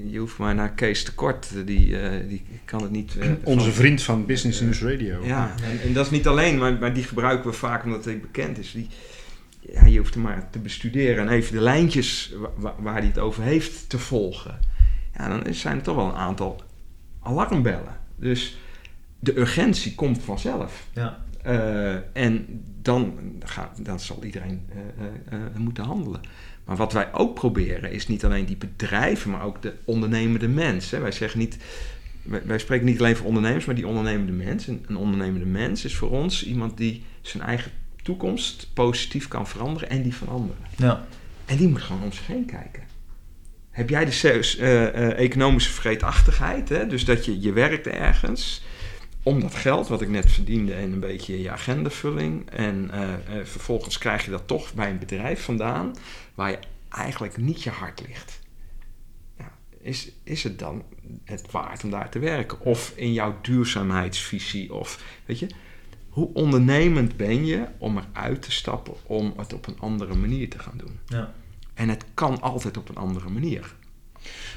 je 0.07 0.17
hoeft 0.19 0.37
maar 0.37 0.55
naar 0.55 0.71
Kees 0.73 1.03
Tekort, 1.03 1.47
die, 1.65 1.99
eh, 1.99 2.27
die 2.29 2.45
kan 2.65 2.81
het 2.81 2.91
niet... 2.91 3.17
eh, 3.17 3.29
Onze 3.43 3.65
van- 3.65 3.73
vriend 3.73 4.01
van 4.01 4.25
Business 4.25 4.61
News 4.61 4.81
Radio. 4.81 5.25
ja, 5.25 5.55
en, 5.63 5.81
en 5.81 5.93
dat 5.93 6.05
is 6.05 6.11
niet 6.11 6.27
alleen, 6.27 6.57
maar, 6.57 6.73
maar 6.73 6.93
die 6.93 7.03
gebruiken 7.03 7.49
we 7.49 7.55
vaak 7.55 7.83
omdat 7.83 8.05
hij 8.05 8.19
bekend 8.19 8.57
is. 8.57 8.71
Die, 8.71 8.87
ja, 9.59 9.85
je 9.85 9.97
hoeft 9.97 10.13
hem 10.13 10.23
maar 10.23 10.49
te 10.49 10.59
bestuderen 10.59 11.27
en 11.27 11.33
even 11.33 11.53
de 11.53 11.61
lijntjes 11.61 12.33
wa- 12.37 12.51
wa- 12.55 12.75
waar 12.79 12.97
hij 12.97 13.05
het 13.07 13.19
over 13.19 13.43
heeft 13.43 13.89
te 13.89 13.99
volgen. 13.99 14.59
Ja, 15.17 15.27
dan 15.39 15.53
zijn 15.53 15.77
er 15.77 15.83
toch 15.83 15.95
wel 15.95 16.05
een 16.07 16.15
aantal 16.15 16.61
alarmbellen. 17.19 17.97
Dus 18.15 18.57
de 19.19 19.37
urgentie 19.39 19.95
komt 19.95 20.23
vanzelf. 20.23 20.87
Ja. 20.93 21.23
Eh, 21.43 21.95
en 22.13 22.63
dan, 22.81 23.19
gaat, 23.39 23.85
dan 23.85 23.99
zal 23.99 24.23
iedereen 24.23 24.65
moeten 25.57 25.83
handelen. 25.83 26.21
Maar 26.65 26.75
wat 26.75 26.93
wij 26.93 27.13
ook 27.13 27.33
proberen 27.33 27.91
is 27.91 28.07
niet 28.07 28.25
alleen 28.25 28.45
die 28.45 28.57
bedrijven, 28.57 29.31
maar 29.31 29.43
ook 29.43 29.61
de 29.61 29.73
ondernemende 29.85 30.47
mens. 30.47 30.91
Hè. 30.91 30.99
Wij 30.99 31.11
zeggen 31.11 31.39
niet, 31.39 31.57
wij, 32.21 32.41
wij 32.45 32.59
spreken 32.59 32.85
niet 32.85 32.99
alleen 32.99 33.15
voor 33.15 33.27
ondernemers, 33.27 33.65
maar 33.65 33.75
die 33.75 33.87
ondernemende 33.87 34.31
mens. 34.31 34.67
En 34.67 34.83
een 34.87 34.97
ondernemende 34.97 35.45
mens 35.45 35.85
is 35.85 35.95
voor 35.95 36.09
ons 36.09 36.45
iemand 36.45 36.77
die 36.77 37.03
zijn 37.21 37.43
eigen 37.43 37.71
toekomst 38.03 38.69
positief 38.73 39.27
kan 39.27 39.47
veranderen 39.47 39.89
en 39.89 40.01
die 40.01 40.15
van 40.15 40.27
anderen. 40.27 40.61
Ja. 40.77 41.05
En 41.45 41.57
die 41.57 41.67
moet 41.67 41.81
gewoon 41.81 42.03
om 42.03 42.11
zich 42.11 42.27
heen 42.27 42.45
kijken. 42.45 42.83
heb 43.71 43.89
jij 43.89 44.05
de 44.05 44.55
uh, 44.59 44.71
uh, 44.71 45.19
economische 45.19 45.71
vreedachtigheid. 45.71 46.69
Hè? 46.69 46.87
Dus 46.87 47.05
dat 47.05 47.25
je, 47.25 47.41
je 47.41 47.51
werkt 47.51 47.87
ergens 47.87 48.63
om 49.23 49.41
dat 49.41 49.55
geld 49.55 49.87
wat 49.87 50.01
ik 50.01 50.09
net 50.09 50.31
verdiende 50.31 50.73
en 50.73 50.91
een 50.91 50.99
beetje 50.99 51.41
je 51.41 51.51
agendavulling. 51.51 52.49
En 52.49 52.91
uh, 52.93 53.09
vervolgens 53.43 53.97
krijg 53.97 54.25
je 54.25 54.31
dat 54.31 54.47
toch 54.47 54.73
bij 54.73 54.89
een 54.89 54.99
bedrijf 54.99 55.43
vandaan 55.43 55.93
waar 56.33 56.51
je 56.51 56.59
eigenlijk 56.89 57.37
niet 57.37 57.63
je 57.63 57.69
hart 57.69 58.07
ligt. 58.07 58.41
Is, 59.83 60.11
is 60.23 60.43
het 60.43 60.59
dan 60.59 60.83
het 61.23 61.51
waard 61.51 61.83
om 61.83 61.89
daar 61.89 62.09
te 62.09 62.19
werken? 62.19 62.59
Of 62.59 62.93
in 62.95 63.13
jouw 63.13 63.37
duurzaamheidsvisie? 63.41 64.73
Of 64.73 65.19
weet 65.25 65.39
je, 65.39 65.47
hoe 66.09 66.33
ondernemend 66.33 67.17
ben 67.17 67.45
je 67.45 67.67
om 67.77 67.97
eruit 67.97 68.41
te 68.41 68.51
stappen 68.51 68.93
om 69.03 69.33
het 69.37 69.53
op 69.53 69.67
een 69.67 69.79
andere 69.79 70.15
manier 70.15 70.49
te 70.49 70.59
gaan 70.59 70.77
doen? 70.77 70.99
Ja. 71.05 71.33
En 71.73 71.89
het 71.89 72.05
kan 72.13 72.41
altijd 72.41 72.77
op 72.77 72.89
een 72.89 72.95
andere 72.95 73.29
manier. 73.29 73.75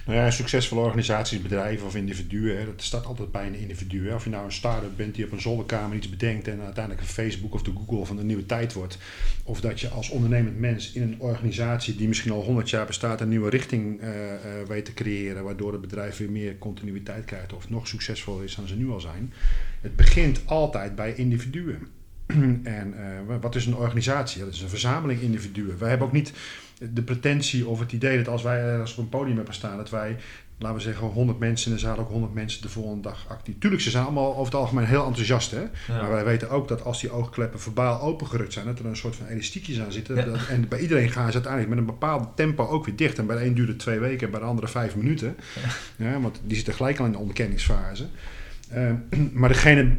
Nou 0.06 0.18
ja, 0.18 0.30
succesvolle 0.30 0.80
organisaties, 0.80 1.42
bedrijven 1.42 1.86
of 1.86 1.96
individuen, 1.96 2.58
hè, 2.58 2.64
dat 2.64 2.82
staat 2.82 3.06
altijd 3.06 3.32
bij 3.32 3.46
een 3.46 3.54
individu. 3.54 4.08
Hè. 4.08 4.14
Of 4.14 4.24
je 4.24 4.30
nou 4.30 4.44
een 4.44 4.52
start-up 4.52 4.96
bent 4.96 5.14
die 5.14 5.24
op 5.24 5.32
een 5.32 5.40
zolderkamer 5.40 5.96
iets 5.96 6.08
bedenkt 6.08 6.48
en 6.48 6.60
uiteindelijk 6.60 7.06
een 7.06 7.12
Facebook 7.12 7.54
of 7.54 7.62
de 7.62 7.72
Google 7.74 8.06
van 8.06 8.16
de 8.16 8.24
nieuwe 8.24 8.46
tijd 8.46 8.72
wordt. 8.72 8.98
Of 9.44 9.60
dat 9.60 9.80
je 9.80 9.88
als 9.88 10.08
ondernemend 10.08 10.58
mens 10.58 10.92
in 10.92 11.02
een 11.02 11.20
organisatie 11.20 11.96
die 11.96 12.08
misschien 12.08 12.32
al 12.32 12.42
100 12.42 12.70
jaar 12.70 12.86
bestaat 12.86 13.20
een 13.20 13.28
nieuwe 13.28 13.50
richting 13.50 14.02
uh, 14.02 14.08
uh, 14.08 14.32
weet 14.68 14.84
te 14.84 14.94
creëren, 14.94 15.44
waardoor 15.44 15.72
het 15.72 15.80
bedrijf 15.80 16.16
weer 16.16 16.30
meer 16.30 16.58
continuïteit 16.58 17.24
krijgt 17.24 17.52
of 17.52 17.68
nog 17.68 17.88
succesvoller 17.88 18.44
is 18.44 18.54
dan 18.54 18.68
ze 18.68 18.76
nu 18.76 18.90
al 18.90 19.00
zijn. 19.00 19.32
Het 19.80 19.96
begint 19.96 20.40
altijd 20.44 20.94
bij 20.94 21.14
individuen. 21.14 21.88
en 22.80 22.94
uh, 23.28 23.36
wat 23.40 23.54
is 23.54 23.66
een 23.66 23.76
organisatie? 23.76 24.44
Dat 24.44 24.54
is 24.54 24.62
een 24.62 24.68
verzameling 24.68 25.20
individuen. 25.20 25.78
Wij 25.78 25.88
hebben 25.88 26.06
ook 26.06 26.12
niet 26.12 26.32
de 26.78 27.02
pretentie 27.02 27.66
of 27.66 27.78
het 27.78 27.92
idee 27.92 28.16
dat 28.16 28.28
als 28.28 28.42
wij 28.42 28.80
als 28.80 28.92
op 28.92 28.98
een 28.98 29.08
podium 29.08 29.36
hebben 29.36 29.54
staan, 29.54 29.76
dat 29.76 29.90
wij, 29.90 30.16
laten 30.58 30.76
we 30.76 30.82
zeggen, 30.82 31.06
100 31.06 31.38
mensen 31.38 31.70
in 31.70 31.76
de 31.76 31.82
zaal, 31.82 31.98
ook 31.98 32.10
100 32.10 32.34
mensen 32.34 32.62
de 32.62 32.68
volgende 32.68 33.02
dag 33.02 33.26
actief. 33.28 33.54
Tuurlijk, 33.58 33.82
ze 33.82 33.90
zijn 33.90 34.04
allemaal 34.04 34.30
over 34.30 34.44
het 34.44 34.54
algemeen 34.54 34.84
heel 34.84 35.06
enthousiast, 35.06 35.50
hè? 35.50 35.62
maar 35.88 36.10
wij 36.10 36.24
weten 36.24 36.50
ook 36.50 36.68
dat 36.68 36.84
als 36.84 37.00
die 37.00 37.10
oogkleppen 37.10 37.60
verbaal 37.60 38.00
opengerukt 38.00 38.52
zijn, 38.52 38.66
dat 38.66 38.78
er 38.78 38.86
een 38.86 38.96
soort 38.96 39.16
van 39.16 39.26
elastiekjes 39.26 39.80
aan 39.80 39.92
zitten. 39.92 40.16
Dat, 40.16 40.46
en 40.48 40.68
bij 40.68 40.80
iedereen 40.80 41.10
gaan 41.10 41.26
ze 41.26 41.34
uiteindelijk 41.34 41.68
met 41.74 41.78
een 41.78 41.94
bepaald 41.94 42.36
tempo 42.36 42.66
ook 42.66 42.84
weer 42.84 42.96
dicht. 42.96 43.18
En 43.18 43.26
bij 43.26 43.36
de 43.38 43.44
een 43.44 43.54
duurt 43.54 43.68
het 43.68 43.78
twee 43.78 43.98
weken, 43.98 44.30
bij 44.30 44.40
de 44.40 44.46
andere 44.46 44.68
vijf 44.68 44.96
minuten. 44.96 45.36
Ja. 45.96 46.20
want 46.20 46.40
die 46.44 46.56
zitten 46.56 46.74
gelijk 46.74 46.98
al 46.98 47.06
in 47.06 47.12
de 47.12 47.18
onderkenningsfase. 47.18 48.06
Uh, 48.74 48.92
maar 49.40 49.48
degene 49.48 49.96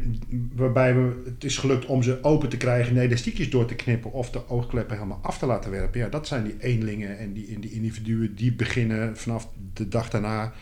waarbij 0.54 0.94
we, 0.94 1.22
het 1.24 1.44
is 1.44 1.58
gelukt 1.58 1.86
om 1.86 2.02
ze 2.02 2.18
open 2.22 2.48
te 2.48 2.56
krijgen, 2.56 2.94
nee, 2.94 3.08
de 3.08 3.16
stiekjes 3.16 3.50
door 3.50 3.66
te 3.66 3.74
knippen 3.74 4.12
of 4.12 4.30
de 4.30 4.48
oogkleppen 4.48 4.96
helemaal 4.96 5.20
af 5.22 5.38
te 5.38 5.46
laten 5.46 5.70
werpen. 5.70 6.00
Ja, 6.00 6.08
dat 6.08 6.26
zijn 6.26 6.44
die 6.44 6.56
eenlingen 6.58 7.18
en 7.18 7.32
die, 7.32 7.58
die 7.58 7.72
individuen 7.72 8.34
die 8.34 8.52
beginnen 8.52 9.16
vanaf 9.16 9.48
de 9.72 9.88
dag 9.88 10.10
daarna 10.10 10.52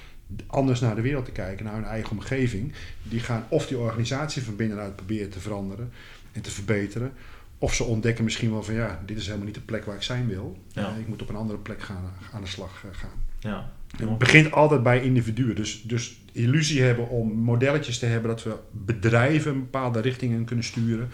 anders 0.46 0.80
naar 0.80 0.94
de 0.94 1.00
wereld 1.00 1.24
te 1.24 1.30
kijken, 1.30 1.64
naar 1.64 1.74
hun 1.74 1.84
eigen 1.84 2.10
omgeving. 2.10 2.72
Die 3.02 3.20
gaan 3.20 3.44
of 3.48 3.66
die 3.66 3.78
organisatie 3.78 4.42
van 4.42 4.56
binnenuit 4.56 4.96
proberen 4.96 5.30
te 5.30 5.40
veranderen 5.40 5.92
en 6.32 6.40
te 6.42 6.50
verbeteren. 6.50 7.12
Of 7.58 7.74
ze 7.74 7.84
ontdekken 7.84 8.24
misschien 8.24 8.50
wel 8.50 8.62
van 8.62 8.74
ja, 8.74 9.02
dit 9.06 9.16
is 9.16 9.24
helemaal 9.24 9.46
niet 9.46 9.54
de 9.54 9.60
plek 9.60 9.84
waar 9.84 9.96
ik 9.96 10.02
zijn 10.02 10.28
wil. 10.28 10.56
Ja. 10.72 10.94
ik 10.94 11.06
moet 11.06 11.22
op 11.22 11.28
een 11.28 11.36
andere 11.36 11.58
plek 11.58 11.82
gaan, 11.82 12.12
aan 12.32 12.42
de 12.42 12.48
slag 12.48 12.84
eh, 12.84 12.98
gaan. 12.98 13.24
Ja. 13.38 13.72
Het 13.96 14.18
begint 14.18 14.52
altijd 14.52 14.82
bij 14.82 15.02
individuen. 15.02 15.54
Dus, 15.54 15.82
dus 15.82 16.20
illusie 16.32 16.82
hebben 16.82 17.08
om 17.08 17.32
modelletjes 17.32 17.98
te 17.98 18.06
hebben 18.06 18.30
dat 18.30 18.42
we 18.42 18.56
bedrijven 18.72 19.52
een 19.52 19.60
bepaalde 19.60 20.00
richtingen 20.00 20.44
kunnen 20.44 20.64
sturen. 20.64 21.08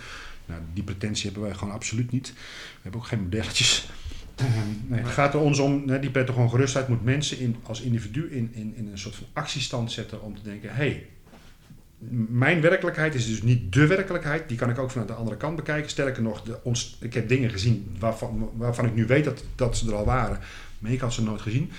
Nou, 0.47 0.61
die 0.75 0.83
pretentie 0.83 1.25
hebben 1.25 1.43
wij 1.43 1.55
gewoon 1.55 1.75
absoluut 1.75 2.11
niet. 2.11 2.33
We 2.33 2.79
hebben 2.83 3.01
ook 3.01 3.07
geen 3.07 3.23
modelletjes. 3.23 3.89
Uh, 4.41 4.47
nee, 4.87 5.01
het 5.01 5.11
gaat 5.11 5.35
er 5.35 5.41
ons 5.41 5.59
om, 5.59 5.87
die 6.01 6.11
prettig 6.11 6.35
gewoon 6.35 6.51
gerustheid 6.51 6.89
moet 6.89 7.05
mensen 7.05 7.39
in, 7.39 7.57
als 7.63 7.81
individu 7.81 8.31
in, 8.31 8.51
in, 8.53 8.75
in 8.77 8.89
een 8.93 8.99
soort 8.99 9.15
van 9.15 9.27
actiestand 9.33 9.93
zetten 9.93 10.23
om 10.23 10.37
te 10.37 10.43
denken, 10.43 10.69
hé, 10.69 10.75
hey, 10.75 11.07
mijn 12.29 12.61
werkelijkheid 12.61 13.15
is 13.15 13.27
dus 13.27 13.43
niet 13.43 13.73
de 13.73 13.87
werkelijkheid. 13.87 14.49
Die 14.49 14.57
kan 14.57 14.71
ik 14.71 14.79
ook 14.79 14.91
vanuit 14.91 15.09
de 15.09 15.15
andere 15.15 15.37
kant 15.37 15.57
bekijken. 15.57 15.91
Sterker 15.91 16.23
nog, 16.23 16.43
de, 16.43 16.59
ons, 16.63 16.97
ik 17.01 17.15
heb 17.15 17.29
dingen 17.29 17.51
gezien 17.51 17.97
waarvan, 17.99 18.51
waarvan 18.57 18.87
ik 18.87 18.95
nu 18.95 19.07
weet 19.07 19.25
dat, 19.25 19.45
dat 19.55 19.77
ze 19.77 19.87
er 19.87 19.95
al 19.95 20.05
waren. 20.05 20.39
Maar 20.79 20.91
ik 20.91 21.01
had 21.01 21.13
ze 21.13 21.23
nooit 21.23 21.41
gezien. 21.41 21.71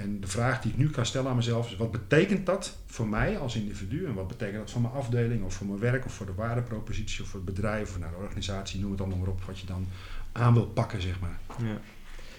En 0.00 0.20
de 0.20 0.26
vraag 0.26 0.60
die 0.60 0.70
ik 0.70 0.78
nu 0.78 0.90
kan 0.90 1.06
stellen 1.06 1.30
aan 1.30 1.36
mezelf 1.36 1.70
is: 1.70 1.76
wat 1.76 1.90
betekent 1.90 2.46
dat 2.46 2.76
voor 2.86 3.08
mij 3.08 3.38
als 3.38 3.56
individu? 3.56 4.06
En 4.06 4.14
wat 4.14 4.28
betekent 4.28 4.58
dat 4.58 4.70
voor 4.70 4.80
mijn 4.80 4.94
afdeling, 4.94 5.44
of 5.44 5.54
voor 5.54 5.66
mijn 5.66 5.78
werk, 5.78 6.04
of 6.04 6.12
voor 6.12 6.26
de 6.26 6.34
waardepropositie, 6.34 7.22
of 7.22 7.28
voor 7.28 7.40
het 7.40 7.54
bedrijf, 7.54 7.90
of 7.90 7.98
naar 7.98 8.10
de 8.10 8.16
organisatie, 8.16 8.80
noem 8.80 8.90
het 8.90 8.98
dan 8.98 9.18
maar 9.18 9.28
op, 9.28 9.42
wat 9.42 9.58
je 9.58 9.66
dan 9.66 9.86
aan 10.32 10.54
wilt 10.54 10.74
pakken, 10.74 11.02
zeg 11.02 11.20
maar. 11.20 11.38
Ja. 11.58 11.80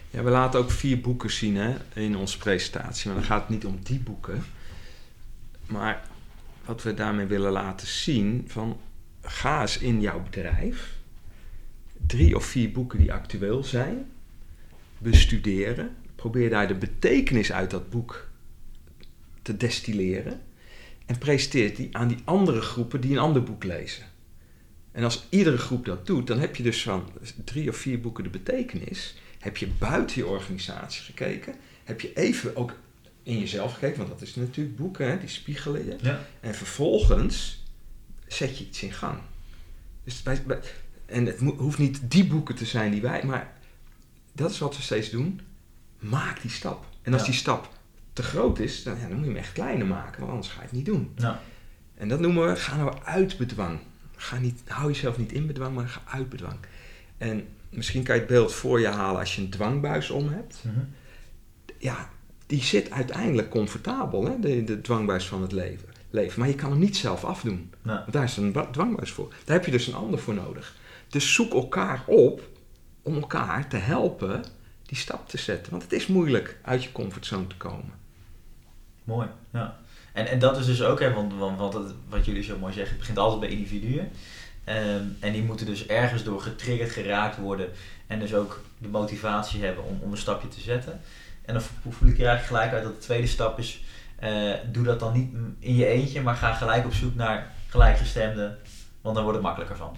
ja, 0.09 0.23
we 0.23 0.29
laten 0.29 0.59
ook 0.59 0.71
vier 0.71 1.01
boeken 1.01 1.31
zien 1.31 1.55
hè, 1.55 1.75
in 1.93 2.15
onze 2.15 2.37
presentatie, 2.37 3.07
maar 3.07 3.19
dan 3.19 3.27
gaat 3.27 3.41
het 3.41 3.49
niet 3.49 3.65
om 3.65 3.79
die 3.83 3.99
boeken. 3.99 4.43
Maar 5.65 6.03
wat 6.65 6.83
we 6.83 6.93
daarmee 6.93 7.25
willen 7.25 7.51
laten 7.51 7.87
zien, 7.87 8.43
van 8.47 8.79
ga 9.21 9.61
eens 9.61 9.77
in 9.77 10.01
jouw 10.01 10.23
bedrijf, 10.23 10.97
drie 12.07 12.35
of 12.35 12.45
vier 12.45 12.71
boeken 12.71 12.99
die 12.99 13.13
actueel 13.13 13.63
zijn, 13.63 14.11
bestuderen 14.97 15.95
probeer 16.21 16.49
daar 16.49 16.67
de 16.67 16.75
betekenis 16.75 17.51
uit 17.51 17.69
dat 17.69 17.89
boek 17.89 18.29
te 19.41 19.57
destilleren. 19.57 20.41
En 21.05 21.17
presenteer 21.17 21.75
die 21.75 21.97
aan 21.97 22.07
die 22.07 22.17
andere 22.23 22.61
groepen 22.61 23.01
die 23.01 23.11
een 23.11 23.17
ander 23.17 23.43
boek 23.43 23.63
lezen. 23.63 24.03
En 24.91 25.03
als 25.03 25.25
iedere 25.29 25.57
groep 25.57 25.85
dat 25.85 26.05
doet, 26.05 26.27
dan 26.27 26.39
heb 26.39 26.55
je 26.55 26.63
dus 26.63 26.83
van 26.83 27.09
drie 27.43 27.69
of 27.69 27.75
vier 27.75 28.01
boeken 28.01 28.23
de 28.23 28.29
betekenis. 28.29 29.15
Heb 29.39 29.57
je 29.57 29.67
buiten 29.67 30.17
je 30.17 30.27
organisatie 30.27 31.01
gekeken. 31.01 31.55
Heb 31.83 32.01
je 32.01 32.13
even 32.13 32.55
ook 32.55 32.73
in 33.23 33.39
jezelf 33.39 33.73
gekeken, 33.73 33.97
want 33.97 34.09
dat 34.09 34.21
is 34.21 34.35
natuurlijk 34.35 34.75
boeken, 34.75 35.09
hè, 35.09 35.19
die 35.19 35.29
spiegelen 35.29 35.85
je. 35.85 35.95
Ja. 36.01 36.25
En 36.39 36.55
vervolgens 36.55 37.63
zet 38.27 38.57
je 38.57 38.65
iets 38.65 38.83
in 38.83 38.93
gang. 38.93 39.19
Dus 40.03 40.21
bij, 40.21 40.41
en 41.05 41.25
het 41.25 41.39
hoeft 41.39 41.77
niet 41.77 42.11
die 42.11 42.27
boeken 42.27 42.55
te 42.55 42.65
zijn 42.65 42.91
die 42.91 43.01
wij, 43.01 43.23
maar 43.23 43.53
dat 44.33 44.51
is 44.51 44.59
wat 44.59 44.75
we 44.75 44.81
steeds 44.81 45.09
doen 45.09 45.41
maak 46.01 46.41
die 46.41 46.51
stap. 46.51 46.85
En 47.01 47.13
als 47.13 47.25
die 47.25 47.33
stap 47.33 47.69
te 48.13 48.23
groot 48.23 48.59
is, 48.59 48.83
dan, 48.83 48.95
ja, 48.99 49.07
dan 49.07 49.15
moet 49.15 49.25
je 49.25 49.31
hem 49.31 49.39
echt 49.39 49.51
kleiner 49.51 49.87
maken, 49.87 50.19
want 50.19 50.31
anders 50.31 50.49
ga 50.49 50.59
je 50.59 50.67
het 50.67 50.75
niet 50.75 50.85
doen. 50.85 51.11
Ja. 51.15 51.41
En 51.95 52.07
dat 52.07 52.19
noemen 52.19 52.47
we, 52.47 52.55
ga 52.55 52.77
nou 52.77 52.97
uit 53.03 53.37
bedwang. 53.37 53.79
Ga 54.15 54.37
niet, 54.37 54.61
hou 54.67 54.91
jezelf 54.91 55.17
niet 55.17 55.31
in 55.31 55.47
bedwang, 55.47 55.75
maar 55.75 55.87
ga 55.87 56.01
uit 56.05 56.29
bedwang. 56.29 56.57
En 57.17 57.47
misschien 57.69 58.03
kan 58.03 58.15
je 58.15 58.21
het 58.21 58.29
beeld 58.29 58.53
voor 58.53 58.79
je 58.79 58.87
halen 58.87 59.19
als 59.19 59.35
je 59.35 59.41
een 59.41 59.49
dwangbuis 59.49 60.09
om 60.09 60.29
hebt. 60.29 60.63
Mhm. 60.65 60.85
Ja, 61.77 62.09
die 62.45 62.63
zit 62.63 62.91
uiteindelijk 62.91 63.49
comfortabel, 63.49 64.25
hè? 64.25 64.39
De, 64.39 64.63
de 64.63 64.81
dwangbuis 64.81 65.27
van 65.27 65.41
het 65.41 65.51
leven, 65.51 65.89
leven. 66.09 66.39
Maar 66.39 66.49
je 66.49 66.55
kan 66.55 66.69
hem 66.69 66.79
niet 66.79 66.97
zelf 66.97 67.23
afdoen. 67.23 67.73
Want 67.81 68.11
daar 68.11 68.23
is 68.23 68.37
een 68.37 68.55
dwangbuis 68.71 69.11
voor. 69.11 69.33
Daar 69.45 69.55
heb 69.55 69.65
je 69.65 69.71
dus 69.71 69.87
een 69.87 69.93
ander 69.93 70.19
voor 70.19 70.33
nodig. 70.33 70.75
Dus 71.09 71.33
zoek 71.33 71.53
elkaar 71.53 72.03
op 72.05 72.49
om 73.01 73.15
elkaar 73.15 73.67
te 73.67 73.77
helpen 73.77 74.43
die 74.91 74.99
stap 74.99 75.29
te 75.29 75.37
zetten. 75.37 75.71
Want 75.71 75.83
het 75.83 75.91
is 75.91 76.07
moeilijk 76.07 76.57
uit 76.61 76.83
je 76.83 76.91
comfortzone 76.91 77.47
te 77.47 77.55
komen. 77.55 77.93
Mooi, 79.03 79.27
ja. 79.53 79.79
En, 80.13 80.27
en 80.27 80.39
dat 80.39 80.57
is 80.57 80.65
dus 80.65 80.83
ook, 80.83 80.99
hè, 80.99 81.13
want, 81.13 81.33
want, 81.33 81.75
wat 82.09 82.25
jullie 82.25 82.43
zo 82.43 82.57
mooi 82.57 82.73
zeggen, 82.73 82.91
het 82.91 82.99
begint 82.99 83.17
altijd 83.17 83.39
bij 83.39 83.49
individuen. 83.49 84.11
Ehm, 84.63 85.03
en 85.19 85.31
die 85.31 85.43
moeten 85.43 85.65
dus 85.65 85.85
ergens 85.85 86.23
door 86.23 86.41
getriggerd 86.41 86.91
geraakt 86.91 87.37
worden 87.37 87.69
en 88.07 88.19
dus 88.19 88.33
ook 88.33 88.61
de 88.77 88.87
motivatie 88.87 89.63
hebben 89.63 89.83
om, 89.83 89.99
om 90.01 90.11
een 90.11 90.17
stapje 90.17 90.47
te 90.47 90.59
zetten. 90.59 91.01
En 91.45 91.53
dan 91.53 91.63
voel 91.89 92.09
ik 92.09 92.19
er 92.19 92.25
eigenlijk 92.25 92.45
gelijk 92.45 92.73
uit 92.73 92.83
dat 92.83 92.93
de 92.93 93.05
tweede 93.05 93.27
stap 93.27 93.59
is, 93.59 93.83
uh, 94.23 94.53
doe 94.71 94.83
dat 94.83 94.99
dan 94.99 95.13
niet 95.13 95.33
in 95.59 95.75
je 95.75 95.85
eentje, 95.85 96.21
maar 96.21 96.35
ga 96.35 96.53
gelijk 96.53 96.85
op 96.85 96.93
zoek 96.93 97.15
naar 97.15 97.51
gelijkgestemden, 97.67 98.57
want 99.01 99.15
dan 99.15 99.23
wordt 99.23 99.39
het 99.39 99.47
makkelijker 99.47 99.77
van. 99.77 99.97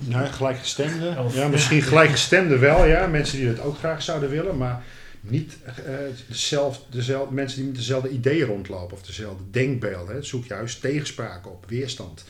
Nou, 0.00 0.26
gelijkgestemde. 0.26 1.16
Ja, 1.32 1.48
misschien 1.48 1.82
gelijkgestemde 1.82 2.58
wel, 2.58 2.84
ja. 2.84 3.06
Mensen 3.06 3.38
die 3.38 3.54
dat 3.54 3.64
ook 3.64 3.78
graag 3.78 4.02
zouden 4.02 4.30
willen, 4.30 4.56
maar 4.56 4.82
niet 5.20 5.56
uh, 5.66 5.94
dezelfde, 6.28 6.82
dezelfde, 6.90 7.34
mensen 7.34 7.58
die 7.58 7.66
met 7.66 7.76
dezelfde 7.76 8.08
ideeën 8.08 8.46
rondlopen 8.46 8.96
of 8.96 9.02
dezelfde 9.02 9.44
denkbeelden. 9.50 10.26
Zoek 10.26 10.44
juist 10.44 10.80
tegenspraak 10.80 11.46
op, 11.46 11.64
weerstand. 11.68 12.24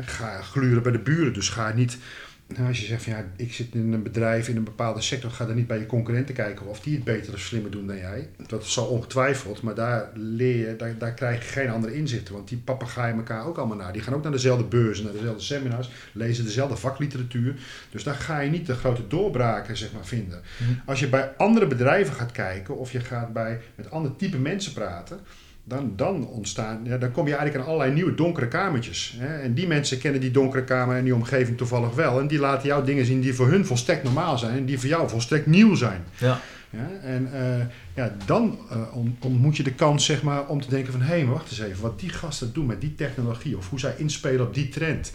ga 0.00 0.42
gluren 0.42 0.82
bij 0.82 0.92
de 0.92 0.98
buren, 0.98 1.32
dus 1.32 1.48
ga 1.48 1.72
niet 1.72 1.98
nou, 2.46 2.68
als 2.68 2.80
je 2.80 2.86
zegt 2.86 3.02
van 3.02 3.12
ja, 3.12 3.24
ik 3.36 3.52
zit 3.52 3.74
in 3.74 3.92
een 3.92 4.02
bedrijf 4.02 4.48
in 4.48 4.56
een 4.56 4.64
bepaalde 4.64 5.00
sector, 5.00 5.30
ga 5.30 5.46
dan 5.46 5.56
niet 5.56 5.66
bij 5.66 5.78
je 5.78 5.86
concurrenten 5.86 6.34
kijken 6.34 6.66
of 6.66 6.80
die 6.80 6.94
het 6.94 7.04
beter 7.04 7.32
of 7.32 7.40
slimmer 7.40 7.70
doen 7.70 7.86
dan 7.86 7.96
jij. 7.96 8.28
Dat 8.46 8.66
zal 8.66 8.86
ongetwijfeld, 8.86 9.62
maar 9.62 9.74
daar 9.74 10.10
leer 10.14 10.68
je, 10.68 10.76
daar, 10.76 10.98
daar 10.98 11.14
krijg 11.14 11.42
je 11.44 11.52
geen 11.52 11.70
andere 11.70 11.94
inzichten. 11.94 12.34
Want 12.34 12.48
die 12.48 12.58
papegaaien 12.58 13.16
elkaar 13.16 13.46
ook 13.46 13.56
allemaal 13.56 13.76
naar. 13.76 13.92
Die 13.92 14.02
gaan 14.02 14.14
ook 14.14 14.22
naar 14.22 14.32
dezelfde 14.32 14.64
beurzen, 14.64 15.04
naar 15.04 15.12
dezelfde 15.12 15.42
seminars, 15.42 15.90
lezen 16.12 16.44
dezelfde 16.44 16.76
vakliteratuur. 16.76 17.54
Dus 17.90 18.02
daar 18.02 18.14
ga 18.14 18.40
je 18.40 18.50
niet 18.50 18.66
de 18.66 18.74
grote 18.74 19.06
doorbraken 19.06 19.76
zeg 19.76 19.92
maar, 19.92 20.06
vinden. 20.06 20.42
Mhm. 20.58 20.72
Als 20.84 21.00
je 21.00 21.08
bij 21.08 21.32
andere 21.36 21.66
bedrijven 21.66 22.14
gaat 22.14 22.32
kijken 22.32 22.76
of 22.76 22.92
je 22.92 23.00
gaat 23.00 23.32
bij, 23.32 23.60
met 23.74 23.90
andere 23.90 24.16
type 24.16 24.38
mensen 24.38 24.72
praten 24.72 25.20
dan, 25.64 25.92
dan 25.96 26.26
ontstaan, 26.26 26.80
ja, 26.84 26.98
dan 26.98 27.10
kom 27.10 27.26
je 27.26 27.34
eigenlijk 27.34 27.64
aan 27.64 27.70
allerlei 27.70 27.94
nieuwe 27.94 28.14
donkere 28.14 28.48
kamertjes. 28.48 29.14
Hè? 29.18 29.40
En 29.40 29.54
die 29.54 29.66
mensen 29.66 29.98
kennen 29.98 30.20
die 30.20 30.30
donkere 30.30 30.64
kamer 30.64 30.96
en 30.96 31.04
die 31.04 31.14
omgeving 31.14 31.56
toevallig 31.56 31.94
wel. 31.94 32.20
En 32.20 32.26
die 32.26 32.38
laten 32.38 32.68
jou 32.68 32.84
dingen 32.84 33.06
zien 33.06 33.20
die 33.20 33.34
voor 33.34 33.48
hun 33.48 33.66
volstrekt 33.66 34.02
normaal 34.02 34.38
zijn 34.38 34.56
en 34.56 34.64
die 34.64 34.78
voor 34.78 34.88
jou 34.88 35.08
volstrekt 35.08 35.46
nieuw 35.46 35.74
zijn. 35.74 36.04
Ja. 36.18 36.40
Ja, 36.70 36.90
en 37.02 37.28
uh, 37.32 37.64
ja, 37.94 38.16
dan 38.26 38.58
uh, 38.72 38.96
ontmoet 39.20 39.56
je 39.56 39.62
de 39.62 39.74
kans 39.74 40.04
zeg 40.04 40.22
maar, 40.22 40.46
om 40.46 40.60
te 40.60 40.68
denken 40.68 40.92
van... 40.92 41.00
hé, 41.00 41.06
hey, 41.06 41.26
wacht 41.26 41.50
eens 41.50 41.60
even, 41.60 41.82
wat 41.82 42.00
die 42.00 42.08
gasten 42.08 42.52
doen 42.52 42.66
met 42.66 42.80
die 42.80 42.94
technologie... 42.94 43.56
of 43.56 43.70
hoe 43.70 43.78
zij 43.78 43.94
inspelen 43.96 44.46
op 44.46 44.54
die 44.54 44.68
trend. 44.68 45.12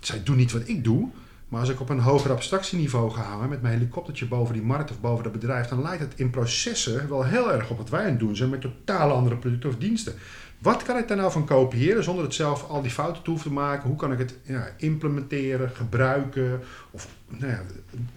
Zij 0.00 0.22
doen 0.22 0.36
niet 0.36 0.52
wat 0.52 0.68
ik 0.68 0.84
doe... 0.84 1.08
Maar 1.50 1.60
als 1.60 1.68
ik 1.68 1.80
op 1.80 1.88
een 1.88 2.00
hoger 2.00 2.30
abstractieniveau 2.30 3.10
ga 3.10 3.22
hangen 3.22 3.48
met 3.48 3.62
mijn 3.62 3.74
helikoptertje 3.74 4.26
boven 4.26 4.54
die 4.54 4.62
markt 4.62 4.90
of 4.90 5.00
boven 5.00 5.24
dat 5.24 5.32
bedrijf, 5.32 5.66
dan 5.66 5.82
lijkt 5.82 6.02
het 6.02 6.12
in 6.16 6.30
processen 6.30 7.08
wel 7.08 7.24
heel 7.24 7.52
erg 7.52 7.70
op 7.70 7.76
wat 7.76 7.88
wij 7.88 8.04
aan 8.04 8.10
het 8.10 8.18
doen 8.18 8.36
zijn 8.36 8.50
met 8.50 8.60
totaal 8.60 9.10
andere 9.10 9.36
producten 9.36 9.68
of 9.68 9.76
diensten. 9.76 10.14
Wat 10.58 10.82
kan 10.82 10.96
ik 10.96 11.08
daar 11.08 11.16
nou 11.16 11.32
van 11.32 11.46
kopiëren 11.46 12.04
zonder 12.04 12.24
het 12.24 12.34
zelf 12.34 12.68
al 12.68 12.82
die 12.82 12.90
fouten 12.90 13.22
te 13.22 13.30
hoeven 13.30 13.48
te 13.48 13.54
maken? 13.54 13.88
Hoe 13.88 13.96
kan 13.96 14.12
ik 14.12 14.18
het 14.18 14.38
ja, 14.42 14.68
implementeren, 14.76 15.70
gebruiken? 15.70 16.60
Of 16.90 17.08
nou 17.26 17.52
ja, 17.52 17.62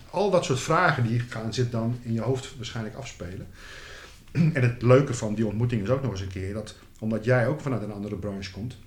al 0.09 0.31
dat 0.31 0.45
soort 0.45 0.59
vragen 0.59 1.07
die 1.07 1.19
gaan 1.19 1.53
zit 1.53 1.71
dan 1.71 1.99
in 2.01 2.13
je 2.13 2.21
hoofd 2.21 2.55
waarschijnlijk 2.55 2.95
afspelen. 2.95 3.47
En 4.31 4.61
het 4.61 4.81
leuke 4.81 5.13
van 5.13 5.35
die 5.35 5.45
ontmoeting 5.45 5.83
is 5.83 5.89
ook 5.89 6.01
nog 6.01 6.11
eens 6.11 6.21
een 6.21 6.27
keer 6.27 6.53
dat, 6.53 6.75
omdat 6.99 7.25
jij 7.25 7.47
ook 7.47 7.61
vanuit 7.61 7.81
een 7.81 7.93
andere 7.93 8.15
branche 8.15 8.51
komt, 8.51 8.77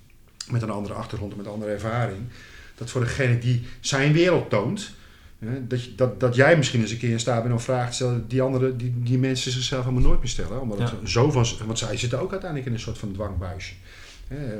met 0.49 0.61
een 0.61 0.69
andere 0.69 0.93
achtergrond 0.93 1.31
en 1.31 1.37
met 1.37 1.45
een 1.45 1.53
andere 1.53 1.71
ervaring, 1.71 2.19
dat 2.77 2.89
voor 2.89 3.01
degene 3.01 3.39
die 3.39 3.63
zijn 3.79 4.13
wereld 4.13 4.49
toont, 4.49 4.95
dat, 5.67 5.79
dat, 5.95 6.19
dat 6.19 6.35
jij 6.35 6.57
misschien 6.57 6.81
eens 6.81 6.91
een 6.91 6.97
keer 6.97 7.11
in 7.11 7.19
staat 7.19 7.41
bent 7.41 7.53
om 7.53 7.59
vragen 7.59 7.89
te 7.89 7.95
stellen 7.95 8.27
die, 8.27 8.41
andere, 8.41 8.75
die, 8.75 8.93
die 8.97 9.17
mensen 9.17 9.51
zichzelf 9.51 9.83
helemaal 9.83 10.07
nooit 10.07 10.19
meer 10.19 10.29
stellen. 10.29 10.61
Omdat 10.61 10.79
het 10.79 10.91
zo 11.03 11.31
van, 11.31 11.45
want 11.65 11.79
zij 11.79 11.97
zitten 11.97 12.19
ook 12.19 12.31
uiteindelijk 12.31 12.69
in 12.69 12.75
een 12.75 12.83
soort 12.83 12.97
van 12.97 13.11
dwangbuisje. 13.11 13.73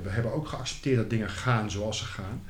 We 0.04 0.10
hebben 0.10 0.34
ook 0.34 0.48
geaccepteerd 0.48 0.98
dat 0.98 1.10
dingen 1.10 1.30
gaan 1.30 1.72
zoals 1.72 1.98
ze 1.98 2.06
gaan. 2.06 2.44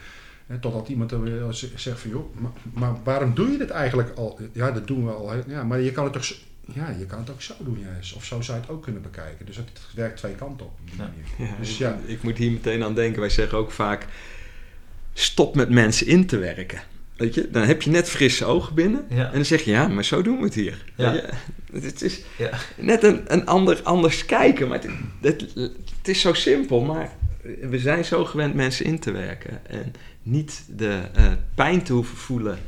Totdat 0.60 0.88
iemand 0.88 1.12
er 1.12 1.22
weer 1.22 1.44
zegt 1.76 2.00
van 2.00 2.10
joh, 2.10 2.36
maar, 2.36 2.52
maar, 2.74 2.96
waarom 3.04 3.34
doe 3.34 3.52
je 3.52 3.58
dit 3.58 3.70
eigenlijk 3.70 4.18
al? 4.18 4.40
Ja, 4.52 4.72
dat 4.72 4.88
doen 4.88 5.06
we 5.06 5.12
al. 5.12 5.34
Ja, 5.48 5.64
maar 5.64 5.80
je 5.80 5.92
kan 5.92 6.04
het 6.04 6.14
toch 6.14 6.26
ja, 6.74 6.90
je 7.00 7.06
kan 7.06 7.20
het 7.20 7.30
ook 7.30 7.42
zo 7.42 7.54
doen 7.60 7.80
juist. 7.80 8.14
Of 8.14 8.26
zo 8.26 8.42
zou 8.42 8.58
je 8.58 8.64
het 8.64 8.74
ook 8.74 8.84
kunnen 8.84 9.02
bekijken. 9.02 9.46
Dus 9.46 9.56
het 9.56 9.70
werkt 9.96 10.18
twee 10.18 10.36
kanten 10.36 10.66
op. 10.66 10.80
Ja. 10.98 11.12
dus 11.60 11.78
ja. 11.78 12.00
Ik 12.06 12.24
moet 12.24 12.38
hier 12.38 12.52
meteen 12.52 12.84
aan 12.84 12.96
denken. 12.96 13.20
Wij 13.20 13.30
zeggen 13.30 13.58
ook 13.58 13.72
vaak 13.72 14.06
stop 15.20 15.56
met 15.56 15.70
mensen 15.70 16.08
in 16.08 16.26
te 16.26 16.38
werken. 16.38 16.82
Weet 17.16 17.34
je, 17.34 17.50
dan 17.52 17.64
heb 17.64 17.82
je 17.82 17.90
net 17.90 18.10
frisse 18.10 18.46
ogen 18.46 18.76
binnen. 18.76 19.10
En 19.10 19.32
dan 19.32 19.46
zeg 19.46 19.62
je, 19.62 19.72
ja, 19.72 19.88
maar 19.88 20.06
zo 20.06 20.22
doen 20.22 20.38
we 20.38 20.44
het 20.44 20.54
hier. 20.54 20.84
Ja. 20.96 21.24
Het 21.72 22.02
is 22.02 22.22
ja. 22.38 22.50
net 22.76 23.04
een, 23.04 23.22
een 23.28 23.46
ander, 23.46 23.82
anders 23.84 24.26
kijken. 24.26 24.68
Maar 24.68 24.82
het, 24.82 24.92
het, 25.22 25.54
het, 25.56 26.08
is 26.08 26.22
zo 26.22 26.34
simpel, 26.34 26.82
maar 26.82 27.12
we 27.62 27.80
zijn 27.80 28.06
zo 28.06 28.26
gewend 28.26 28.54
mensen 28.54 28.86
in 28.86 29.00
te 29.00 29.12
werken. 29.12 29.68
En 29.68 29.94
niet 30.24 30.64
de 30.76 31.02
uh, 31.18 31.32
pijn 31.56 31.84
te 31.84 31.94
hoeven 31.94 32.18
voelen 32.18 32.60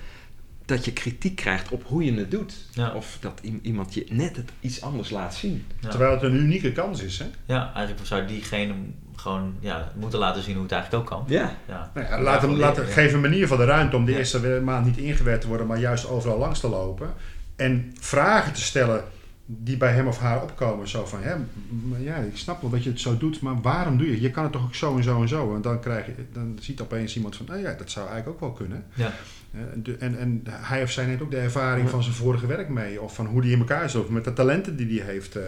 dat 0.65 0.85
je 0.85 0.93
kritiek 0.93 1.35
krijgt 1.35 1.71
op 1.71 1.83
hoe 1.85 2.05
je 2.05 2.13
het 2.13 2.31
doet. 2.31 2.53
Of 2.95 3.17
dat 3.19 3.41
iemand 3.61 3.93
je 3.93 4.05
net 4.09 4.35
het 4.35 4.51
iets 4.59 4.81
anders 4.81 5.09
laat 5.09 5.35
zien. 5.35 5.65
Terwijl 5.79 6.11
het 6.11 6.21
een 6.21 6.35
unieke 6.35 6.71
kans 6.71 7.01
is, 7.01 7.19
hè? 7.19 7.25
Ja, 7.45 7.73
eigenlijk 7.73 8.07
zou 8.07 8.25
diegene 8.25 8.73
gewoon 9.19 9.55
ja, 9.59 9.91
moeten 9.95 10.19
laten 10.19 10.43
zien 10.43 10.53
hoe 10.53 10.63
het 10.63 10.71
eigenlijk 10.71 11.03
ook 11.03 11.09
kan. 11.09 11.25
Ja. 11.27 11.55
ja. 11.67 11.91
Nou 11.93 12.07
ja 12.07 12.21
laat 12.21 12.41
hem, 12.41 12.51
laat, 12.51 12.79
geef 12.79 13.13
een 13.13 13.21
manier 13.21 13.47
van 13.47 13.57
de 13.57 13.65
ruimte 13.65 13.95
om 13.95 14.05
de 14.05 14.17
eerste 14.17 14.61
maand 14.63 14.85
niet 14.85 14.97
ingewerkt 14.97 15.41
te 15.41 15.47
worden, 15.47 15.67
maar 15.67 15.79
juist 15.79 16.09
overal 16.09 16.37
langs 16.37 16.59
te 16.59 16.69
lopen. 16.69 17.13
En 17.55 17.93
vragen 17.99 18.53
te 18.53 18.61
stellen 18.61 19.03
die 19.45 19.77
bij 19.77 19.93
hem 19.93 20.07
of 20.07 20.19
haar 20.19 20.43
opkomen. 20.43 20.87
Zo 20.87 21.05
van, 21.05 21.19
hè, 21.21 21.33
ja, 21.97 22.15
ik 22.15 22.37
snap 22.37 22.61
wel 22.61 22.69
dat 22.69 22.83
je 22.83 22.89
het 22.89 22.99
zo 22.99 23.17
doet, 23.17 23.41
maar 23.41 23.61
waarom 23.61 23.97
doe 23.97 24.07
je 24.07 24.21
Je 24.21 24.31
kan 24.31 24.43
het 24.43 24.51
toch 24.51 24.63
ook 24.63 24.75
zo 24.75 24.97
en 24.97 25.03
zo 25.03 25.21
en 25.21 25.27
zo. 25.27 25.55
En 25.55 25.61
dan, 25.61 25.79
krijg 25.79 26.05
je, 26.05 26.13
dan 26.33 26.57
ziet 26.61 26.81
opeens 26.81 27.15
iemand 27.15 27.35
van, 27.35 27.45
nou 27.45 27.59
ja, 27.59 27.73
dat 27.73 27.91
zou 27.91 28.07
eigenlijk 28.07 28.35
ook 28.35 28.49
wel 28.49 28.67
kunnen. 28.67 28.85
Ja. 28.93 29.13
En, 29.99 30.19
en 30.19 30.43
hij 30.49 30.83
of 30.83 30.91
zij 30.91 31.05
neemt 31.05 31.21
ook 31.21 31.31
de 31.31 31.37
ervaring 31.37 31.89
van 31.89 32.03
zijn 32.03 32.15
vorige 32.15 32.47
werk 32.47 32.69
mee. 32.69 33.01
Of 33.01 33.15
van 33.15 33.25
hoe 33.25 33.41
die 33.41 33.51
in 33.51 33.59
elkaar 33.59 33.89
zit. 33.89 34.01
Of 34.01 34.09
met 34.09 34.23
de 34.23 34.33
talenten 34.33 34.75
die 34.75 35.01
hij 35.01 35.11
heeft. 35.11 35.35
Eh, 35.35 35.43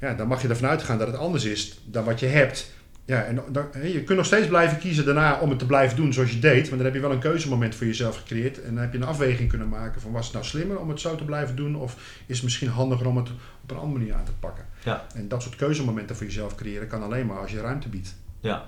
ja, 0.00 0.14
dan 0.14 0.28
mag 0.28 0.42
je 0.42 0.48
ervan 0.48 0.68
uitgaan 0.68 0.98
dat 0.98 1.06
het 1.06 1.16
anders 1.16 1.44
is 1.44 1.80
dan 1.84 2.04
wat 2.04 2.20
je 2.20 2.26
hebt. 2.26 2.72
Ja, 3.10 3.24
en 3.24 3.42
dan, 3.48 3.68
je 3.82 4.02
kunt 4.02 4.18
nog 4.18 4.26
steeds 4.26 4.46
blijven 4.46 4.78
kiezen 4.78 5.04
daarna 5.04 5.38
om 5.40 5.50
het 5.50 5.58
te 5.58 5.66
blijven 5.66 5.96
doen 5.96 6.12
zoals 6.12 6.30
je 6.30 6.38
deed. 6.38 6.68
Maar 6.68 6.76
dan 6.76 6.86
heb 6.86 6.94
je 6.94 7.00
wel 7.00 7.12
een 7.12 7.18
keuzemoment 7.18 7.74
voor 7.74 7.86
jezelf 7.86 8.16
gecreëerd. 8.16 8.62
En 8.62 8.74
dan 8.74 8.82
heb 8.82 8.92
je 8.92 8.98
een 8.98 9.04
afweging 9.04 9.48
kunnen 9.48 9.68
maken 9.68 10.00
van 10.00 10.12
was 10.12 10.24
het 10.24 10.34
nou 10.34 10.44
slimmer 10.44 10.78
om 10.78 10.88
het 10.88 11.00
zo 11.00 11.14
te 11.14 11.24
blijven 11.24 11.56
doen? 11.56 11.76
Of 11.76 11.96
is 12.26 12.34
het 12.34 12.42
misschien 12.42 12.68
handiger 12.68 13.06
om 13.06 13.16
het 13.16 13.28
op 13.62 13.70
een 13.70 13.76
andere 13.76 13.98
manier 13.98 14.14
aan 14.14 14.24
te 14.24 14.32
pakken? 14.40 14.64
Ja. 14.84 15.06
En 15.14 15.28
dat 15.28 15.42
soort 15.42 15.56
keuzemomenten 15.56 16.16
voor 16.16 16.26
jezelf 16.26 16.54
creëren 16.54 16.88
kan 16.88 17.02
alleen 17.02 17.26
maar 17.26 17.38
als 17.38 17.50
je 17.50 17.60
ruimte 17.60 17.88
biedt. 17.88 18.14
Ja, 18.40 18.64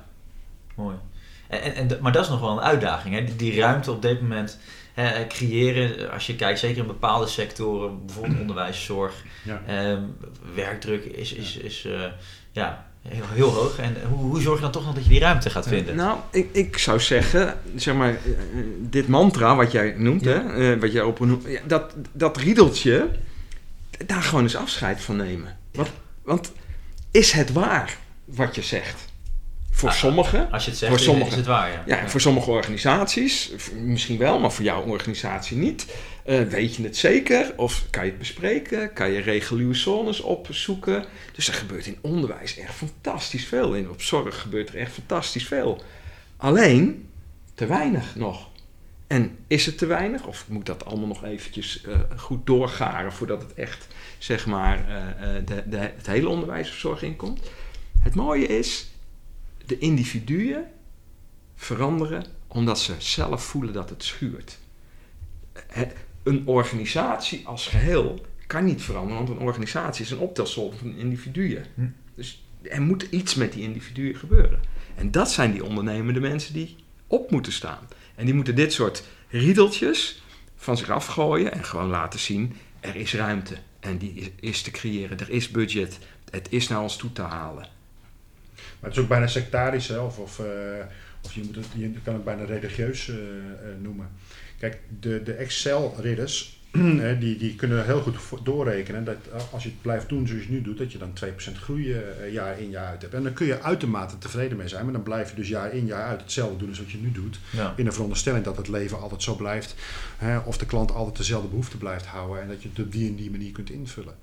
mooi. 0.75 0.97
En, 1.49 1.75
en, 1.75 1.99
maar 2.01 2.13
dat 2.13 2.25
is 2.25 2.31
nog 2.31 2.41
wel 2.41 2.51
een 2.51 2.65
uitdaging. 2.65 3.15
Hè? 3.15 3.37
Die, 3.37 3.61
ruimte 3.61 3.93
op 3.93 4.03
dit 4.03 4.21
moment 4.21 4.59
hè, 4.95 5.27
creëren, 5.27 6.11
als 6.11 6.27
je 6.27 6.37
kijkt, 6.37 6.59
zeker 6.59 6.81
in 6.81 6.87
bepaalde 6.87 7.27
sectoren, 7.27 8.07
bijvoorbeeld 8.07 8.41
onderwijs, 8.41 8.85
zorg, 8.85 9.25
ehm, 9.67 10.03
werkdruk 10.55 11.05
is, 11.05 11.33
is, 11.33 11.57
is 11.57 11.85
uh, 11.85 12.05
ja, 12.53 12.92
heel, 13.09 13.25
heel 13.29 13.51
hoog. 13.51 13.79
En 13.79 13.97
hoe, 14.09 14.19
hoe 14.19 14.41
zorg 14.41 14.57
je 14.57 14.63
dan 14.63 14.73
toch 14.73 14.85
nog 14.85 14.95
dat 14.95 15.03
je 15.05 15.11
die 15.11 15.21
ruimte 15.21 15.51
gaat 15.51 15.69
vinden? 15.69 15.97
Nou, 15.97 16.19
ik, 16.31 16.49
ik 16.53 16.79
zou 16.79 17.01
zeggen, 17.01 17.59
zeg 17.77 17.95
maar, 17.95 18.11
eh, 18.11 18.17
dit 18.79 19.09
mantra 19.09 19.57
wat 19.57 19.73
jij 19.73 19.95
noemt, 19.97 20.25
hè, 20.25 20.57
uh, 20.57 20.81
wat 20.81 20.93
jij 20.93 21.03
opnoemt, 21.03 21.45
ja, 21.47 21.61
dat, 21.67 21.95
dat 22.13 22.37
riedeltje, 22.37 23.09
daar 24.07 24.23
gewoon 24.23 24.43
eens 24.43 24.57
afscheid 24.57 25.01
van 25.01 25.17
nemen. 25.17 25.57
Want, 25.73 25.89
want 26.23 26.53
is 27.11 27.33
het 27.33 27.53
waar 27.53 27.97
wat 28.25 28.55
je 28.55 28.63
zegt? 28.63 29.11
Voor 29.71 29.89
nou, 29.89 30.01
sommigen. 30.01 30.51
Als 30.51 30.65
je 30.65 30.71
het 30.71 30.79
zegt, 30.79 30.93
voor 30.93 31.01
sommige, 31.01 31.31
is 31.31 31.37
het 31.37 31.47
waar. 31.47 31.71
Ja. 31.71 31.83
ja, 31.87 32.09
voor 32.09 32.21
sommige 32.21 32.51
organisaties 32.51 33.53
misschien 33.75 34.19
wel, 34.19 34.39
maar 34.39 34.53
voor 34.53 34.65
jouw 34.65 34.83
organisatie 34.83 35.57
niet. 35.57 35.87
Uh, 36.27 36.43
weet 36.43 36.75
je 36.75 36.83
het 36.83 36.97
zeker? 36.97 37.53
Of 37.57 37.87
kan 37.91 38.05
je 38.05 38.11
het 38.11 38.19
bespreken? 38.19 38.93
Kan 38.93 39.11
je 39.11 39.21
reguliere 39.21 39.75
zones 39.75 40.21
opzoeken? 40.21 41.05
Dus 41.35 41.49
er 41.49 41.55
gebeurt 41.55 41.87
in 41.87 41.99
onderwijs 42.01 42.59
echt 42.59 42.75
fantastisch 42.75 43.45
veel. 43.45 43.75
In 43.75 43.91
op 43.91 44.03
zorg 44.03 44.41
gebeurt 44.41 44.69
er 44.69 44.77
echt 44.77 44.93
fantastisch 44.93 45.47
veel. 45.47 45.83
Alleen 46.37 47.09
te 47.55 47.67
weinig 47.67 48.17
nog. 48.17 48.51
En 49.07 49.37
is 49.47 49.67
het 49.67 49.79
te 49.79 49.87
weinig? 49.87 50.27
Of 50.27 50.49
moet 50.49 50.67
dat 50.67 50.85
allemaal 50.85 51.07
nog 51.07 51.25
eventjes 51.25 51.85
uh, 51.87 52.01
goed 52.17 52.47
doorgaren 52.47 53.13
voordat 53.13 53.43
het 53.43 53.55
echt, 53.55 53.87
zeg 54.19 54.47
maar, 54.47 54.79
uh, 54.79 55.47
de, 55.47 55.63
de, 55.67 55.77
het 55.77 56.07
hele 56.07 56.29
onderwijs 56.29 56.69
of 56.69 56.77
zorg 56.77 57.03
inkomt? 57.03 57.51
Het 57.99 58.15
mooie 58.15 58.47
is, 58.47 58.91
de 59.67 59.79
individuen 59.79 60.71
veranderen 61.55 62.25
omdat 62.49 62.81
ze 62.81 62.95
zelf 62.99 63.45
voelen 63.45 63.73
dat 63.73 63.91
het 63.91 64.05
schuurt. 64.05 64.59
Een 66.23 66.47
organisatie 66.47 67.47
als 67.47 67.67
geheel 67.67 68.27
kan 68.47 68.65
niet 68.65 68.83
veranderen, 68.83 69.17
want 69.17 69.29
een 69.29 69.47
organisatie 69.47 70.05
is 70.05 70.11
een 70.11 70.19
optelsom 70.19 70.73
van 70.73 70.97
individuen. 70.97 71.65
Hm. 71.75 71.87
Dus 72.15 72.45
er 72.63 72.83
moet 72.83 73.07
iets 73.11 73.35
met 73.35 73.53
die 73.53 73.63
individuen 73.63 74.15
gebeuren. 74.15 74.61
En 74.95 75.11
dat 75.11 75.31
zijn 75.31 75.53
die 75.53 75.65
ondernemende 75.65 76.21
mensen 76.21 76.55
die 76.55 76.77
op 77.07 77.31
moeten 77.31 77.53
staan. 77.53 77.89
En 78.15 78.25
die 78.25 78.35
moeten 78.35 78.55
dit 78.55 78.73
soort 78.73 79.05
riedeltjes 79.29 80.23
van 80.57 80.77
zich 80.77 80.91
afgooien 80.91 81.53
en 81.53 81.65
gewoon 81.65 81.89
laten 81.89 82.21
zien: 82.21 82.57
er 82.81 82.97
is 82.97 83.15
ruimte. 83.15 83.57
En 83.81 83.99
die 83.99 84.33
is, 84.41 84.63
te 84.63 84.71
creëren, 84.71 85.19
er 85.19 85.31
is 85.31 85.51
budget, 85.51 85.99
het 86.31 86.47
is 86.51 86.69
naar 86.69 86.83
ons 86.83 86.97
toe 86.97 87.13
te 87.13 87.23
halen. 87.23 87.67
Maar 88.55 88.91
het 88.91 88.93
is 88.93 88.99
ook 88.99 89.09
bijna 89.09 89.27
sectarisch, 89.27 89.89
hè? 89.89 89.99
of, 89.99 90.19
of, 90.19 90.39
uh, 90.39 90.47
of 91.25 91.33
je, 91.33 91.43
moet 91.45 91.55
het, 91.55 91.67
je 91.75 91.91
kan 92.05 92.15
het 92.15 92.25
bijna 92.25 92.45
religieus 92.45 93.09
uh, 93.09 93.17
noemen. 93.81 94.09
Kijk, 94.63 94.79
de, 95.01 95.23
de 95.23 95.33
Excel-ridders, 95.33 96.61
die, 97.21 97.37
die 97.37 97.55
kunnen 97.55 97.85
heel 97.85 98.01
goed 98.01 98.45
doorrekenen 98.45 99.05
dat 99.05 99.17
als 99.53 99.63
je 99.63 99.69
het 99.69 99.83
blijft 99.83 100.09
doen 100.09 100.27
zoals 100.27 100.43
je 100.43 100.49
het 100.49 100.57
nu 100.59 100.63
doet, 100.63 100.79
dat 100.79 100.93
je 100.93 100.99
dan 100.99 101.13
2% 101.25 101.57
groei 101.61 101.97
jaar 102.31 102.61
in 102.61 102.71
jaar 102.71 102.87
uit 102.87 103.03
hebt. 103.03 103.15
En 103.15 103.23
dan 103.23 103.33
kun 103.33 103.47
je 103.47 103.63
uitermate 103.63 104.19
tevreden 104.19 104.57
mee 104.57 104.69
zijn, 104.69 104.85
maar 104.85 104.93
dan 104.93 105.03
blijf 105.03 105.31
je 105.31 105.37
dus 105.37 105.49
jaar 105.49 105.75
in 105.75 105.87
jaar 105.87 106.09
uit 106.09 106.21
hetzelfde 106.21 106.57
doen 106.57 106.69
als 106.69 106.79
wat 106.79 106.91
je 106.91 106.99
nu 106.99 107.13
doet. 107.13 107.39
In 107.77 107.85
de 107.85 107.93
veronderstelling 107.93 108.45
dat 108.45 108.57
het 108.57 108.69
leven 108.69 109.01
altijd 109.01 109.23
zo 109.23 109.35
blijft, 109.35 109.75
hè, 110.17 110.39
of 110.39 110.59
de 110.59 110.67
klant 110.67 110.93
altijd 110.93 111.17
dezelfde 111.17 111.49
behoefte 111.49 111.77
blijft 111.77 112.07
houden 112.07 112.43
en 112.43 112.49
dat 112.49 112.63
je 112.63 112.69
het 112.69 112.79
op 112.79 112.93
die 112.93 113.09
en 113.09 113.17
die 113.17 113.31
manier 113.31 113.53
kunt 113.53 113.71
invullen. 113.71 114.15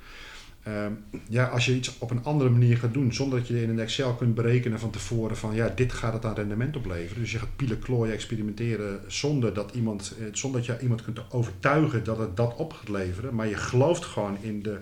Ehm, 0.69 0.91
ja, 1.29 1.45
als 1.45 1.65
je 1.65 1.75
iets 1.75 1.97
op 1.97 2.11
een 2.11 2.23
andere 2.23 2.49
manier 2.49 2.77
gaat 2.77 2.93
doen, 2.93 3.13
zonder 3.13 3.39
dat 3.39 3.47
je 3.47 3.61
in 3.61 3.69
een 3.69 3.79
Excel 3.79 4.15
kunt 4.15 4.35
berekenen 4.35 4.79
van 4.79 4.89
tevoren 4.89 5.37
van 5.37 5.55
ja, 5.55 5.71
dit 5.75 5.93
gaat 5.93 6.13
het 6.13 6.25
aan 6.25 6.35
rendement 6.35 6.75
opleveren. 6.75 7.21
Dus 7.21 7.31
je 7.31 7.39
gaat 7.39 7.55
pielen, 7.55 7.79
klooien, 7.79 8.13
experimenteren 8.13 8.99
zonder 9.07 9.53
dat, 9.53 9.71
iemand, 9.75 10.15
eh, 10.19 10.25
zonder 10.31 10.59
dat 10.59 10.69
je 10.69 10.81
iemand 10.81 11.03
kunt 11.03 11.31
overtuigen 11.31 12.03
dat 12.03 12.17
het 12.17 12.37
dat 12.37 12.55
op 12.55 12.73
gaat 12.73 12.89
leveren. 12.89 13.35
Maar 13.35 13.47
je 13.47 13.57
gelooft 13.57 14.05
gewoon 14.05 14.37
in 14.41 14.61
de 14.61 14.79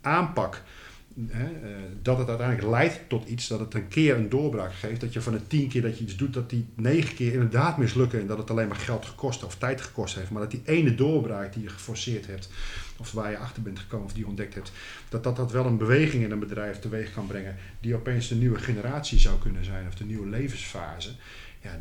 aanpak 0.00 0.62
Hè, 1.28 1.44
eh, 1.44 1.70
dat 2.02 2.18
het 2.18 2.28
uiteindelijk 2.28 2.68
leidt 2.68 3.00
tot 3.08 3.28
iets, 3.28 3.48
dat 3.48 3.60
het 3.60 3.74
een 3.74 3.88
keer 3.88 4.16
een 4.16 4.28
doorbraak 4.28 4.72
geeft. 4.74 5.00
Dat 5.00 5.12
je 5.12 5.20
van 5.20 5.32
de 5.32 5.46
tien 5.46 5.68
keer 5.68 5.82
dat 5.82 5.98
je 5.98 6.04
iets 6.04 6.16
doet, 6.16 6.34
dat 6.34 6.50
die 6.50 6.66
negen 6.74 7.14
keer 7.14 7.32
inderdaad 7.32 7.76
mislukken 7.76 8.20
en 8.20 8.26
dat 8.26 8.38
het 8.38 8.50
alleen 8.50 8.68
maar 8.68 8.76
geld 8.76 9.06
gekost 9.06 9.44
of 9.44 9.56
tijd 9.56 9.80
gekost 9.80 10.14
heeft. 10.14 10.30
Maar 10.30 10.42
dat 10.42 10.50
die 10.50 10.62
ene 10.64 10.94
doorbraak 10.94 11.52
die 11.52 11.62
je 11.62 11.68
geforceerd 11.68 12.26
hebt, 12.26 12.48
of 13.00 13.12
waar 13.12 13.30
je 13.30 13.38
achter 13.38 13.62
bent 13.62 13.78
gekomen 13.78 14.06
of 14.06 14.12
die 14.12 14.26
ontdekt 14.26 14.54
hebt, 14.54 14.72
dat 15.08 15.24
dat, 15.24 15.36
dat 15.36 15.52
wel 15.52 15.66
een 15.66 15.78
beweging 15.78 16.24
in 16.24 16.30
een 16.30 16.38
bedrijf 16.38 16.78
teweeg 16.78 17.12
kan 17.12 17.26
brengen, 17.26 17.56
die 17.80 17.94
opeens 17.94 18.28
de 18.28 18.34
nieuwe 18.34 18.58
generatie 18.58 19.18
zou 19.18 19.38
kunnen 19.38 19.64
zijn 19.64 19.86
of 19.86 19.94
de 19.94 20.04
nieuwe 20.04 20.28
levensfase. 20.28 21.10
Ja, 21.60 21.78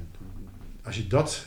als 0.83 0.95
je 0.95 1.07
dat 1.07 1.45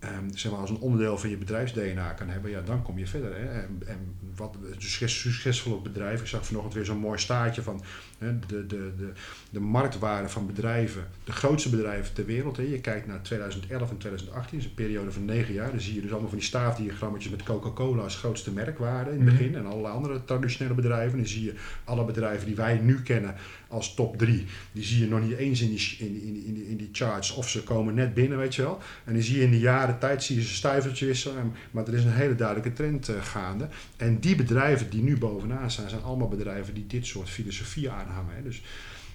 ehm, 0.00 0.30
zeg 0.34 0.52
maar 0.52 0.60
als 0.60 0.70
een 0.70 0.78
onderdeel 0.78 1.18
van 1.18 1.30
je 1.30 1.36
bedrijfs-DNA 1.36 2.12
kan 2.12 2.28
hebben, 2.28 2.50
ja, 2.50 2.60
dan 2.60 2.82
kom 2.82 2.98
je 2.98 3.06
verder. 3.06 3.34
Hè. 3.34 3.60
En, 3.60 3.82
en 3.86 4.14
wat 4.36 4.56
succes, 4.78 5.20
succesvolle 5.20 5.80
bedrijven, 5.80 6.20
ik 6.20 6.26
zag 6.30 6.46
vanochtend 6.46 6.74
weer 6.74 6.84
zo'n 6.84 6.98
mooi 6.98 7.18
staartje 7.18 7.62
van 7.62 7.82
hè, 8.18 8.38
de, 8.38 8.66
de, 8.66 8.92
de, 8.96 9.12
de 9.50 9.60
marktwaarde 9.60 10.28
van 10.28 10.46
bedrijven, 10.46 11.06
de 11.24 11.32
grootste 11.32 11.70
bedrijven 11.70 12.14
ter 12.14 12.26
wereld. 12.26 12.56
Hè. 12.56 12.62
Je 12.62 12.80
kijkt 12.80 13.06
naar 13.06 13.22
2011 13.22 13.90
en 13.90 13.96
2018, 13.96 14.50
dat 14.58 14.60
is 14.60 14.64
een 14.64 14.84
periode 14.84 15.12
van 15.12 15.24
negen 15.24 15.54
jaar. 15.54 15.70
Dan 15.70 15.80
zie 15.80 15.94
je 15.94 16.00
dus 16.00 16.10
allemaal 16.10 16.28
van 16.28 16.38
die 16.38 16.46
staafdiagrammetjes 16.46 17.30
met 17.32 17.42
Coca-Cola 17.42 18.02
als 18.02 18.16
grootste 18.16 18.52
merkwaarde 18.52 19.10
in 19.10 19.16
het 19.16 19.26
Mhm. 19.26 19.36
begin 19.36 19.54
en 19.54 19.66
allerlei 19.66 19.94
andere 19.94 20.24
traditionele 20.24 20.74
bedrijven. 20.74 21.18
Dan 21.18 21.26
zie 21.26 21.44
je 21.44 21.54
alle 21.84 22.04
bedrijven 22.04 22.46
die 22.46 22.56
wij 22.56 22.78
nu 22.78 23.02
kennen 23.02 23.34
als 23.70 23.94
top 23.94 24.18
drie, 24.18 24.46
die 24.72 24.84
zie 24.84 24.98
je 25.00 25.06
nog 25.08 25.20
niet 25.22 25.36
eens 25.36 25.60
in 25.60 25.68
die, 25.68 25.96
in, 25.98 26.22
in, 26.22 26.44
in, 26.46 26.66
in 26.66 26.76
die 26.76 26.88
charts 26.92 27.30
of 27.32 27.48
ze 27.48 27.62
komen 27.62 27.94
net 27.94 28.14
binnen, 28.14 28.38
weet 28.38 28.54
je 28.54 28.62
wel. 28.62 28.78
En 29.04 29.12
dan 29.12 29.22
zie 29.22 29.36
je 29.36 29.42
in 29.44 29.50
de 29.50 29.58
jaren 29.58 29.98
tijd 29.98 30.22
zie 30.24 30.36
je 30.36 30.42
ze 30.42 30.54
stuivertjes 30.54 31.08
wisselen, 31.08 31.52
maar 31.70 31.86
er 31.86 31.94
is 31.94 32.04
een 32.04 32.12
hele 32.12 32.34
duidelijke 32.34 32.72
trend 32.72 33.08
eh, 33.08 33.22
gaande. 33.24 33.68
En 33.96 34.18
die 34.20 34.36
bedrijven 34.36 34.90
die 34.90 35.02
nu 35.02 35.18
bovenaan 35.18 35.70
staan, 35.70 35.88
zijn 35.88 36.02
allemaal 36.02 36.28
bedrijven 36.28 36.74
die 36.74 36.86
dit 36.86 37.06
soort 37.06 37.28
filosofie 37.30 37.90
aanhangen. 37.90 38.34
Hè. 38.36 38.42
Dus 38.42 38.62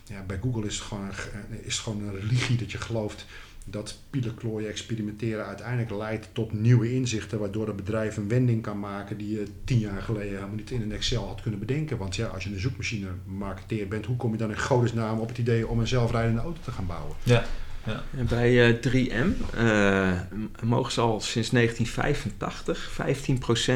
ja, 0.09 0.23
bij 0.27 0.39
Google 0.41 0.65
is 0.65 0.75
het, 0.75 0.83
gewoon, 0.83 1.03
een- 1.05 1.63
is 1.63 1.73
het 1.73 1.83
gewoon 1.83 2.03
een 2.03 2.19
religie 2.19 2.57
dat 2.57 2.71
je 2.71 2.77
gelooft 2.77 3.25
dat 3.67 3.97
pielenklooien 4.09 4.69
experimenteren 4.69 5.45
uiteindelijk 5.45 5.91
leidt 5.91 6.27
tot 6.33 6.53
nieuwe 6.53 6.93
inzichten, 6.93 7.39
waardoor 7.39 7.67
een 7.69 7.75
bedrijf 7.75 8.17
een 8.17 8.27
wending 8.27 8.61
kan 8.61 8.79
maken 8.79 9.17
die 9.17 9.31
je 9.31 9.45
tien 9.63 9.79
jaar 9.79 10.01
geleden 10.01 10.33
helemaal 10.33 10.55
niet 10.55 10.71
in 10.71 10.81
een 10.81 10.91
Excel 10.91 11.27
had 11.27 11.41
kunnen 11.41 11.59
bedenken. 11.59 11.97
Want 11.97 12.15
ja, 12.15 12.27
als 12.27 12.43
je 12.43 12.49
een 12.49 12.59
zoekmachine 12.59 13.07
marketeer 13.25 13.87
bent, 13.87 14.05
hoe 14.05 14.15
kom 14.17 14.31
je 14.31 14.37
dan 14.37 14.49
in 14.49 14.59
godesnaam 14.59 15.19
op 15.19 15.27
het 15.27 15.37
idee 15.37 15.67
om 15.67 15.79
een 15.79 15.87
zelfrijdende 15.87 16.41
auto 16.41 16.59
te 16.63 16.71
gaan 16.71 16.85
bouwen? 16.85 17.15
Ja. 17.23 18.03
En 18.17 18.25
bij 18.27 18.67
eh, 18.69 18.75
3M 18.93 19.55
eh, 19.57 20.11
m- 20.61 20.67
mogen 20.67 20.91
ze 20.91 21.01
al 21.01 21.21
sinds 21.21 21.49
1985 21.49 22.89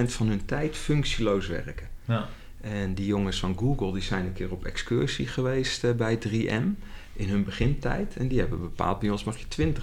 15% 0.07 0.11
van 0.11 0.27
hun 0.27 0.45
tijd 0.45 0.75
functieloos 0.77 1.47
werken. 1.47 1.87
Ja. 2.05 2.27
En 2.61 2.93
die 2.93 3.05
jongens 3.05 3.39
van 3.39 3.57
Google 3.57 3.93
die 3.93 4.01
zijn 4.01 4.25
een 4.25 4.33
keer 4.33 4.51
op 4.51 4.65
excursie 4.65 5.27
geweest 5.27 5.83
eh, 5.83 5.91
bij 5.91 6.19
3M 6.27 6.79
in 7.19 7.29
hun 7.29 7.43
begintijd. 7.43 8.15
En 8.15 8.27
die 8.27 8.39
hebben 8.39 8.59
bepaald, 8.59 8.99
bij 8.99 9.09
ons 9.09 9.23
mag 9.23 9.37
je 9.37 9.73
20% 9.73 9.75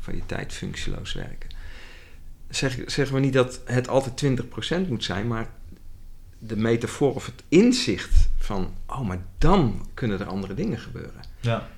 van 0.00 0.14
je 0.16 0.26
tijd 0.26 0.52
functieloos 0.52 1.12
werken. 1.12 1.50
Zeg, 2.48 2.78
zeggen 2.86 3.14
we 3.14 3.20
niet 3.20 3.32
dat 3.32 3.60
het 3.64 3.88
altijd 3.88 4.40
20% 4.84 4.88
moet 4.88 5.04
zijn, 5.04 5.26
maar 5.26 5.50
de 6.38 6.56
metafoor 6.56 7.14
of 7.14 7.26
het 7.26 7.42
inzicht 7.48 8.28
van, 8.38 8.74
oh, 8.86 9.00
maar 9.00 9.22
dan 9.38 9.88
kunnen 9.94 10.20
er 10.20 10.26
andere 10.26 10.54
dingen 10.54 10.78
gebeuren. 10.78 11.20
Ja. 11.40 11.68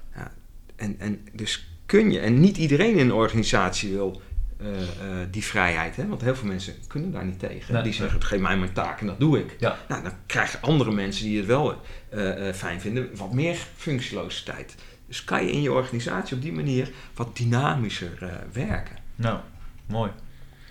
En, 0.77 0.95
en 0.99 1.29
dus 1.33 1.69
kun 1.87 2.11
je, 2.11 2.19
en 2.19 2.41
niet 2.41 2.57
iedereen 2.57 2.93
in 2.97 2.99
een 2.99 3.13
organisatie 3.13 3.93
wil 3.93 4.23
eh, 4.59 4.81
eh, 4.81 5.29
die 5.31 5.45
vrijheid, 5.45 5.97
hè? 5.97 6.07
want 6.07 6.21
heel 6.21 6.37
veel 6.37 6.49
mensen 6.49 6.75
kunnen 6.87 7.11
daar 7.11 7.25
niet 7.25 7.39
tegen. 7.39 7.75
Nee, 7.75 7.83
die 7.83 7.91
nee. 7.91 8.01
zeggen, 8.01 8.23
geef 8.23 8.41
mij 8.41 8.57
mijn 8.57 8.73
taak 8.73 9.01
en 9.01 9.07
dat 9.07 9.21
doe 9.21 9.39
ik. 9.39 9.57
Ja. 9.59 9.79
Nou, 9.89 10.03
dan 10.03 10.13
krijgen 10.27 10.63
andere 10.63 10.91
mensen 10.91 11.25
die 11.25 11.39
het 11.39 11.47
wel 11.47 11.81
eh, 12.09 12.53
fijn 12.55 12.81
vinden, 12.81 13.17
wat 13.17 13.33
meer 13.33 13.57
functieloze 13.77 14.45
tijd. 14.45 14.75
Dus 15.07 15.25
kan 15.25 15.45
je 15.45 15.53
in 15.53 15.63
je 15.63 15.73
organisatie 15.73 16.37
op 16.37 16.43
die 16.43 16.53
manier 16.53 16.91
wat 17.15 17.37
dynamischer 17.37 18.31
werken. 18.53 18.97
Nou, 19.15 19.39
mooi. 19.87 20.11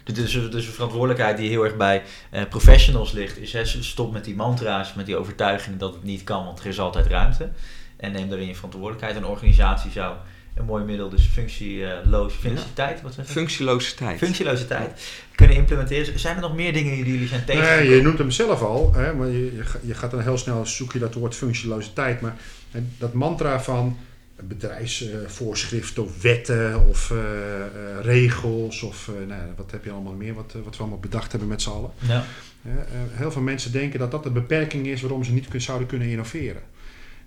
Dus, 0.04 0.32
dus 0.32 0.66
een 0.66 0.74
verantwoordelijkheid 0.74 1.38
die 1.38 1.50
heel 1.50 1.64
erg 1.64 1.76
bij 1.76 2.04
professionals 2.50 3.12
ligt, 3.12 3.38
is 3.38 3.54
hè, 3.54 3.66
stop 3.66 4.14
met 4.14 4.26
die 4.26 4.36
mantra's, 4.36 4.94
met 4.94 5.06
die 5.06 5.18
overtuigingen 5.18 5.80
dat 5.80 5.94
het 5.94 6.04
niet 6.04 6.24
kan, 6.24 6.46
want 6.46 6.60
er 6.60 6.66
is 6.66 6.80
altijd 6.80 7.08
ruimte. 7.08 7.50
En 7.98 8.12
neem 8.12 8.30
daarin 8.30 8.48
je 8.48 8.56
verantwoordelijkheid. 8.56 9.16
Een 9.16 9.26
organisatie 9.26 9.92
zou 9.92 10.16
een 10.60 10.66
mooi 10.66 10.84
middel, 10.84 11.10
dus 11.10 11.26
functieloos, 11.34 12.34
functietijd, 12.34 13.02
wat? 13.02 13.16
Functieloze 13.26 13.96
tijd. 13.96 14.18
Functieloze 14.18 14.68
tijd 14.68 15.02
kunnen 15.36 15.56
implementeren. 15.56 16.20
Zijn 16.20 16.36
er 16.36 16.42
nog 16.42 16.56
meer 16.56 16.74
dingen 16.74 16.96
die 16.96 17.06
jullie 17.14 17.28
zijn 17.28 17.44
Nee, 17.48 17.56
tegen? 17.58 17.90
je 17.96 18.02
noemt 18.02 18.18
hem 18.18 18.32
zelf 18.32 18.62
al, 18.62 18.94
hè, 18.96 19.14
maar 19.14 19.28
je, 19.28 19.56
je, 19.56 19.64
ga- 19.64 19.80
je 19.84 19.94
gaat 19.94 20.12
dan 20.12 20.22
heel 20.22 20.38
snel 20.38 20.66
zoek 20.66 20.94
je 20.94 21.00
dat 21.00 21.14
woord 21.14 21.36
functielositeit. 21.36 22.22
Maar 22.22 22.36
hè, 22.72 22.80
dat 22.98 23.14
mantra 23.14 23.62
van 23.62 23.98
bedrijfsvoorschriften 24.42 26.04
of 26.04 26.22
wetten 26.22 26.88
of 26.88 27.12
eh, 27.12 27.18
eh, 27.18 27.66
regels 28.02 28.82
of 28.82 29.08
eh, 29.08 29.28
nou, 29.28 29.42
wat 29.56 29.72
heb 29.72 29.84
je 29.84 29.92
allemaal 29.92 30.14
meer 30.14 30.34
wat, 30.34 30.54
wat 30.64 30.74
we 30.76 30.80
allemaal 30.82 31.00
bedacht 31.00 31.32
hebben 31.32 31.50
met 31.50 31.62
z'n 31.62 31.70
allen. 31.70 31.92
Ja. 32.08 32.24
Hè, 32.62 32.78
eh, 32.80 32.86
heel 33.12 33.32
veel 33.32 33.42
mensen 33.42 33.72
denken 33.72 34.00
dat 34.00 34.12
dat 34.12 34.24
de 34.24 34.30
beperking 34.32 34.88
is 34.88 35.02
waarom 35.02 35.24
ze 35.24 35.32
niet 35.32 35.48
kun- 35.48 35.62
zouden 35.62 35.88
kunnen 35.88 36.08
innoveren. 36.08 36.62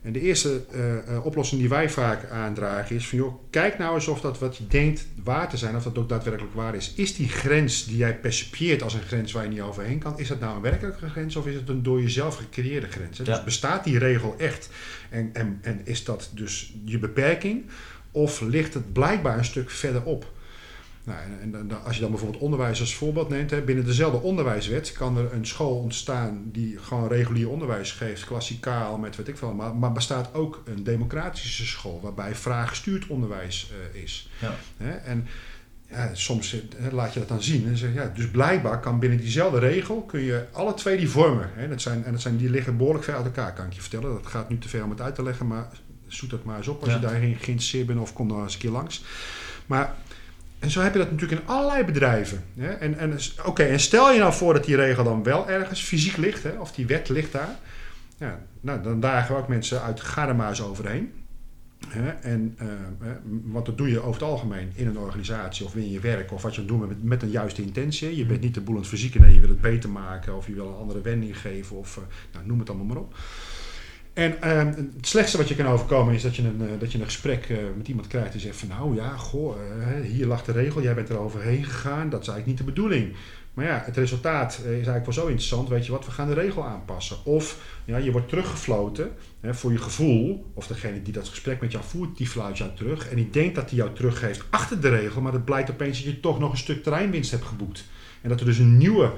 En 0.02 0.12
de 0.12 0.20
eerste 0.20 0.62
eh, 0.72 0.98
eh, 0.98 1.26
oplossing 1.26 1.60
die 1.60 1.70
wij 1.70 1.90
vaak 1.90 2.30
aandragen 2.30 2.96
is 2.96 3.08
van 3.08 3.18
joh, 3.18 3.34
kijk 3.50 3.78
nou 3.78 3.94
eens 3.94 4.08
of 4.08 4.20
dat 4.20 4.38
wat 4.38 4.56
je 4.56 4.66
denkt 4.66 5.06
waar 5.22 5.48
te 5.48 5.56
zijn, 5.56 5.76
of 5.76 5.82
dat 5.82 5.98
ook 5.98 6.08
daadwerkelijk 6.08 6.54
waar 6.54 6.74
is. 6.74 6.92
Is 6.94 7.14
die 7.14 7.28
grens 7.28 7.84
die 7.86 7.96
jij 7.96 8.18
percipieert 8.18 8.82
als 8.82 8.94
een 8.94 9.02
grens 9.02 9.32
waar 9.32 9.42
je 9.42 9.48
niet 9.48 9.60
overheen 9.60 9.98
kan, 9.98 10.18
is 10.18 10.28
dat 10.28 10.40
nou 10.40 10.56
een 10.56 10.62
werkelijke 10.62 11.08
grens 11.08 11.36
of 11.36 11.46
is 11.46 11.54
het 11.54 11.68
een 11.68 11.82
door 11.82 12.00
jezelf 12.00 12.36
gecreëerde 12.36 12.88
grens? 12.88 13.18
Ja. 13.18 13.24
Dus 13.24 13.44
bestaat 13.44 13.84
die 13.84 13.98
regel 13.98 14.34
echt 14.38 14.70
en, 15.10 15.30
en, 15.32 15.58
en 15.62 15.80
is 15.84 16.04
dat 16.04 16.30
dus 16.34 16.74
je 16.84 16.98
beperking 16.98 17.64
of 18.10 18.40
ligt 18.40 18.74
het 18.74 18.92
blijkbaar 18.92 19.38
een 19.38 19.44
stuk 19.44 19.70
verderop? 19.70 20.32
Nou, 21.04 21.18
en, 21.40 21.84
als 21.84 21.94
je 21.94 22.00
dan 22.00 22.10
bijvoorbeeld 22.10 22.42
onderwijs 22.42 22.80
als 22.80 22.94
voorbeeld 22.94 23.28
neemt, 23.28 23.50
hè, 23.50 23.60
binnen 23.60 23.84
dezelfde 23.84 24.20
onderwijswet 24.20 24.92
kan 24.92 25.16
er 25.16 25.32
een 25.32 25.46
school 25.46 25.76
ontstaan 25.76 26.42
die 26.44 26.78
gewoon 26.78 27.08
regulier 27.08 27.48
onderwijs 27.48 27.92
geeft, 27.92 28.24
klassikaal 28.24 28.98
met 28.98 29.16
weet 29.16 29.28
ik 29.28 29.36
veel, 29.36 29.52
maar, 29.52 29.74
maar 29.76 29.92
bestaat 29.92 30.34
ook 30.34 30.62
een 30.64 30.84
democratische 30.84 31.66
school 31.66 32.00
waarbij 32.02 32.34
vraaggestuurd 32.34 33.06
onderwijs 33.06 33.70
eh, 33.94 34.02
is. 34.02 34.28
Ja. 34.40 34.54
Hè, 34.76 34.90
en 34.90 35.26
ja, 35.90 36.10
soms 36.14 36.54
eh, 36.54 36.92
laat 36.92 37.12
je 37.12 37.18
dat 37.18 37.28
dan 37.28 37.42
zien 37.42 37.66
en 37.66 37.76
zeg 37.76 37.94
ja, 37.94 38.12
dus 38.14 38.30
blijkbaar 38.30 38.80
kan 38.80 38.98
binnen 38.98 39.18
diezelfde 39.18 39.58
regel 39.58 40.02
kun 40.02 40.20
je 40.20 40.46
alle 40.52 40.74
twee 40.74 40.96
die 40.96 41.08
vormen. 41.10 41.50
Hè, 41.54 41.68
dat 41.68 41.80
zijn, 41.80 42.04
en 42.04 42.12
dat 42.12 42.20
zijn, 42.20 42.36
die 42.36 42.50
liggen 42.50 42.76
behoorlijk 42.76 43.04
ver 43.04 43.14
uit 43.14 43.24
elkaar, 43.24 43.52
kan 43.52 43.66
ik 43.66 43.72
je 43.72 43.80
vertellen. 43.80 44.12
Dat 44.12 44.26
gaat 44.26 44.48
nu 44.48 44.58
te 44.58 44.68
ver 44.68 44.84
om 44.84 44.90
het 44.90 45.00
uit 45.00 45.14
te 45.14 45.22
leggen, 45.22 45.46
maar 45.46 45.68
zoek 46.06 46.30
dat 46.30 46.44
maar 46.44 46.56
eens 46.56 46.68
op 46.68 46.80
als 46.80 46.88
Ja. 46.88 46.94
je 46.94 47.00
daarin 47.00 47.36
geïnteresseerd 47.36 47.86
bent 47.86 48.00
of 48.00 48.12
kom 48.12 48.28
dan 48.28 48.42
eens 48.42 48.54
een 48.54 48.60
keer 48.60 48.70
langs. 48.70 49.04
Maar 49.66 49.94
en 50.60 50.70
zo 50.70 50.80
heb 50.80 50.92
je 50.92 50.98
dat 50.98 51.10
natuurlijk 51.10 51.40
in 51.40 51.48
allerlei 51.48 51.84
bedrijven. 51.84 52.44
Hè? 52.58 52.70
En, 52.70 52.98
en, 52.98 53.18
Oké, 53.44 53.62
en 53.62 53.80
stel 53.80 54.12
je 54.12 54.18
nou 54.18 54.32
voor 54.32 54.54
dat 54.54 54.64
die 54.64 54.76
regel 54.76 55.04
dan 55.04 55.22
wel 55.22 55.48
ergens 55.48 55.82
fysiek 55.82 56.16
ligt, 56.16 56.42
hè? 56.42 56.50
of 56.50 56.72
die 56.72 56.86
wet 56.86 57.08
ligt 57.08 57.32
daar. 57.32 57.58
Ja, 58.18 58.40
nou, 58.60 58.82
dan 58.82 59.00
dagen 59.00 59.34
we 59.34 59.40
ook 59.40 59.48
mensen 59.48 59.82
uit 59.82 60.00
Garema's 60.00 60.60
overheen. 60.60 61.12
Hè? 61.88 62.08
En, 62.08 62.58
want 63.44 63.66
dat 63.66 63.78
doe 63.78 63.88
je 63.88 63.98
over 64.00 64.20
het 64.20 64.30
algemeen 64.30 64.70
in 64.74 64.86
een 64.86 64.98
organisatie 64.98 65.66
of 65.66 65.74
in 65.74 65.90
je 65.90 66.00
werk 66.00 66.32
of 66.32 66.42
wat 66.42 66.54
je 66.54 66.64
doet 66.64 66.88
met, 66.88 67.02
met 67.02 67.22
een 67.22 67.30
juiste 67.30 67.62
intentie. 67.62 68.16
Je 68.16 68.26
bent 68.26 68.40
niet 68.40 68.54
de 68.54 68.60
boel 68.60 68.76
aan 68.76 68.82
het 68.82 69.14
nee, 69.18 69.34
je 69.34 69.40
wil 69.40 69.48
het 69.48 69.60
beter 69.60 69.90
maken 69.90 70.36
of 70.36 70.46
je 70.46 70.54
wil 70.54 70.66
een 70.66 70.78
andere 70.80 71.00
wending 71.00 71.40
geven 71.40 71.76
of 71.76 71.96
eh, 71.96 72.02
nou, 72.32 72.46
noem 72.46 72.58
het 72.58 72.68
allemaal 72.68 72.86
maar 72.86 72.96
op. 72.96 73.14
En 74.20 74.42
ehm, 74.42 74.66
het 74.66 75.06
slechtste 75.06 75.36
wat 75.36 75.48
je 75.48 75.54
kan 75.54 75.66
overkomen 75.66 76.14
is 76.14 76.22
dat 76.22 76.36
je 76.36 76.42
een, 76.42 76.60
eh, 76.60 76.80
dat 76.80 76.92
je 76.92 76.98
een 76.98 77.04
gesprek 77.04 77.44
eh, 77.48 77.56
met 77.76 77.88
iemand 77.88 78.06
krijgt 78.06 78.32
die 78.32 78.40
zegt 78.40 78.56
van 78.56 78.68
nou 78.68 78.94
ja, 78.94 79.16
goh, 79.16 79.56
eh, 79.56 80.10
hier 80.10 80.26
lag 80.26 80.44
de 80.44 80.52
regel, 80.52 80.82
jij 80.82 80.94
bent 80.94 81.08
er 81.08 81.18
overheen 81.18 81.64
gegaan, 81.64 82.10
dat 82.10 82.20
is 82.20 82.28
eigenlijk 82.28 82.46
niet 82.46 82.58
de 82.58 82.72
bedoeling. 82.72 83.12
Maar 83.54 83.64
ja, 83.64 83.82
het 83.84 83.96
resultaat 83.96 84.52
is 84.52 84.72
eigenlijk 84.72 85.04
wel 85.04 85.14
zo 85.14 85.26
interessant, 85.26 85.68
weet 85.68 85.86
je 85.86 85.92
wat, 85.92 86.04
we 86.04 86.10
gaan 86.10 86.28
de 86.28 86.34
regel 86.34 86.64
aanpassen. 86.64 87.16
Of 87.24 87.58
ja, 87.84 87.96
je 87.96 88.12
wordt 88.12 88.28
teruggefloten 88.28 89.10
hè, 89.40 89.54
voor 89.54 89.72
je 89.72 89.78
gevoel, 89.78 90.50
of 90.54 90.66
degene 90.66 91.02
die 91.02 91.12
dat 91.12 91.28
gesprek 91.28 91.60
met 91.60 91.72
jou 91.72 91.84
voert, 91.84 92.16
die 92.16 92.28
fluit 92.28 92.58
jou 92.58 92.70
terug. 92.74 93.08
En 93.08 93.16
die 93.16 93.30
denkt 93.30 93.54
dat 93.54 93.70
hij 93.70 93.78
jou 93.78 93.92
teruggeeft 93.94 94.44
achter 94.50 94.80
de 94.80 94.88
regel, 94.88 95.20
maar 95.20 95.32
het 95.32 95.44
blijkt 95.44 95.70
opeens 95.70 96.04
dat 96.04 96.12
je 96.12 96.20
toch 96.20 96.38
nog 96.38 96.50
een 96.50 96.58
stuk 96.58 96.82
terreinwinst 96.82 97.30
hebt 97.30 97.44
geboekt. 97.44 97.84
En 98.20 98.28
dat 98.28 98.40
er 98.40 98.46
dus 98.46 98.58
een 98.58 98.76
nieuwe 98.76 99.12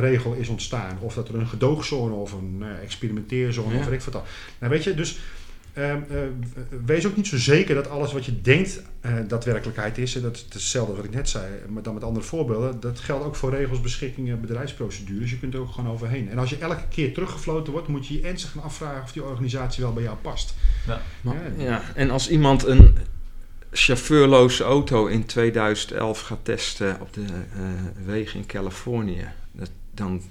regel 0.00 0.32
is 0.32 0.48
ontstaan. 0.48 0.98
Of 1.00 1.14
dat 1.14 1.28
er 1.28 1.34
een 1.34 1.46
gedoogzone 1.48 2.14
of 2.14 2.32
een 2.32 2.58
eh, 2.62 2.82
experimenteerzone 2.82 3.74
Ja. 3.74 3.78
of 3.80 3.86
weet 3.86 4.06
ik 4.06 4.12
wat. 4.12 4.24
Nou 4.58 4.72
weet 4.72 4.84
je, 4.84 4.94
dus 4.94 5.18
ehm, 5.72 6.00
eh, 6.10 6.18
wees 6.86 7.06
ook 7.06 7.16
niet 7.16 7.26
zo 7.26 7.36
zeker 7.38 7.74
dat 7.74 7.88
alles 7.88 8.12
wat 8.12 8.24
je 8.24 8.40
denkt 8.40 8.82
eh 9.00 9.14
daadwerkelijkheid 9.28 9.98
is. 9.98 10.16
En 10.16 10.22
dat 10.22 10.36
is 10.36 10.46
hetzelfde 10.52 10.94
wat 10.94 11.04
ik 11.04 11.14
net 11.14 11.28
zei, 11.28 11.44
maar 11.68 11.82
dan 11.82 11.94
met 11.94 12.04
andere 12.04 12.24
voorbeelden. 12.24 12.80
Dat 12.80 13.00
geldt 13.00 13.24
ook 13.24 13.36
voor 13.36 13.50
regels, 13.50 13.80
beschikkingen, 13.80 14.40
bedrijfsprocedures. 14.40 15.30
Je 15.30 15.38
kunt 15.38 15.54
er 15.54 15.60
ook 15.60 15.70
gewoon 15.72 15.92
overheen. 15.92 16.28
En 16.30 16.38
als 16.38 16.50
je 16.50 16.56
elke 16.58 16.88
keer 16.88 17.14
teruggefloten 17.14 17.72
wordt, 17.72 17.88
moet 17.88 18.06
je 18.06 18.14
je 18.14 18.20
ernstig 18.26 18.50
gaan 18.50 18.62
afvragen 18.62 19.02
of 19.02 19.12
die 19.12 19.24
organisatie 19.24 19.82
wel 19.82 19.92
bij 19.92 20.02
jou 20.02 20.16
past. 20.16 20.54
Maar- 21.20 21.36
Ja. 21.56 21.64
ja, 21.64 21.82
en 21.94 22.10
als 22.10 22.30
iemand 22.30 22.66
een 22.66 22.96
chauffeurloze 23.70 24.64
auto 24.64 25.06
in 25.06 25.26
2011 25.26 26.20
gaat 26.20 26.44
testen 26.44 27.00
op 27.00 27.12
de 27.12 27.24
eh, 27.24 27.62
wegen 28.04 28.38
in 28.38 28.46
Californië, 28.46 29.28
dat, 29.52 29.70
dan 29.94 30.22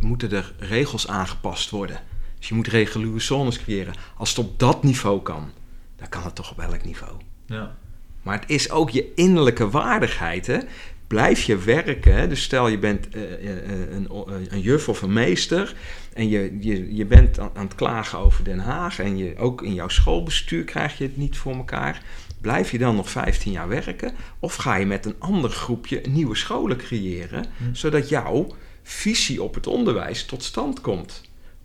moeten 0.00 0.30
er 0.32 0.52
regels 0.58 1.08
aangepast 1.08 1.70
worden. 1.70 2.00
Dus 2.38 2.48
je 2.48 2.54
moet 2.54 2.66
reguliere 2.66 3.20
zones 3.20 3.58
creëren. 3.58 3.94
Als 4.16 4.28
het 4.28 4.38
op 4.38 4.58
dat 4.58 4.82
niveau 4.82 5.22
kan, 5.22 5.50
dan 5.96 6.08
kan 6.08 6.22
het 6.22 6.34
toch 6.34 6.50
op 6.50 6.58
elk 6.58 6.84
niveau. 6.84 7.12
Ja. 7.46 7.76
Maar 8.22 8.40
het 8.40 8.50
is 8.50 8.70
ook 8.70 8.90
je 8.90 9.12
innerlijke 9.14 9.70
waardigheid. 9.70 10.46
Hè? 10.46 10.58
Blijf 11.06 11.42
je 11.42 11.56
werken. 11.56 12.14
Hè? 12.14 12.28
Dus 12.28 12.42
stel 12.42 12.68
je 12.68 12.78
bent 12.78 13.08
eh, 13.08 13.22
eh, 13.22 13.92
een, 13.92 14.08
een 14.48 14.60
juf 14.60 14.88
of 14.88 15.02
een 15.02 15.12
meester. 15.12 15.76
En 16.12 16.28
je, 16.28 16.56
je, 16.60 16.94
je 16.94 17.04
bent 17.04 17.38
aan, 17.38 17.50
aan 17.54 17.64
het 17.64 17.74
klagen 17.74 18.18
over 18.18 18.44
Den 18.44 18.58
Haag. 18.58 18.98
En 18.98 19.16
je, 19.16 19.36
ook 19.36 19.62
in 19.62 19.74
jouw 19.74 19.88
schoolbestuur 19.88 20.64
krijg 20.64 20.98
je 20.98 21.04
het 21.04 21.16
niet 21.16 21.36
voor 21.36 21.54
elkaar. 21.54 22.02
Blijf 22.44 22.70
je 22.70 22.78
dan 22.78 22.96
nog 22.96 23.10
15 23.10 23.52
jaar 23.52 23.68
werken? 23.68 24.12
Of 24.38 24.54
ga 24.54 24.74
je 24.76 24.86
met 24.86 25.04
een 25.06 25.14
ander 25.18 25.50
groepje 25.50 26.00
nieuwe 26.08 26.34
scholen 26.36 26.76
creëren, 26.76 27.44
Hm. 27.56 27.64
zodat 27.74 28.08
jouw 28.08 28.46
visie 28.82 29.42
op 29.42 29.54
het 29.54 29.66
onderwijs 29.66 30.24
tot 30.24 30.42
stand 30.42 30.80
komt? 30.80 31.22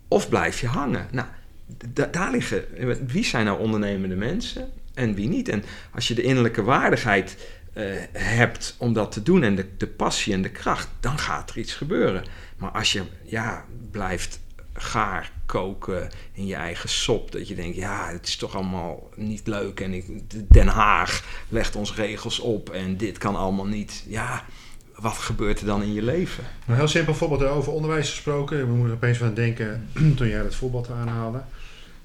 Of 0.08 0.28
blijf 0.28 0.60
je 0.60 0.66
hangen? 0.66 1.08
Nou, 1.12 1.26
da- 1.94 2.06
daar 2.06 2.30
liggen. 2.30 2.64
Wie 3.06 3.24
zijn 3.24 3.44
nou 3.44 3.60
ondernemende 3.60 4.14
mensen 4.16 4.70
en 4.94 5.14
wie 5.14 5.28
niet? 5.28 5.48
En 5.48 5.64
als 5.94 6.08
je 6.08 6.14
de 6.14 6.22
innerlijke 6.22 6.62
waardigheid 6.62 7.36
eh, 7.72 7.84
hebt 8.12 8.74
om 8.78 8.92
dat 8.92 9.12
te 9.12 9.22
doen 9.22 9.42
en 9.42 9.54
de, 9.56 9.66
de 9.76 9.86
passie 9.86 10.32
en 10.32 10.42
de 10.42 10.50
kracht, 10.50 10.88
dan 11.00 11.18
gaat 11.18 11.50
er 11.50 11.58
iets 11.58 11.74
gebeuren. 11.74 12.24
Maar 12.56 12.70
als 12.70 12.92
je 12.92 13.02
ja, 13.24 13.64
blijft 13.90 14.40
gaar 14.80 15.32
koken 15.46 16.10
in 16.32 16.46
je 16.46 16.54
eigen 16.54 16.88
sop, 16.88 17.32
dat 17.32 17.48
je 17.48 17.54
denkt, 17.54 17.76
ja, 17.76 18.08
het 18.10 18.26
is 18.26 18.36
toch 18.36 18.54
allemaal 18.54 19.08
niet 19.16 19.46
leuk 19.46 19.80
en 19.80 20.02
Den 20.48 20.68
Haag 20.68 21.24
legt 21.48 21.76
ons 21.76 21.94
regels 21.94 22.38
op 22.38 22.70
en 22.70 22.96
dit 22.96 23.18
kan 23.18 23.36
allemaal 23.36 23.66
niet. 23.66 24.04
Ja, 24.06 24.44
wat 24.94 25.16
gebeurt 25.16 25.60
er 25.60 25.66
dan 25.66 25.82
in 25.82 25.92
je 25.92 26.02
leven? 26.02 26.44
Een 26.66 26.74
heel 26.74 26.88
simpel 26.88 27.14
voorbeeld 27.14 27.42
over 27.42 27.72
onderwijs 27.72 28.10
gesproken. 28.10 28.66
We 28.66 28.74
moeten 28.74 28.94
opeens 28.94 29.18
van 29.18 29.34
denken 29.34 29.88
toen 30.16 30.28
jij 30.28 30.38
het 30.38 30.54
voorbeeld 30.54 30.90
aanhaalde. 30.90 31.42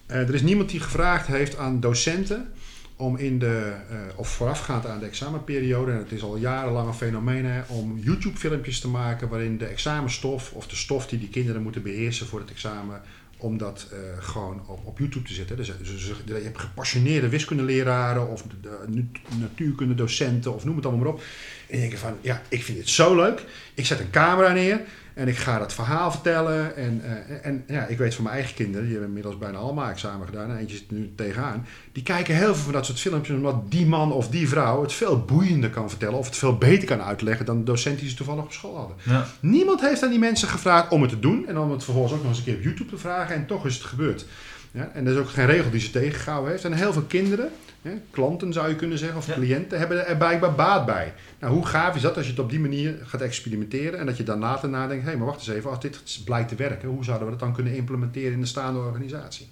Eh, 0.05 0.17
er 0.17 0.33
is 0.33 0.41
niemand 0.41 0.69
die 0.69 0.79
gevraagd 0.79 1.27
heeft 1.27 1.57
aan 1.57 1.79
docenten 1.79 2.53
om 2.95 3.17
in 3.17 3.39
de, 3.39 3.73
eh, 3.89 3.97
of 4.15 4.29
voorafgaand 4.29 4.85
aan 4.85 4.99
de 4.99 5.05
examenperiode, 5.05 5.91
en 5.91 5.97
het 5.97 6.11
is 6.11 6.23
al 6.23 6.37
jarenlang 6.37 6.87
een 6.87 6.93
fenomeen, 6.93 7.63
om 7.67 7.99
YouTube-filmpjes 7.99 8.79
te 8.79 8.87
maken 8.87 9.29
waarin 9.29 9.57
de 9.57 9.65
examenstof 9.65 10.51
of 10.51 10.67
de 10.67 10.75
stof 10.75 11.07
die 11.07 11.19
die 11.19 11.29
kinderen 11.29 11.61
moeten 11.61 11.81
beheersen 11.81 12.27
voor 12.27 12.39
het 12.39 12.49
examen, 12.51 13.01
om 13.37 13.57
dat 13.57 13.87
eh, 13.91 13.97
gewoon 14.19 14.61
op, 14.67 14.85
op 14.85 14.99
YouTube 14.99 15.27
te 15.27 15.33
zetten. 15.33 15.57
Dus, 15.57 15.71
dus 15.77 16.11
je 16.25 16.33
hebt 16.33 16.59
gepassioneerde 16.59 17.29
wiskundeleraren 17.29 18.27
of 18.27 18.41
de, 18.41 18.59
de 18.61 18.77
nat- 18.87 19.39
natuurkundedocenten 19.39 20.53
of 20.53 20.65
noem 20.65 20.75
het 20.75 20.85
allemaal 20.85 21.03
maar 21.03 21.13
op. 21.13 21.23
En 21.67 21.75
je 21.75 21.81
denkt 21.81 21.99
van, 21.99 22.17
ja, 22.21 22.41
ik 22.49 22.63
vind 22.63 22.77
dit 22.77 22.89
zo 22.89 23.15
leuk. 23.15 23.43
Ik 23.73 23.85
zet 23.85 23.99
een 23.99 24.09
camera 24.09 24.51
neer 24.53 24.81
en 25.15 25.27
ik 25.27 25.37
ga 25.37 25.59
dat 25.59 25.73
verhaal 25.73 26.11
vertellen. 26.11 26.75
En, 26.75 27.01
eh, 27.03 27.45
en 27.45 27.63
ja, 27.67 27.85
ik 27.85 27.97
weet 27.97 28.15
van 28.15 28.23
mijn 28.23 28.35
eigen 28.35 28.55
kinderen, 28.55 28.81
die 28.81 28.91
hebben 28.91 29.07
inmiddels 29.07 29.37
bijna 29.37 29.57
allemaal 29.57 29.89
examen 29.89 30.27
gedaan. 30.27 30.49
En 30.49 30.57
eentje 30.57 30.77
zit 30.77 30.89
er 30.89 30.95
nu 30.95 31.11
tegenaan. 31.15 31.65
Die 31.91 32.03
kijken 32.03 32.35
heel 32.35 32.55
veel 32.55 32.63
van 32.63 32.73
dat 32.73 32.85
soort 32.85 32.99
filmpjes, 32.99 33.35
omdat 33.35 33.71
die 33.71 33.85
man 33.85 34.11
of 34.11 34.29
die 34.29 34.49
vrouw 34.49 34.81
het 34.81 34.93
veel 34.93 35.19
boeiender 35.19 35.69
kan 35.69 35.89
vertellen. 35.89 36.17
Of 36.17 36.25
het 36.25 36.37
veel 36.37 36.57
beter 36.57 36.87
kan 36.87 37.01
uitleggen 37.01 37.45
dan 37.45 37.57
de 37.57 37.63
docent 37.63 37.99
die 37.99 38.09
ze 38.09 38.15
toevallig 38.15 38.43
op 38.43 38.51
school 38.51 38.77
hadden. 38.77 38.97
Ja. 39.03 39.27
Niemand 39.39 39.81
heeft 39.81 40.03
aan 40.03 40.09
die 40.09 40.19
mensen 40.19 40.47
gevraagd 40.47 40.91
om 40.91 41.01
het 41.01 41.09
te 41.09 41.19
doen. 41.19 41.47
En 41.47 41.59
om 41.59 41.71
het 41.71 41.83
vervolgens 41.83 42.13
ook 42.13 42.21
nog 42.21 42.29
eens 42.29 42.37
een 42.37 42.43
keer 42.43 42.55
op 42.55 42.63
YouTube 42.63 42.89
te 42.89 42.97
vragen. 42.97 43.35
En 43.35 43.45
toch 43.45 43.65
is 43.65 43.73
het 43.73 43.83
gebeurd. 43.83 44.25
Ja, 44.71 44.91
en 44.93 45.05
er 45.05 45.13
is 45.13 45.19
ook 45.19 45.29
geen 45.29 45.45
regel 45.45 45.71
die 45.71 45.79
ze 45.79 45.91
tegengehouden 45.91 46.51
heeft. 46.51 46.63
En 46.63 46.73
heel 46.73 46.93
veel 46.93 47.01
kinderen, 47.01 47.49
hè, 47.85 48.01
klanten 48.11 48.53
zou 48.53 48.69
je 48.69 48.75
kunnen 48.75 48.97
zeggen, 48.97 49.17
of 49.17 49.27
Ja. 49.27 49.33
cliënten, 49.33 49.79
hebben 49.79 50.07
er 50.07 50.17
blijkbaar 50.17 50.55
baat 50.55 50.85
bij. 50.85 51.13
Nou, 51.39 51.53
hoe 51.53 51.65
gaaf 51.65 51.95
is 51.95 52.01
dat 52.01 52.15
als 52.15 52.25
je 52.25 52.31
het 52.31 52.39
op 52.39 52.49
die 52.49 52.59
manier 52.59 52.95
gaat 53.03 53.21
experimenteren 53.21 53.99
en 53.99 54.05
dat 54.05 54.17
je 54.17 54.23
dan 54.23 54.39
later 54.39 54.69
nadenkt, 54.69 55.05
hé, 55.05 55.15
maar 55.15 55.25
wacht 55.25 55.39
eens 55.39 55.57
even, 55.57 55.69
als 55.69 55.79
dit 55.79 55.99
blijkt 56.25 56.49
te 56.49 56.55
werken, 56.55 56.89
hoe 56.89 57.03
zouden 57.03 57.25
we 57.25 57.31
dat 57.31 57.41
dan 57.41 57.53
kunnen 57.53 57.75
implementeren 57.75 58.31
in 58.33 58.41
de 58.41 58.47
staande 58.47 58.79
organisatie? 58.79 59.47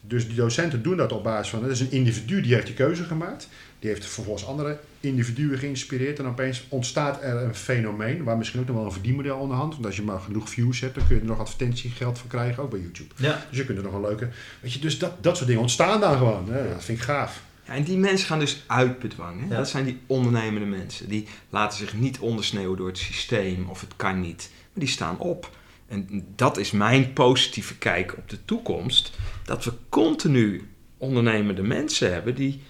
Dus 0.00 0.26
die 0.26 0.36
docenten 0.36 0.82
doen 0.82 0.96
dat 0.96 1.12
op 1.12 1.24
basis 1.24 1.48
van, 1.48 1.60
dat 1.60 1.70
is 1.70 1.80
een 1.80 1.90
individu 1.90 2.40
die 2.40 2.54
heeft 2.54 2.66
die 2.66 2.74
keuze 2.74 3.04
gemaakt, 3.04 3.48
die 3.78 3.90
heeft 3.90 4.04
vervolgens 4.04 4.46
andere 4.46 4.78
individuen 5.00 5.58
geïnspireerd 5.58 6.18
en 6.18 6.26
opeens 6.26 6.66
ontstaat 6.68 7.22
er 7.22 7.36
een 7.36 7.54
fenomeen, 7.54 8.24
waar 8.24 8.36
misschien 8.36 8.60
ook 8.60 8.66
nog 8.66 8.76
wel 8.76 8.84
een 8.84 8.92
verdienmodel 8.92 9.38
onderhand, 9.38 9.72
want 9.72 9.86
als 9.86 9.96
je 9.96 10.02
maar 10.02 10.20
genoeg 10.20 10.48
views 10.50 10.80
hebt, 10.80 10.94
dan 10.94 11.06
kun 11.06 11.14
je 11.14 11.20
er 11.20 11.26
nog 11.28 11.38
advertentiegeld 11.38 12.18
voor 12.18 12.28
krijgen, 12.28 12.62
ook 12.62 12.70
bij 12.70 12.80
YouTube. 12.80 13.14
Ja. 13.16 13.44
Dus 13.48 13.58
je 13.58 13.64
kunt 13.64 13.78
er 13.78 13.84
nog 13.84 13.94
een 13.94 14.00
leuke, 14.00 14.28
weet 14.60 14.72
je, 14.72 14.78
dus 14.78 14.98
dat, 14.98 15.12
dat 15.20 15.36
soort 15.36 15.46
dingen 15.48 15.62
ontstaan 15.62 16.00
dan 16.00 16.16
gewoon, 16.16 16.48
hè? 16.50 16.68
dat 16.72 16.84
vind 16.84 16.98
ik 16.98 17.04
gaaf. 17.04 17.42
Ja, 17.66 17.72
en 17.72 17.82
die 17.84 17.96
mensen 17.98 18.26
gaan 18.26 18.38
dus 18.38 18.64
uit 18.66 18.98
bedwang. 18.98 19.40
Hè? 19.40 19.46
Ja. 19.48 19.56
Dat 19.56 19.68
zijn 19.68 19.84
die 19.84 19.98
ondernemende 20.06 20.66
mensen. 20.66 21.08
Die 21.08 21.26
laten 21.50 21.78
zich 21.78 21.94
niet 21.94 22.18
ondersneeuwen 22.18 22.76
door 22.76 22.86
het 22.88 22.98
systeem 22.98 23.66
of 23.68 23.80
het 23.80 23.96
kan 23.96 24.20
niet. 24.20 24.50
Maar 24.72 24.84
die 24.84 24.88
staan 24.92 25.18
op. 25.18 25.56
En 25.88 26.26
dat 26.36 26.56
is 26.56 26.70
mijn 26.70 27.12
positieve 27.12 27.76
kijk 27.78 28.16
op 28.16 28.28
de 28.28 28.44
toekomst. 28.44 29.18
Dat 29.44 29.64
we 29.64 29.72
continu 29.88 30.68
ondernemende 30.98 31.62
mensen 31.62 32.12
hebben 32.12 32.34
die 32.34 32.62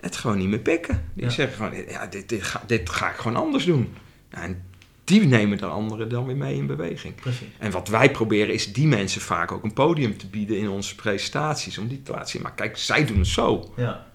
het 0.00 0.16
gewoon 0.16 0.38
niet 0.38 0.48
meer 0.48 0.58
pikken. 0.58 1.04
Die 1.14 1.24
Ja. 1.24 1.30
zeggen 1.30 1.56
gewoon, 1.56 1.84
ja, 1.88 2.06
dit, 2.06 2.28
dit, 2.28 2.42
ga, 2.42 2.62
dit 2.66 2.90
ga 2.90 3.10
ik 3.10 3.16
gewoon 3.16 3.36
anders 3.42 3.64
doen. 3.64 3.94
Ja, 4.30 4.42
en 4.42 4.62
die 5.04 5.20
nemen 5.24 5.58
de 5.58 5.66
anderen 5.66 6.08
dan 6.08 6.26
weer 6.26 6.36
mee 6.36 6.54
in 6.56 6.66
beweging. 6.66 7.14
Precies. 7.14 7.46
En 7.58 7.70
wat 7.70 7.88
wij 7.88 8.10
proberen 8.10 8.54
is 8.54 8.72
die 8.72 8.86
mensen 8.86 9.20
vaak 9.20 9.52
ook 9.52 9.64
een 9.64 9.72
podium 9.72 10.16
te 10.16 10.26
bieden 10.26 10.58
in 10.58 10.68
onze 10.68 10.94
presentaties. 10.94 11.78
Om 11.78 11.88
die 11.88 12.02
te 12.02 12.12
laten 12.12 12.28
zien. 12.28 12.42
Maar 12.42 12.54
kijk, 12.54 12.76
zij 12.76 13.06
doen 13.06 13.18
het 13.18 13.26
zo. 13.26 13.72
Ja. 13.76 14.06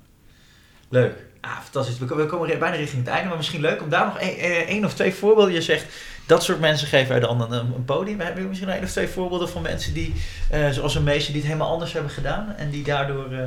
Leuk. 0.94 1.14
Ah, 1.41 1.52
fantastisch. 1.64 1.98
We 2.00 2.06
komen, 2.06 2.24
we 2.26 2.30
komen 2.32 2.60
bijna 2.60 2.76
richting 2.76 3.04
het 3.06 3.14
einde, 3.14 3.28
maar 3.28 3.38
misschien 3.38 3.62
leuk 3.62 3.82
om 3.82 3.89
daar 3.89 4.06
nog 4.06 4.18
één, 4.20 4.38
eh, 4.38 4.52
één 4.70 4.86
of 4.86 4.94
twee 4.94 5.14
voorbeelden. 5.14 5.54
Je 5.54 5.62
zegt, 5.62 5.86
dat 6.26 6.44
soort 6.44 6.60
mensen 6.60 6.88
geven 6.88 7.10
wij 7.10 7.20
dan 7.20 7.41
een, 7.41 7.52
een 7.52 7.86
podium. 7.86 8.16
Hebben 8.18 8.34
jullie 8.36 8.50
misschien 8.50 8.70
één 8.70 8.84
of 8.84 8.89
twee 8.91 9.08
voorbeelden 9.08 9.50
van 9.50 9.62
mensen 9.62 9.94
die, 9.94 10.14
eh, 10.50 10.70
zoals 10.70 10.96
een 10.96 11.04
meester, 11.04 11.32
die 11.34 11.41
het 11.41 11.52
helemaal 11.52 11.72
anders 11.72 11.94
hebben 11.94 12.12
gedaan 12.12 12.54
en 12.58 12.70
die 12.70 12.84
daardoor... 12.84 13.26
eh, 13.26 13.38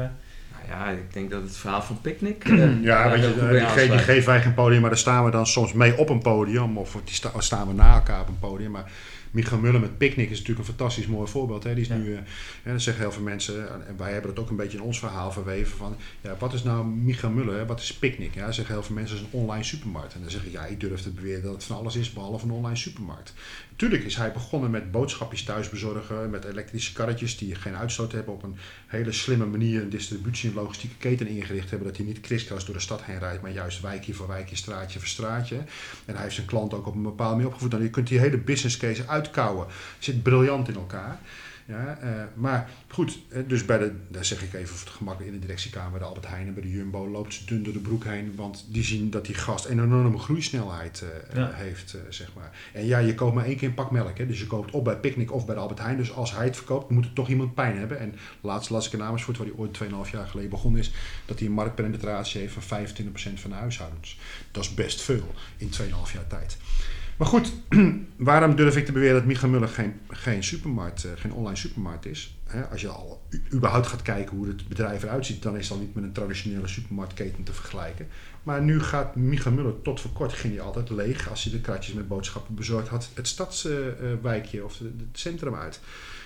Nou 0.68 0.68
ja, 0.68 0.90
ik 0.90 1.12
denk 1.12 1.30
dat 1.30 1.42
het 1.42 1.56
verhaal 1.56 1.82
van 1.82 2.00
Picnic... 2.00 2.44
Ja, 2.82 3.04
eh, 3.04 3.10
weet 3.10 3.22
daar 3.40 3.80
je, 3.82 3.90
die, 3.90 3.98
geven 3.98 4.28
wij 4.28 4.40
geen 4.40 4.54
podium, 4.54 4.80
maar 4.80 4.90
daar 4.90 4.98
staan 4.98 5.24
we 5.24 5.30
dan 5.30 5.46
soms 5.46 5.72
mee 5.72 5.98
op 5.98 6.08
een 6.08 6.22
podium. 6.22 6.78
Of 6.78 6.96
die 7.04 7.14
sta- 7.14 7.30
staan 7.38 7.66
we 7.66 7.74
na 7.74 7.94
elkaar 7.94 8.20
op 8.20 8.28
een 8.28 8.38
podium. 8.38 8.70
Maar 8.70 8.90
Michael 9.30 9.60
Mullen 9.60 9.80
met 9.80 9.98
Picnic 9.98 10.30
is 10.30 10.38
natuurlijk 10.38 10.68
een 10.68 10.74
fantastisch 10.74 11.06
mooi 11.06 11.28
voorbeeld. 11.30 11.64
Hè. 11.64 11.74
Die 11.74 11.82
is 11.82 11.88
Ja. 11.88 11.96
nu, 11.96 12.14
eh, 12.14 12.20
hè, 12.62 12.72
dat 12.72 12.82
zeggen 12.82 13.02
heel 13.02 13.12
veel 13.12 13.22
mensen, 13.22 13.86
en 13.86 13.96
wij 13.96 14.12
hebben 14.12 14.30
het 14.30 14.38
ook 14.40 14.50
een 14.50 14.56
beetje 14.56 14.78
in 14.78 14.84
ons 14.84 14.98
verhaal 14.98 15.32
verweven 15.32 15.76
van, 15.76 15.96
ja, 16.20 16.36
wat 16.38 16.52
is 16.52 16.62
nou 16.62 16.86
Michael 16.86 17.32
Mullen, 17.32 17.58
hè? 17.58 17.66
wat 17.66 17.80
is 17.80 17.94
Picnic? 17.94 18.34
Ja, 18.34 18.52
zeggen 18.52 18.74
heel 18.74 18.82
veel 18.84 18.94
mensen, 18.94 19.16
is 19.16 19.22
een 19.22 19.28
online 19.40 19.64
supermarkt. 19.64 20.14
En 20.14 20.20
dan 20.20 20.30
zeg 20.30 20.44
ik, 20.44 20.52
ja, 20.52 20.64
ik 20.64 20.80
durf 20.80 21.00
te 21.00 21.10
beweren 21.10 21.42
dat 21.42 21.52
het 21.52 21.64
van 21.64 21.76
alles 21.76 21.96
is, 21.96 22.12
behalve 22.12 22.44
een 22.44 22.50
online 22.50 22.76
supermarkt. 22.76 23.34
Tuurlijk 23.76 24.04
is 24.04 24.16
hij 24.16 24.32
begonnen 24.32 24.70
met 24.70 24.90
boodschapjes 24.90 25.42
thuis 25.42 25.68
bezorgen, 25.68 26.30
met 26.30 26.44
elektrische 26.44 26.92
karretjes 26.92 27.36
die 27.36 27.54
geen 27.54 27.76
uitstoot 27.76 28.12
hebben, 28.12 28.34
op 28.34 28.42
een 28.42 28.56
hele 28.86 29.12
slimme 29.12 29.46
manier 29.46 29.82
een 29.82 29.90
distributie- 29.90 30.48
en 30.48 30.54
logistieke 30.54 30.96
keten 30.96 31.26
ingericht 31.26 31.70
hebben, 31.70 31.88
dat 31.88 31.96
hij 31.96 32.06
niet 32.06 32.20
kriskras 32.20 32.64
door 32.64 32.74
de 32.74 32.80
stad 32.80 33.02
heen 33.02 33.18
rijdt, 33.18 33.42
maar 33.42 33.50
juist 33.50 33.80
wijkje 33.80 34.14
voor 34.14 34.26
wijkje, 34.28 34.56
straatje 34.56 34.98
voor 34.98 35.08
straatje. 35.08 35.56
En 36.04 36.14
hij 36.14 36.22
heeft 36.22 36.34
zijn 36.34 36.46
klant 36.46 36.74
ook 36.74 36.86
op 36.86 36.94
een 36.94 37.02
bepaalde 37.02 37.34
manier 37.34 37.48
opgevoed. 37.48 37.74
En 37.74 37.82
je 37.82 37.90
kunt 37.90 38.08
die 38.08 38.18
hele 38.18 38.38
business 38.38 38.76
case 38.76 39.08
uitkouwen. 39.08 39.66
zit 39.98 40.22
briljant 40.22 40.68
in 40.68 40.74
elkaar. 40.74 41.20
Ja, 41.68 41.98
eh, 41.98 42.10
maar 42.34 42.68
goed, 42.88 43.18
eh, 43.28 43.42
dus 43.46 43.64
bij 43.64 43.78
de, 43.78 43.92
daar 44.08 44.24
zeg 44.24 44.42
ik 44.42 44.52
even 44.54 44.76
voor 44.76 44.86
het 44.86 44.96
gemak 44.96 45.20
in 45.20 45.32
de 45.32 45.38
directiekamer, 45.38 45.98
de 45.98 46.04
Albert 46.04 46.26
Heijn 46.26 46.46
en 46.46 46.54
bij 46.54 46.62
de 46.62 46.70
Jumbo 46.70 47.08
loopt 47.08 47.34
ze 47.34 47.44
dun 47.44 47.62
door 47.62 47.72
de 47.72 47.78
broek 47.78 48.04
heen, 48.04 48.32
want 48.36 48.64
die 48.68 48.84
zien 48.84 49.10
dat 49.10 49.26
die 49.26 49.34
gast 49.34 49.64
een 49.64 49.82
enorme 49.82 50.18
groeisnelheid 50.18 51.04
eh, 51.30 51.36
Ja. 51.36 51.50
heeft, 51.52 51.96
zeg 52.08 52.28
maar. 52.36 52.50
En 52.72 52.84
ja, 52.86 52.98
je 52.98 53.14
koopt 53.14 53.34
maar 53.34 53.44
één 53.44 53.56
keer 53.56 53.68
een 53.68 53.74
pak 53.74 53.90
melk, 53.90 54.18
hè, 54.18 54.26
dus 54.26 54.38
je 54.38 54.46
koopt 54.46 54.70
of 54.70 54.82
bij 54.82 54.96
Picnic 54.96 55.32
of 55.32 55.46
bij 55.46 55.54
de 55.54 55.60
Albert 55.60 55.80
Heijn, 55.80 55.96
dus 55.96 56.12
als 56.12 56.32
hij 56.32 56.44
het 56.44 56.56
verkoopt, 56.56 56.90
moet 56.90 57.04
er 57.04 57.12
toch 57.12 57.28
iemand 57.28 57.54
pijn 57.54 57.76
hebben. 57.78 57.98
En 57.98 58.14
laatst 58.40 58.70
las 58.70 58.86
ik 58.86 58.92
een 58.92 59.02
Amersfoort, 59.02 59.36
waar 59.38 59.46
hij 59.46 59.56
ooit 59.56 59.72
2,5 60.06 60.10
jaar 60.12 60.26
geleden 60.26 60.50
begonnen 60.50 60.80
is, 60.80 60.92
dat 61.24 61.38
hij 61.38 61.48
een 61.48 61.54
marktpenetratie 61.54 62.40
heeft 62.40 62.54
van 62.58 62.86
25% 62.86 63.40
van 63.40 63.50
de 63.50 63.56
huishoudens. 63.56 64.18
Dat 64.50 64.64
is 64.64 64.74
best 64.74 65.02
veel 65.02 65.34
in 65.56 65.70
2,5 65.80 66.12
jaar 66.12 66.26
tijd. 66.26 66.56
Maar 67.16 67.28
goed, 67.28 67.52
waarom 68.16 68.56
durf 68.56 68.76
ik 68.76 68.84
te 68.86 68.92
beweren 68.92 69.14
dat 69.14 69.24
Micha 69.24 69.46
Muller 69.46 69.68
geen, 69.68 69.94
geen, 70.08 70.44
supermarkt, 70.44 71.04
eh, 71.04 71.10
geen 71.16 71.32
online 71.32 71.56
supermarkt 71.56 72.06
is? 72.06 72.38
Als 72.70 72.80
je 72.80 72.88
al 72.88 73.22
überhaupt 73.52 73.86
gaat 73.86 74.02
kijken 74.02 74.36
hoe 74.36 74.46
het 74.46 74.68
bedrijf 74.68 75.02
eruit 75.02 75.26
ziet, 75.26 75.42
dan 75.42 75.56
is 75.56 75.70
al 75.70 75.78
niet 75.78 75.94
met 75.94 76.04
een 76.04 76.12
traditionele 76.12 76.68
supermarktketen 76.68 77.42
te 77.44 77.52
vergelijken. 77.52 78.06
Maar 78.42 78.62
nu 78.62 78.80
gaat 78.80 79.16
Micha 79.16 79.50
Muller, 79.50 79.82
tot 79.82 80.00
voor 80.00 80.10
kort 80.10 80.32
ging 80.32 80.54
hij 80.54 80.62
altijd 80.62 80.90
leeg 80.90 81.30
als 81.30 81.44
hij 81.44 81.52
de 81.52 81.60
kratjes 81.60 81.94
met 81.94 82.08
boodschappen 82.08 82.54
bezorgd 82.54 82.88
had, 82.88 83.10
het 83.14 83.28
stadswijkje 83.28 84.64
of 84.64 84.78
het 84.78 84.92
centrum 85.12 85.54
uit. 85.54 85.80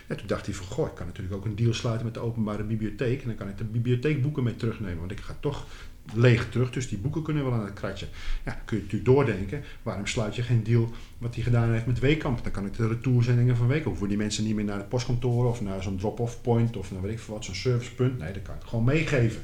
En 0.07 0.17
toen 0.17 0.27
dacht 0.27 0.47
hij 0.47 0.55
van, 0.55 0.67
goh, 0.67 0.87
ik 0.87 0.95
kan 0.95 1.07
natuurlijk 1.07 1.37
ook 1.37 1.45
een 1.45 1.57
deal 1.57 1.75
sluiten 1.75 2.05
met 2.05 2.15
de 2.15 2.21
openbare 2.21 2.63
bibliotheek. 2.63 3.21
En 3.21 3.27
dan 3.27 3.37
kan 3.37 3.49
ik 3.49 3.59
de 3.59 3.65
bibliotheekboeken 3.65 4.43
mee 4.43 4.57
terugnemen, 4.57 4.99
want 4.99 5.11
ik 5.11 5.21
ga 5.21 5.37
toch 5.41 5.67
leeg 6.15 6.51
terug. 6.51 6.71
Dus 6.71 6.89
die 6.89 6.99
boeken 6.99 7.23
kunnen 7.23 7.45
wel 7.45 7.53
aan 7.53 7.65
het 7.65 7.73
kratje. 7.73 8.07
Ja, 8.45 8.63
kun 8.65 8.77
je 8.77 8.83
natuurlijk 8.83 9.11
doordenken. 9.11 9.63
Waarom 9.83 10.07
sluit 10.07 10.37
je 10.37 10.43
geen 10.43 10.63
deal 10.63 10.91
wat 11.19 11.35
hij 11.35 11.45
gedaan 11.45 11.73
heeft 11.73 11.87
met 11.87 11.99
Weekamp? 11.99 12.43
Dan 12.43 12.53
kan 12.53 12.67
ik 12.67 12.77
de 12.77 12.89
retourzendingen 12.89 13.57
van 13.57 13.67
Weekamp. 13.67 13.89
Hoeven 13.89 14.09
die 14.09 14.17
mensen 14.17 14.45
niet 14.45 14.55
meer 14.55 14.65
naar 14.65 14.79
het 14.79 14.89
postkantoor 14.89 15.47
of 15.47 15.61
naar 15.61 15.83
zo'n 15.83 15.97
drop-off 15.97 16.41
point 16.41 16.77
of 16.77 16.93
naar 16.93 17.03
weet 17.03 17.13
ik 17.13 17.19
veel 17.19 17.35
wat, 17.35 17.45
zo'n 17.45 17.55
servicepunt. 17.55 18.19
Nee, 18.19 18.33
dat 18.33 18.43
kan 18.43 18.55
ik 18.55 18.63
gewoon 18.67 18.85
meegeven. 18.85 19.43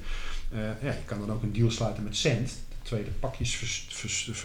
Eh, 0.50 0.58
ja, 0.58 0.90
je 0.90 1.04
kan 1.04 1.18
dan 1.18 1.32
ook 1.32 1.42
een 1.42 1.52
deal 1.52 1.70
sluiten 1.70 2.02
met 2.02 2.16
Cent. 2.16 2.48
De 2.48 2.76
tweede 2.82 3.10
pakjes 3.10 3.86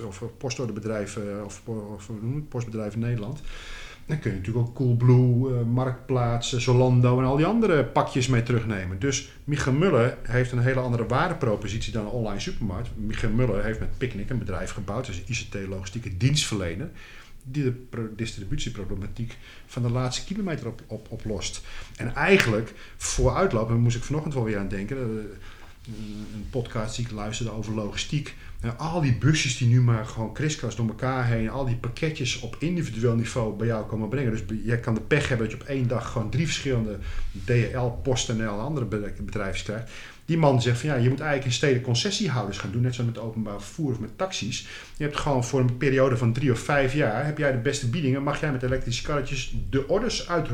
of 0.08 0.24
postorderbedrijf 0.38 1.18
eh, 1.18 1.44
of, 1.46 1.62
of 1.68 2.10
in 2.10 3.00
Nederland. 3.00 3.42
Dan 4.06 4.20
kun 4.20 4.32
je 4.32 4.38
natuurlijk 4.38 4.68
ook 4.68 4.76
Coolblue, 4.76 5.54
eh, 5.54 5.66
Marktplaats, 5.66 6.58
Zolando 6.58 7.20
en 7.20 7.26
al 7.26 7.36
die 7.38 7.46
andere 7.46 7.86
pakjes 7.86 8.28
mee 8.28 8.44
terugnemen. 8.44 9.00
Dus 9.00 9.32
Michael 9.44 9.76
Muller 9.76 10.18
heeft 10.24 10.52
een 10.52 10.60
hele 10.60 10.80
andere 10.80 11.06
waardepropositie 11.06 11.94
dan 11.94 12.06
een 12.06 12.12
online 12.12 12.40
supermarkt. 12.40 12.90
Michael 12.96 13.34
Muller 13.34 13.64
heeft 13.64 13.80
met 13.80 13.98
Picnic 13.98 14.30
een 14.30 14.38
bedrijf 14.40 14.72
gebouwd, 14.72 15.06
dus 15.06 15.24
ICT-logistieke 15.26 16.18
dienstverlener, 16.18 16.90
die 17.44 17.64
de 17.64 17.72
pro- 17.72 18.16
distributieproblematiek 18.16 19.38
van 19.66 19.82
de 19.82 19.90
laatste 19.90 20.26
kilometer 20.26 20.68
op, 20.68 20.82
op, 20.88 21.08
oplost. 21.10 21.62
En 21.98 22.16
eigenlijk, 22.16 22.74
vooruitlopen, 22.98 23.80
moest 23.80 23.96
ik 23.98 24.04
vanochtend 24.04 24.34
wel 24.34 24.44
weer 24.44 24.58
aan 24.58 24.68
denken, 24.68 24.98
eh, 24.98 25.26
een, 25.88 26.48
podcast 26.50 26.96
die 26.96 27.06
ik 27.06 27.12
luisterde 27.12 27.52
over 27.52 27.74
logistiek. 27.74 28.36
Nou, 28.62 28.78
al 28.78 29.02
die 29.02 29.18
busjes 29.18 29.58
die 29.58 29.68
nu 29.68 29.82
maar 29.82 30.06
gewoon 30.06 30.34
kriskras 30.34 30.76
door 30.76 30.88
elkaar 30.88 31.28
heen, 31.28 31.50
al 31.50 31.66
die 31.66 31.76
pakketjes 31.76 32.40
op 32.40 32.56
individueel 32.60 33.16
niveau 33.16 33.56
bij 33.56 33.68
jou 33.68 33.86
komen 33.86 34.10
brengen. 34.10 34.32
Dus 34.32 34.58
jij 34.64 34.80
kan 34.80 34.94
de 34.94 35.02
pech 35.02 35.28
hebben 35.28 35.50
dat 35.50 35.58
je 35.58 35.64
op 35.64 35.70
één 35.70 35.88
dag 35.88 36.12
gewoon 36.12 36.30
drie 36.30 36.46
verschillende 36.46 36.98
DHL, 37.46 37.88
PostNL 38.04 38.42
en 38.42 38.60
andere 38.60 38.86
bedrijven 38.86 39.26
krijgt. 39.62 39.70
Die 40.26 40.38
man 40.38 40.62
zegt 40.62 40.80
van 40.80 40.90
ja, 40.90 40.96
je 40.96 41.10
moet 41.10 41.20
eigenlijk 41.20 41.46
in 41.46 41.56
steden 41.58 41.82
concessiehouders 41.82 42.58
gaan 42.58 42.72
doen, 42.72 42.82
net 42.82 42.96
zoals 42.96 43.12
met 43.12 43.22
openbaar 43.22 43.62
vervoer 43.62 43.92
of 43.92 44.00
met 44.00 44.18
taxis. 44.18 44.68
Je 44.98 45.04
hebt 45.04 45.18
gewoon 45.18 45.44
voor 45.44 45.60
een 45.60 45.78
periode 45.78 46.18
van 46.18 46.34
drie 46.34 46.52
of 46.52 46.60
vijf 46.60 46.94
jaar, 46.94 47.26
heb 47.26 47.38
jij 47.38 47.52
de 47.52 47.58
beste 47.58 47.90
biedingen, 47.90 48.24
mag 48.24 48.40
jij 48.40 48.52
met 48.52 48.64
elektrische 48.64 49.04
karretjes 49.04 49.56
de 49.70 49.88
orders 49.88 50.30
uit... 50.30 50.48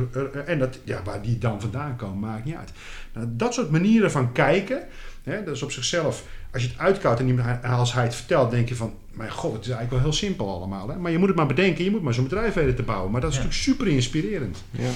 En 0.45 0.59
dat, 0.59 0.79
ja, 0.83 1.03
waar 1.03 1.21
die 1.21 1.37
dan 1.37 1.61
vandaan 1.61 1.95
komen, 1.95 2.19
maakt 2.19 2.45
niet 2.45 2.55
uit. 2.55 2.71
Nou, 3.13 3.27
dat 3.31 3.53
soort 3.53 3.71
manieren 3.71 4.11
van 4.11 4.31
kijken, 4.31 4.87
hè, 5.27 5.43
dat 5.43 5.55
is 5.55 5.61
op 5.61 5.71
zichzelf 5.71 6.23
als 6.57 6.63
je 6.63 6.69
het 6.69 6.77
uitkoudt 6.77 7.19
en 7.19 7.61
als 7.63 7.93
hij 7.93 8.03
het 8.03 8.15
vertelt, 8.15 8.51
denk 8.51 8.69
je 8.69 8.75
van, 8.75 8.93
mijn 9.11 9.31
god, 9.31 9.53
het 9.53 9.61
is 9.61 9.67
eigenlijk 9.67 9.91
wel 9.91 10.11
heel 10.11 10.19
simpel 10.19 10.49
allemaal. 10.49 10.89
Hè? 10.89 10.95
Maar 10.95 11.11
je 11.11 11.17
moet 11.17 11.27
het 11.27 11.37
maar 11.37 11.47
bedenken, 11.47 11.83
je 11.83 11.91
moet 11.91 12.01
maar 12.01 12.13
zo'n 12.13 12.23
bedrijf 12.23 12.53
weten 12.53 12.75
te 12.75 12.83
bouwen. 12.83 13.11
Maar 13.11 13.21
dat 13.21 13.29
is 13.31 13.35
natuurlijk 13.35 13.63
super 13.63 13.87
inspirerend. 13.87 14.63
Ja. 14.71 14.89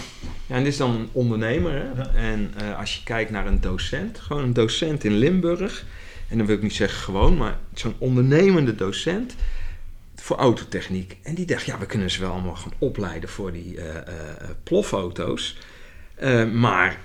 ja, 0.45 0.55
en 0.55 0.63
dit 0.63 0.71
is 0.71 0.77
dan 0.77 0.95
een 0.95 1.09
ondernemer. 1.11 1.71
Hè? 1.73 2.01
En 2.01 2.53
uh, 2.61 2.79
als 2.79 2.95
je 2.95 3.03
kijkt 3.03 3.31
naar 3.31 3.47
een 3.47 3.61
docent, 3.61 4.19
gewoon 4.19 4.43
een 4.43 4.53
docent 4.53 5.03
in 5.03 5.17
Limburg. 5.17 5.85
En 6.29 6.37
dan 6.37 6.45
wil 6.45 6.55
ik 6.55 6.61
niet 6.61 6.73
zeggen 6.73 6.99
gewoon, 6.99 7.37
maar 7.37 7.57
zo'n 7.73 7.95
ondernemende 7.97 8.75
docent 8.75 9.35
voor 10.15 10.37
autotechniek. 10.37 11.17
En 11.23 11.35
die 11.35 11.45
dacht, 11.45 11.65
ja, 11.65 11.79
we 11.79 11.85
kunnen 11.85 12.11
ze 12.11 12.21
wel 12.21 12.31
allemaal 12.31 12.55
gaan 12.55 12.73
opleiden 12.77 13.29
voor 13.29 13.51
die 13.51 13.75
uh, 13.75 13.83
uh, 13.83 13.93
plofauto's. 14.63 15.57
Maar 16.53 16.99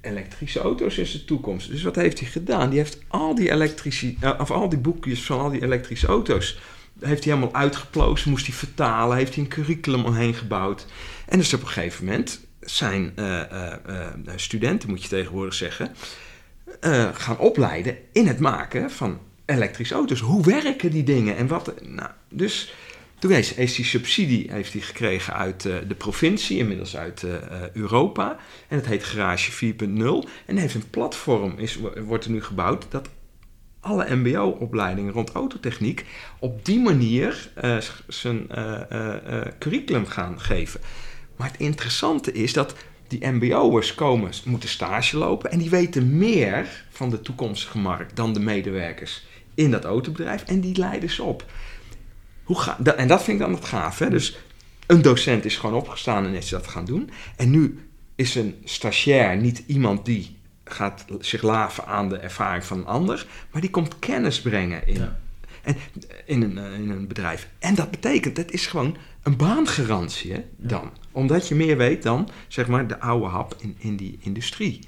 elektrische 0.00 0.60
auto's 0.60 0.98
is 0.98 1.12
de 1.12 1.24
toekomst. 1.24 1.70
Dus 1.70 1.82
wat 1.82 1.96
heeft 1.96 2.20
hij 2.20 2.28
gedaan? 2.28 2.70
Die 2.70 2.78
heeft 2.78 2.98
al 3.08 3.34
die, 3.34 3.50
elektrische, 3.50 4.14
uh, 4.20 4.32
of 4.38 4.50
al 4.50 4.68
die 4.68 4.78
boekjes 4.78 5.22
van 5.22 5.40
al 5.40 5.50
die 5.50 5.62
elektrische 5.62 6.06
auto's... 6.06 6.58
heeft 7.00 7.24
hij 7.24 7.34
helemaal 7.34 7.60
uitgeplozen, 7.60 8.30
moest 8.30 8.46
hij 8.46 8.54
vertalen... 8.54 9.16
heeft 9.16 9.34
hij 9.34 9.44
een 9.44 9.50
curriculum 9.50 10.04
omheen 10.04 10.34
gebouwd. 10.34 10.86
En 11.26 11.38
dus 11.38 11.54
op 11.54 11.60
een 11.60 11.68
gegeven 11.68 12.04
moment 12.04 12.40
zijn 12.60 13.12
uh, 13.16 13.72
studenten, 14.36 14.88
moet 14.88 15.02
je 15.02 15.08
tegenwoordig 15.08 15.54
zeggen... 15.54 15.94
gaan 17.12 17.38
opleiden 17.38 17.96
in 18.12 18.26
het 18.26 18.38
maken 18.38 18.90
van 18.90 19.18
elektrische 19.44 19.94
auto's. 19.94 20.20
Hoe 20.20 20.44
werken 20.44 20.90
die 20.90 21.04
dingen 21.04 21.36
en 21.36 21.46
wat... 21.46 21.74
Nou, 21.82 22.10
dus 22.28 22.72
toen 23.18 23.30
heeft, 23.30 23.56
hij 23.56 23.66
die 23.66 23.84
subsidie 23.84 24.52
heeft 24.52 24.72
hij 24.72 24.82
gekregen 24.82 25.34
uit 25.34 25.64
uh, 25.64 25.74
de 25.88 25.94
provincie, 25.94 26.58
inmiddels 26.58 26.96
uit 26.96 27.22
uh, 27.22 27.30
Europa. 27.72 28.36
En 28.68 28.76
het 28.76 28.86
heet 28.86 29.04
Garage 29.04 29.74
4.0. 29.74 30.30
En 30.46 30.56
heeft 30.56 30.74
een 30.74 30.90
platform, 30.90 31.54
is, 31.56 31.78
wordt 32.04 32.24
er 32.24 32.30
nu 32.30 32.42
gebouwd, 32.42 32.86
dat 32.88 33.08
alle 33.80 34.14
mbo-opleidingen 34.16 35.12
rond 35.12 35.30
autotechniek 35.30 36.04
op 36.38 36.64
die 36.64 36.80
manier 36.80 37.50
zijn 38.08 38.46
curriculum 39.58 40.06
gaan 40.06 40.40
geven. 40.40 40.80
Maar 41.36 41.50
het 41.50 41.60
interessante 41.60 42.32
is 42.32 42.52
dat 42.52 42.74
die 43.08 43.26
mbo'ers 43.26 43.94
komen, 43.94 44.30
moeten 44.44 44.68
stage 44.68 45.16
lopen 45.16 45.50
en 45.50 45.58
die 45.58 45.70
weten 45.70 46.18
meer 46.18 46.84
van 46.90 47.10
de 47.10 47.20
toekomstige 47.20 47.78
markt 47.78 48.16
dan 48.16 48.32
de 48.32 48.40
medewerkers 48.40 49.26
in 49.54 49.70
dat 49.70 49.84
autobedrijf 49.84 50.44
en 50.44 50.60
die 50.60 50.76
leiden 50.76 51.10
ze 51.10 51.22
op. 51.22 51.44
Hoe 52.48 52.60
ga, 52.60 52.78
en 52.96 53.08
dat 53.08 53.22
vind 53.22 53.40
ik 53.40 53.46
dan 53.46 53.54
het 53.54 53.64
gaaf. 53.64 53.98
Hè? 53.98 54.10
Dus 54.10 54.38
een 54.86 55.02
docent 55.02 55.44
is 55.44 55.56
gewoon 55.56 55.74
opgestaan 55.74 56.26
en 56.26 56.34
is 56.34 56.48
dat 56.48 56.66
gaan 56.66 56.84
doen. 56.84 57.10
En 57.36 57.50
nu 57.50 57.88
is 58.14 58.34
een 58.34 58.54
stagiair 58.64 59.36
niet 59.36 59.62
iemand 59.66 60.04
die 60.04 60.36
gaat 60.64 61.04
zich 61.20 61.42
laven 61.42 61.86
aan 61.86 62.08
de 62.08 62.16
ervaring 62.16 62.64
van 62.64 62.78
een 62.78 62.86
ander, 62.86 63.26
maar 63.50 63.60
die 63.60 63.70
komt 63.70 63.98
kennis 63.98 64.40
brengen 64.40 64.86
in, 64.86 65.08
en, 65.62 65.76
in, 66.26 66.42
een, 66.42 66.58
eh, 66.58 66.74
in 66.74 66.90
een 66.90 67.06
bedrijf. 67.08 67.48
En 67.58 67.74
dat 67.74 67.90
betekent, 67.90 68.36
dat 68.36 68.50
is 68.50 68.66
gewoon 68.66 68.96
een 69.22 69.36
baangarantie 69.36 70.32
hè, 70.32 70.44
dan. 70.56 70.90
Omdat 71.12 71.48
je 71.48 71.54
meer 71.54 71.76
weet 71.76 72.02
dan, 72.02 72.28
zeg 72.48 72.68
maar, 72.68 72.86
de 72.86 73.00
oude 73.00 73.26
hap 73.26 73.54
in, 73.58 73.76
in 73.78 73.96
die 73.96 74.18
industrie. 74.20 74.80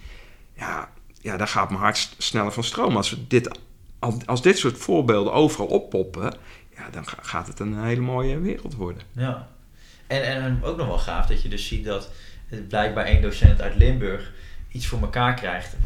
Ja, 0.56 0.90
ja, 1.20 1.36
daar 1.36 1.48
gaat 1.48 1.70
mijn 1.70 1.82
hart 1.82 2.14
sneller 2.18 2.52
van 2.52 2.64
stroom. 2.64 2.96
Als, 2.96 3.10
we 3.10 3.26
dit, 3.26 3.58
als 4.26 4.42
dit 4.42 4.58
soort 4.58 4.78
voorbeelden 4.78 5.32
overal 5.32 5.66
oppoppen, 5.66 6.34
ja, 6.80 6.90
dan 6.90 7.04
gaat 7.06 7.46
het 7.46 7.60
een 7.60 7.84
hele 7.84 8.00
mooie 8.00 8.38
wereld 8.38 8.74
worden. 8.74 9.02
Ja, 9.12 9.48
en, 10.06 10.22
en 10.22 10.64
ook 10.64 10.76
nog 10.76 10.86
wel 10.86 10.98
gaaf 10.98 11.26
dat 11.26 11.42
je 11.42 11.48
dus 11.48 11.66
ziet 11.66 11.84
dat 11.84 12.10
blijkbaar 12.68 13.04
één 13.04 13.22
docent 13.22 13.60
uit 13.60 13.76
Limburg 13.76 14.32
iets 14.72 14.86
voor 14.86 15.00
elkaar 15.00 15.34
krijgt, 15.34 15.76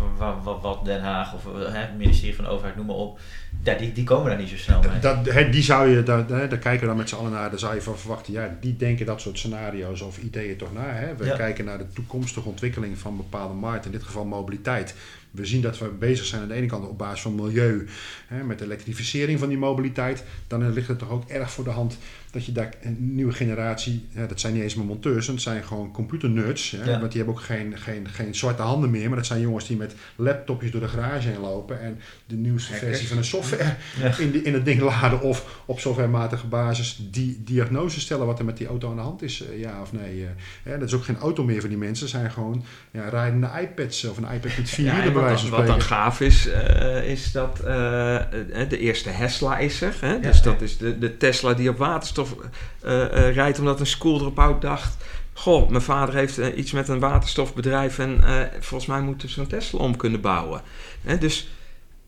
wat, 0.42 0.60
wat 0.62 0.84
Den 0.84 1.02
Haag 1.02 1.34
of 1.34 1.44
hè, 1.44 1.78
het 1.78 1.96
ministerie 1.96 2.36
van 2.36 2.46
Overheid, 2.46 2.76
noem 2.76 2.86
maar 2.86 2.96
op, 2.96 3.18
ja, 3.62 3.74
die, 3.74 3.92
die 3.92 4.04
komen 4.04 4.28
daar 4.30 4.38
niet 4.38 4.48
zo 4.48 4.56
snel 4.56 4.80
mee. 4.80 4.98
Dat, 4.98 5.24
dat 5.24 5.52
die 5.52 5.62
zou 5.62 5.88
je, 5.88 6.02
daar, 6.02 6.26
daar 6.26 6.48
kijken 6.48 6.80
we 6.80 6.86
dan 6.86 6.96
met 6.96 7.08
z'n 7.08 7.14
allen 7.14 7.32
naar, 7.32 7.50
daar 7.50 7.58
zou 7.58 7.74
je 7.74 7.82
van 7.82 7.98
verwachten, 7.98 8.32
ja, 8.32 8.56
die 8.60 8.76
denken 8.76 9.06
dat 9.06 9.20
soort 9.20 9.38
scenario's 9.38 10.00
of 10.00 10.18
ideeën 10.18 10.56
toch 10.56 10.72
naar. 10.72 11.00
Hè? 11.00 11.16
We 11.16 11.32
kijken 11.36 11.64
naar 11.64 11.78
de 11.78 11.88
toekomstige 11.88 12.48
ontwikkeling 12.48 12.98
van 12.98 13.16
bepaalde 13.16 13.54
markten, 13.54 13.92
in 13.92 13.96
dit 13.96 14.06
geval 14.06 14.24
mobiliteit. 14.24 14.94
We 15.34 15.46
zien 15.46 15.60
dat 15.60 15.78
we 15.78 15.88
bezig 15.88 16.26
zijn 16.26 16.42
aan 16.42 16.48
de 16.48 16.54
ene 16.54 16.66
kant 16.66 16.88
op 16.88 16.98
basis 16.98 17.20
van 17.20 17.34
milieu, 17.34 17.86
hè, 18.26 18.44
met 18.44 18.58
de 18.58 18.64
elektrificering 18.64 19.38
van 19.38 19.48
die 19.48 19.58
mobiliteit. 19.58 20.24
Dan 20.46 20.72
ligt 20.72 20.88
het 20.88 20.98
toch 20.98 21.10
ook 21.10 21.28
erg 21.28 21.50
voor 21.50 21.64
de 21.64 21.70
hand 21.70 21.98
dat 22.34 22.44
je 22.44 22.52
daar 22.52 22.74
een 22.82 23.14
nieuwe 23.14 23.32
generatie, 23.32 24.06
ja, 24.10 24.26
dat 24.26 24.40
zijn 24.40 24.52
niet 24.52 24.62
eens 24.62 24.74
maar 24.74 24.86
monteurs, 24.86 25.26
dat 25.26 25.40
zijn 25.40 25.64
gewoon 25.64 25.92
computernerds. 25.92 26.70
Ja, 26.70 26.84
Want 26.84 27.12
die 27.12 27.22
hebben 27.22 27.34
ook 27.34 27.40
geen, 27.40 27.78
geen, 27.78 28.08
geen 28.08 28.34
zwarte 28.34 28.62
handen 28.62 28.90
meer, 28.90 29.08
maar 29.08 29.16
dat 29.16 29.26
zijn 29.26 29.40
jongens 29.40 29.66
die 29.66 29.76
met 29.76 29.94
laptopjes 30.16 30.70
door 30.70 30.80
de 30.80 30.88
garage 30.88 31.28
heen 31.28 31.40
lopen 31.40 31.80
en 31.80 31.98
de 32.26 32.34
nieuwste 32.34 32.72
versie 32.72 33.08
van 33.08 33.16
een 33.16 33.24
software 33.24 33.74
in, 34.18 34.30
de, 34.30 34.42
in 34.42 34.54
het 34.54 34.64
ding 34.64 34.80
laden 34.80 35.20
of 35.20 35.62
op 35.66 35.80
softwarematige 35.80 36.46
basis 36.46 37.08
die 37.10 37.42
diagnose 37.44 38.00
stellen 38.00 38.26
wat 38.26 38.38
er 38.38 38.44
met 38.44 38.56
die 38.56 38.66
auto 38.66 38.90
aan 38.90 38.96
de 38.96 39.02
hand 39.02 39.22
is, 39.22 39.46
eh, 39.46 39.60
ja 39.60 39.80
of 39.80 39.92
nee. 39.92 40.26
Uh, 40.64 40.72
dat 40.78 40.88
is 40.88 40.94
ook 40.94 41.04
geen 41.04 41.18
auto 41.18 41.44
meer 41.44 41.60
voor 41.60 41.68
die 41.68 41.78
mensen, 41.78 42.08
zijn 42.08 42.30
gewoon 42.30 42.64
ja, 42.90 43.08
rijdende 43.08 43.50
iPads 43.60 44.04
of 44.04 44.16
een 44.16 44.32
iPad 44.32 44.56
met 44.56 44.70
vier 44.70 45.12
bij 45.12 45.23
wijze 45.24 45.46
van 45.46 45.58
Wat 45.58 45.66
dan 45.66 45.80
gaaf 45.80 46.20
is, 46.20 46.46
uh, 46.46 47.10
is 47.10 47.32
dat 47.32 47.56
de 48.68 48.78
eerste 48.78 49.10
Tesla 49.18 49.58
is 49.58 49.80
er. 49.80 49.96
Hè? 50.00 50.20
dus 50.20 50.42
dat 50.42 50.60
is 50.60 50.76
de, 50.76 50.98
de 50.98 51.16
Tesla 51.16 51.54
die 51.54 51.68
op 51.68 51.78
waterstof 51.78 52.34
uh, 52.84 53.34
rijdt 53.34 53.58
omdat 53.58 53.80
een 53.80 53.86
schooldrop-out 53.86 54.62
dacht... 54.62 54.96
Goh, 55.36 55.68
mijn 55.68 55.82
vader 55.82 56.14
heeft 56.14 56.36
iets 56.36 56.72
met 56.72 56.88
een 56.88 56.98
waterstofbedrijf 56.98 57.98
en 57.98 58.24
volgens 58.60 58.90
mij 58.90 59.00
moeten 59.00 59.28
we 59.28 59.34
zo'n 59.34 59.46
Tesla 59.46 59.78
om 59.78 59.96
kunnen 59.96 60.20
bouwen. 60.20 60.62
Hè, 61.02 61.18
dus 61.18 61.48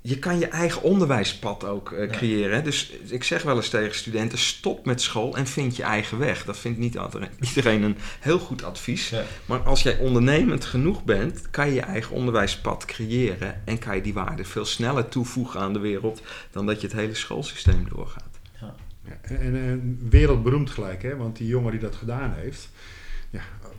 je 0.09 0.19
kan 0.19 0.39
je 0.39 0.47
eigen 0.47 0.83
onderwijspad 0.83 1.65
ook 1.65 1.95
creëren. 2.11 2.65
Dus 2.65 2.91
ik 2.91 3.25
zeg 3.25 3.43
wel 3.43 3.57
eens 3.57 3.69
tegen 3.69 3.95
studenten: 3.95 4.39
stop 4.39 4.87
met 4.87 5.01
school 5.01 5.37
en 5.37 5.47
vind 5.47 5.77
je 5.77 5.83
eigen 5.83 6.19
weg. 6.19 6.45
Dat 6.45 6.59
vindt 6.59 6.79
niet 6.79 6.95
iedereen 7.49 7.83
een 7.83 7.97
heel 8.21 8.39
goed 8.39 8.65
advies. 8.65 9.13
Maar 9.47 9.61
als 9.61 9.83
jij 9.83 9.99
ondernemend 9.99 10.65
genoeg 10.65 11.05
bent, 11.05 11.51
kan 11.51 11.67
je 11.69 11.75
je 11.75 11.81
eigen 11.81 12.15
onderwijspad 12.15 12.85
creëren 12.85 13.63
en 13.65 13.79
kan 13.79 13.97
je 13.97 14.03
die 14.03 14.15
waarde 14.15 14.45
veel 14.45 14.65
sneller 14.65 15.09
toevoegen 15.09 15.61
aan 15.61 15.73
de 15.73 15.79
wereld 15.79 16.23
dan 16.51 16.67
dat 16.67 16.81
je 16.81 16.87
het 16.87 16.97
hele 16.97 17.15
schoolsysteem 17.15 17.87
doorgaat. 17.89 18.39
Ja, 18.61 18.75
en, 19.23 19.55
en, 19.55 20.07
wereldberoemd 20.11 20.71
gelijk, 20.71 21.03
hè? 21.03 21.17
want 21.17 21.37
die 21.37 21.47
jongen 21.47 21.71
die 21.71 21.81
dat 21.81 21.97
gedaan 21.97 22.35
heeft. 22.37 22.69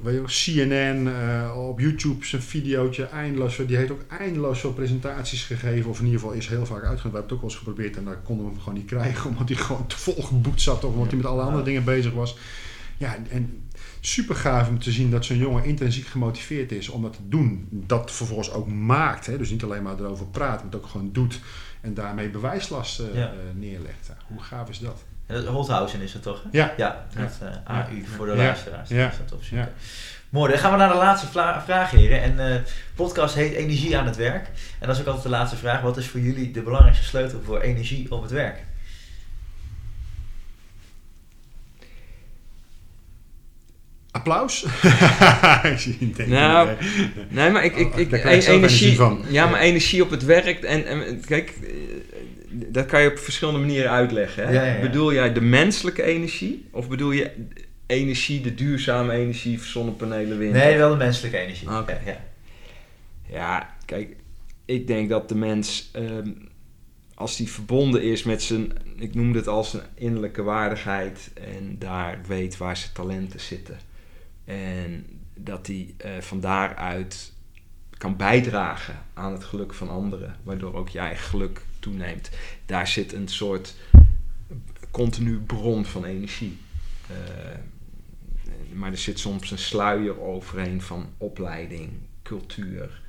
Ja, 0.03 0.11
weet 0.11 0.35
je, 0.35 0.65
CNN, 0.65 1.07
uh, 1.07 1.67
op 1.67 1.79
YouTube 1.79 2.25
zijn 2.25 2.41
videootje 2.41 3.03
eindeloos. 3.05 3.55
Die 3.55 3.77
heeft 3.77 3.91
ook 3.91 4.05
eindeloos 4.19 4.59
veel 4.59 4.73
presentaties 4.73 5.43
gegeven. 5.43 5.89
Of 5.89 5.99
in 5.99 6.05
ieder 6.05 6.19
geval 6.19 6.35
is 6.35 6.47
heel 6.47 6.65
vaak 6.65 6.83
uitgegaan. 6.83 7.11
We 7.11 7.17
hebben 7.17 7.21
het 7.21 7.31
ook 7.31 7.41
wel 7.41 7.49
eens 7.49 7.59
geprobeerd 7.59 7.97
en 7.97 8.05
daar 8.05 8.17
konden 8.17 8.45
we 8.45 8.51
hem 8.51 8.59
gewoon 8.59 8.77
niet 8.77 8.87
krijgen. 8.87 9.29
Omdat 9.31 9.49
hij 9.49 9.57
gewoon 9.57 9.87
te 9.87 9.97
vol 9.97 10.23
geboet 10.23 10.61
zat 10.61 10.83
of 10.83 10.93
omdat 10.93 11.07
hij 11.07 11.17
met 11.17 11.25
alle 11.25 11.41
andere 11.41 11.63
dingen 11.63 11.83
bezig 11.83 12.13
was. 12.13 12.37
Ja, 12.97 13.17
en 13.29 13.67
super 13.99 14.35
gaaf 14.35 14.67
om 14.67 14.79
te 14.79 14.91
zien 14.91 15.11
dat 15.11 15.25
zo'n 15.25 15.37
jongen 15.37 15.63
intrinsiek 15.63 16.07
gemotiveerd 16.07 16.71
is 16.71 16.89
om 16.89 17.01
dat 17.01 17.13
te 17.13 17.27
doen. 17.29 17.67
Dat 17.71 18.11
vervolgens 18.11 18.51
ook 18.51 18.67
maakt. 18.67 19.25
Hè? 19.25 19.37
Dus 19.37 19.49
niet 19.49 19.63
alleen 19.63 19.83
maar 19.83 19.99
erover 19.99 20.25
praat, 20.25 20.55
maar 20.55 20.71
het 20.71 20.75
ook 20.75 20.87
gewoon 20.87 21.09
doet. 21.11 21.39
En 21.81 21.93
daarmee 21.93 22.29
bewijslast 22.29 22.99
uh, 22.99 23.05
neerlegt. 23.55 24.11
Hoe 24.27 24.41
gaaf 24.41 24.69
is 24.69 24.79
dat? 24.79 25.03
Holthausen 25.27 26.01
is 26.01 26.13
het 26.13 26.21
toch? 26.21 26.41
Ja. 26.51 26.73
Ja, 26.77 27.05
met 27.15 27.39
uh, 27.43 27.49
AU 27.63 28.05
voor 28.15 28.25
de 28.25 28.35
luisteraars. 28.35 28.89
Ja. 28.89 29.11
Dat 29.29 29.39
is 29.41 29.49
ja. 29.49 29.69
Mooi, 30.29 30.51
dan 30.51 30.59
gaan 30.59 30.71
we 30.71 30.77
naar 30.77 30.91
de 30.91 30.95
laatste 30.95 31.27
vraag, 31.65 31.91
heren. 31.91 32.21
En 32.21 32.35
de 32.35 32.53
uh, 32.53 32.71
podcast 32.95 33.35
heet 33.35 33.53
Energie 33.53 33.97
aan 33.97 34.05
het 34.05 34.15
werk. 34.15 34.47
En 34.79 34.87
dat 34.87 34.95
is 34.95 35.01
ook 35.01 35.07
altijd 35.07 35.23
de 35.23 35.29
laatste 35.29 35.55
vraag. 35.57 35.81
Wat 35.81 35.97
is 35.97 36.07
voor 36.07 36.19
jullie 36.19 36.51
de 36.51 36.61
belangrijkste 36.61 37.03
sleutel 37.05 37.41
voor 37.41 37.59
energie 37.59 38.11
op 38.11 38.21
het 38.21 38.31
werk? 38.31 38.57
Applaus? 44.27 44.65
nou, 46.27 46.69
nee, 47.29 47.49
maar 47.51 47.63
ik, 47.63 47.75
ik, 47.75 47.95
ik, 47.95 48.13
oh, 48.13 48.31
energie, 48.31 48.95
van. 48.95 49.21
Ja, 49.29 49.47
maar 49.49 49.59
energie 49.59 50.03
op 50.03 50.09
het 50.09 50.25
werk. 50.25 50.63
En, 50.63 50.85
en 50.85 51.21
kijk, 51.25 51.53
dat 52.49 52.85
kan 52.85 53.01
je 53.01 53.09
op 53.09 53.17
verschillende 53.17 53.59
manieren 53.59 53.91
uitleggen. 53.91 54.47
Hè? 54.47 54.79
Bedoel 54.81 55.13
jij 55.13 55.33
de 55.33 55.41
menselijke 55.41 56.03
energie? 56.03 56.67
Of 56.71 56.87
bedoel 56.87 57.11
je 57.11 57.31
energie, 57.87 58.41
de 58.41 58.55
duurzame 58.55 59.13
energie, 59.13 59.59
zonnepanelen, 59.59 60.37
wind? 60.37 60.53
Nee, 60.53 60.77
wel 60.77 60.89
de 60.89 60.95
menselijke 60.95 61.37
energie. 61.37 61.77
Oké. 61.77 61.99
Ja. 62.05 62.17
ja, 63.29 63.75
kijk, 63.85 64.15
ik 64.65 64.87
denk 64.87 65.09
dat 65.09 65.29
de 65.29 65.35
mens, 65.35 65.89
ehm, 65.93 66.29
als 67.15 67.37
die 67.37 67.51
verbonden 67.51 68.03
is 68.03 68.23
met 68.23 68.43
zijn, 68.43 68.71
ik 68.97 69.15
noemde 69.15 69.37
het 69.37 69.47
als 69.47 69.73
een 69.73 69.81
innerlijke 69.95 70.43
waardigheid 70.43 71.29
en 71.33 71.75
daar 71.79 72.19
weet 72.27 72.57
waar 72.57 72.77
zijn 72.77 72.93
talenten 72.93 73.39
zitten. 73.39 73.77
En 74.47 75.05
dat 75.33 75.67
hij 75.67 75.95
uh, 76.05 76.21
van 76.21 76.39
daaruit 76.39 77.33
kan 77.97 78.15
bijdragen 78.15 78.95
aan 79.13 79.31
het 79.31 79.43
geluk 79.43 79.73
van 79.73 79.89
anderen, 79.89 80.35
waardoor 80.43 80.73
ook 80.73 80.93
eigen 80.93 81.25
geluk 81.25 81.61
toeneemt. 81.79 82.29
Daar 82.65 82.87
zit 82.87 83.13
een 83.13 83.27
soort 83.27 83.75
continu 84.91 85.37
bron 85.37 85.85
van 85.85 86.05
energie. 86.05 86.57
Uh, 87.11 87.17
maar 88.73 88.91
er 88.91 88.97
zit 88.97 89.19
soms 89.19 89.51
een 89.51 89.57
sluier 89.57 90.21
overheen 90.21 90.81
van 90.81 91.09
opleiding, 91.17 91.91
cultuur, 92.23 93.01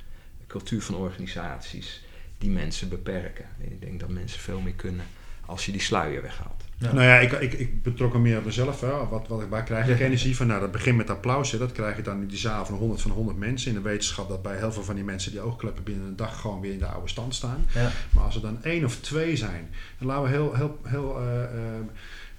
cultuur 0.47 0.81
van 0.81 0.95
organisaties 0.95 2.03
die 2.37 2.49
mensen 2.49 2.89
beperken. 2.89 3.45
Ik 3.59 3.81
denk 3.81 3.99
dat 3.99 4.09
mensen 4.09 4.39
veel 4.39 4.61
meer 4.61 4.73
kunnen 4.73 5.05
als 5.45 5.65
je 5.65 5.71
die 5.71 5.81
sluier 5.81 6.21
weghaalt. 6.21 6.63
Nou 6.79 7.01
ja, 7.01 7.19
ik, 7.19 7.31
ik, 7.31 7.53
ik 7.53 7.83
betrok 7.83 8.13
er 8.13 8.19
meer 8.19 8.37
op 8.37 8.45
mezelf. 8.45 8.81
Hè. 8.81 9.07
Wat, 9.07 9.27
wat, 9.27 9.47
waar 9.49 9.63
krijg 9.63 9.87
ik 9.87 9.99
energie 9.99 10.35
van? 10.35 10.47
Nou, 10.47 10.59
dat 10.59 10.71
begint 10.71 10.97
met 10.97 11.09
applaus. 11.09 11.51
Hè. 11.51 11.57
Dat 11.57 11.71
krijg 11.71 11.95
je 11.95 12.01
dan 12.01 12.21
in 12.21 12.27
die 12.27 12.37
zaal 12.37 12.65
van 12.65 12.75
100 12.75 13.01
van 13.01 13.11
100 13.11 13.37
mensen. 13.37 13.69
In 13.69 13.77
de 13.77 13.89
wetenschap 13.89 14.29
dat 14.29 14.41
bij 14.41 14.57
heel 14.57 14.71
veel 14.71 14.83
van 14.83 14.95
die 14.95 15.03
mensen 15.03 15.31
die 15.31 15.41
oogkleppen 15.41 15.83
binnen 15.83 16.07
een 16.07 16.15
dag 16.15 16.41
gewoon 16.41 16.61
weer 16.61 16.71
in 16.71 16.79
de 16.79 16.85
oude 16.85 17.07
stand 17.07 17.35
staan. 17.35 17.65
Ja. 17.73 17.91
Maar 18.09 18.23
als 18.23 18.35
er 18.35 18.41
dan 18.41 18.63
één 18.63 18.85
of 18.85 18.95
twee 18.95 19.35
zijn, 19.35 19.69
dan 19.97 20.07
laten 20.07 20.23
we 20.23 20.29
heel, 20.29 20.55
heel, 20.55 20.79
heel 20.83 21.21
uh, 21.21 21.43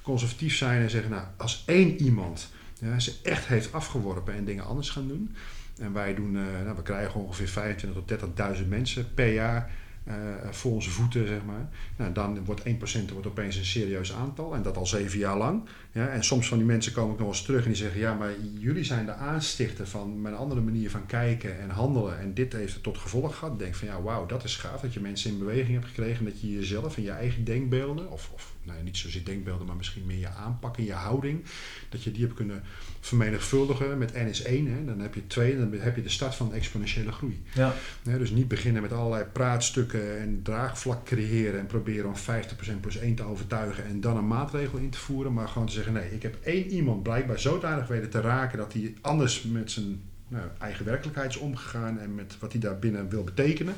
conservatief 0.03 0.57
zijn 0.57 0.83
en 0.83 0.91
zeggen: 0.91 1.11
Nou, 1.11 1.25
als 1.37 1.63
één 1.67 2.03
iemand 2.03 2.51
ze 2.99 3.15
echt 3.23 3.47
heeft 3.47 3.73
afgeworpen 3.73 4.35
en 4.35 4.45
dingen 4.45 4.65
anders 4.65 4.91
gaan 4.91 5.09
doen. 5.09 5.35
En 5.79 5.93
wij 5.93 6.15
doen, 6.15 6.35
uh, 6.35 6.43
nou, 6.65 6.77
we 6.77 6.83
krijgen 6.83 7.21
ongeveer 7.21 7.77
25.000 7.87 7.93
tot 7.93 8.13
30.000 8.59 8.69
mensen 8.69 9.15
per 9.15 9.33
jaar 9.33 9.71
uh, 10.05 10.15
voor 10.51 10.73
onze 10.73 10.91
voeten, 10.91 11.27
zeg 11.27 11.45
maar. 11.45 11.69
Nou, 11.97 12.13
dan 12.13 12.45
wordt 12.45 12.63
1% 12.69 13.13
wordt 13.13 13.27
opeens 13.27 13.57
een 13.57 13.65
serieus 13.65 14.13
aantal 14.13 14.55
en 14.55 14.63
dat 14.63 14.77
al 14.77 14.87
zeven 14.87 15.19
jaar 15.19 15.37
lang. 15.37 15.69
Ja, 15.93 16.09
en 16.09 16.25
soms 16.25 16.49
van 16.49 16.59
die 16.59 16.67
mensen 16.67 16.93
komen 16.93 17.13
ook 17.13 17.19
nog 17.19 17.29
eens 17.29 17.43
terug 17.43 17.63
en 17.63 17.69
die 17.69 17.77
zeggen: 17.77 18.01
Ja, 18.01 18.15
maar 18.15 18.33
jullie 18.59 18.85
zijn 18.85 19.07
de 19.07 19.15
aanstichter 19.15 19.87
van 19.87 20.21
mijn 20.21 20.35
andere 20.35 20.61
manier 20.61 20.91
van 20.91 21.07
kijken 21.07 21.61
en 21.61 21.71
handelen. 21.71 22.19
En 22.19 22.35
dit 22.35 22.53
heeft 22.53 22.75
het 22.75 22.83
tot 22.83 22.99
gevolg 22.99 23.37
gehad. 23.37 23.59
Denk 23.59 23.75
van 23.75 23.89
ja, 23.89 24.03
wauw, 24.03 24.27
dat 24.27 24.45
is 24.45 24.57
gaaf 24.57 24.81
dat 24.81 24.95
je 24.95 25.01
mensen 25.01 25.31
in 25.31 25.39
beweging 25.39 25.73
hebt 25.73 25.87
gekregen. 25.87 26.25
Dat 26.25 26.41
je 26.41 26.53
jezelf 26.53 26.97
en 26.97 27.03
je 27.03 27.11
eigen 27.11 27.45
denkbeelden, 27.45 28.11
of, 28.11 28.31
of 28.35 28.55
nou, 28.63 28.83
niet 28.83 28.97
zozeer 28.97 29.25
denkbeelden, 29.25 29.67
maar 29.67 29.77
misschien 29.77 30.07
meer 30.07 30.19
je 30.19 30.29
aanpak 30.29 30.77
en 30.77 30.85
je 30.85 30.93
houding, 30.93 31.45
dat 31.89 32.03
je 32.03 32.11
die 32.11 32.23
hebt 32.23 32.35
kunnen 32.35 32.63
vermenigvuldigen 33.01 33.99
met 33.99 34.15
N 34.15 34.27
is 34.27 34.43
1. 34.43 34.67
Hè, 34.67 34.85
dan 34.85 35.01
heb 35.01 35.15
je 35.15 35.27
2 35.27 35.59
dan 35.59 35.73
heb 35.73 35.97
je 35.97 36.03
de 36.03 36.09
start 36.09 36.35
van 36.35 36.53
exponentiële 36.53 37.13
groei. 37.13 37.43
Ja. 37.55 37.75
dus 38.03 38.31
niet 38.31 38.49
beginnen 38.49 38.83
met 38.83 38.93
allerlei 38.93 39.25
praatstukken 39.25 40.21
en 40.21 40.41
draagvlak 40.43 41.05
creëren 41.05 41.61
en 41.61 41.67
proberen 41.67 42.09
om 42.09 42.17
50% 42.17 42.81
plus 42.81 42.97
1 42.97 43.15
te 43.15 43.23
overtuigen 43.23 43.85
en 43.85 44.01
dan 44.01 44.17
een 44.17 44.27
maatregel 44.27 44.79
in 44.79 44.91
te 44.91 44.99
voeren, 44.99 45.33
maar 45.33 45.49
gewoon 45.49 45.67
te 45.67 45.73
zeggen: 45.73 45.79
nee, 45.89 46.15
ik 46.15 46.23
heb 46.23 46.37
één 46.43 46.67
iemand 46.67 47.03
blijkbaar 47.03 47.41
zodanig 47.41 47.87
weten 47.87 48.11
te 48.11 48.21
raken 48.21 48.59
dat 48.59 48.73
hij 48.73 48.95
anders 49.01 49.43
met 49.43 49.71
zijn 49.71 50.01
nou, 50.29 50.45
eigen 50.59 50.85
werkelijkheid 50.85 51.31
is 51.31 51.37
omgegaan 51.37 51.99
en 51.99 52.15
met 52.15 52.37
wat 52.39 52.53
hij 52.53 52.61
daarbinnen 52.61 53.09
wil 53.09 53.25
betekenen 53.25 53.75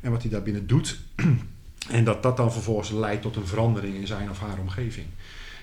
en 0.00 0.10
wat 0.10 0.22
hij 0.22 0.30
daarbinnen 0.30 0.66
doet. 0.66 0.98
En 1.90 2.04
dat 2.04 2.22
dat 2.22 2.36
dan 2.36 2.52
vervolgens 2.52 2.90
leidt 2.90 3.22
tot 3.22 3.36
een 3.36 3.46
verandering 3.46 3.94
in 3.94 4.06
zijn 4.06 4.30
of 4.30 4.40
haar 4.40 4.58
omgeving. 4.58 5.06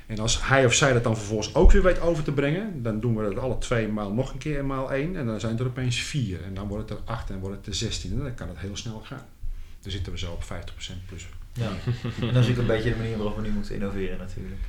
En 0.06 0.20
als 0.20 0.48
hij 0.48 0.66
of 0.66 0.74
zij 0.74 0.94
dat 0.94 1.04
dan 1.04 1.18
vervolgens 1.18 1.56
ook 1.56 1.72
weer 1.72 1.84
weet 1.84 2.00
over 2.00 2.24
te 2.24 2.32
brengen, 2.32 2.84
dan 2.84 3.00
doen 3.00 3.16
we 3.16 3.24
dat 3.24 3.38
alle 3.38 3.58
twee 3.58 3.88
maal 3.88 4.14
nog 4.14 4.34
een 4.34 4.38
keer 4.38 4.60
en 4.60 4.66
maal 4.66 4.92
één. 4.92 5.16
En 5.16 5.26
dan 5.26 5.40
zijn 5.40 5.60
er 5.60 5.66
opeens 5.66 6.00
vier. 6.00 6.44
En 6.44 6.54
dan 6.54 6.68
wordt 6.68 6.90
het 6.90 7.00
er 7.00 7.06
acht 7.06 7.30
en 7.30 7.40
wordt 7.40 7.56
het 7.56 7.68
er 7.68 7.76
zestien. 7.76 8.12
En 8.12 8.24
dan 8.24 8.34
kan 8.34 8.48
het 8.48 8.60
heel 8.60 8.76
snel 8.76 9.02
gaan. 9.06 9.26
Dan 9.82 9.92
zitten 9.92 10.12
we 10.12 10.18
zo 10.18 10.32
op 10.32 10.44
50% 10.44 10.46
plus. 11.06 11.28
Ja, 11.54 11.70
en 12.28 12.34
dat 12.34 12.48
is 12.48 12.58
een 12.58 12.66
beetje 12.66 12.90
de 12.90 12.96
manier 12.96 13.18
waarop 13.18 13.36
we 13.36 13.42
nu 13.42 13.50
moeten 13.50 13.76
innoveren 13.76 14.18
natuurlijk. 14.18 14.62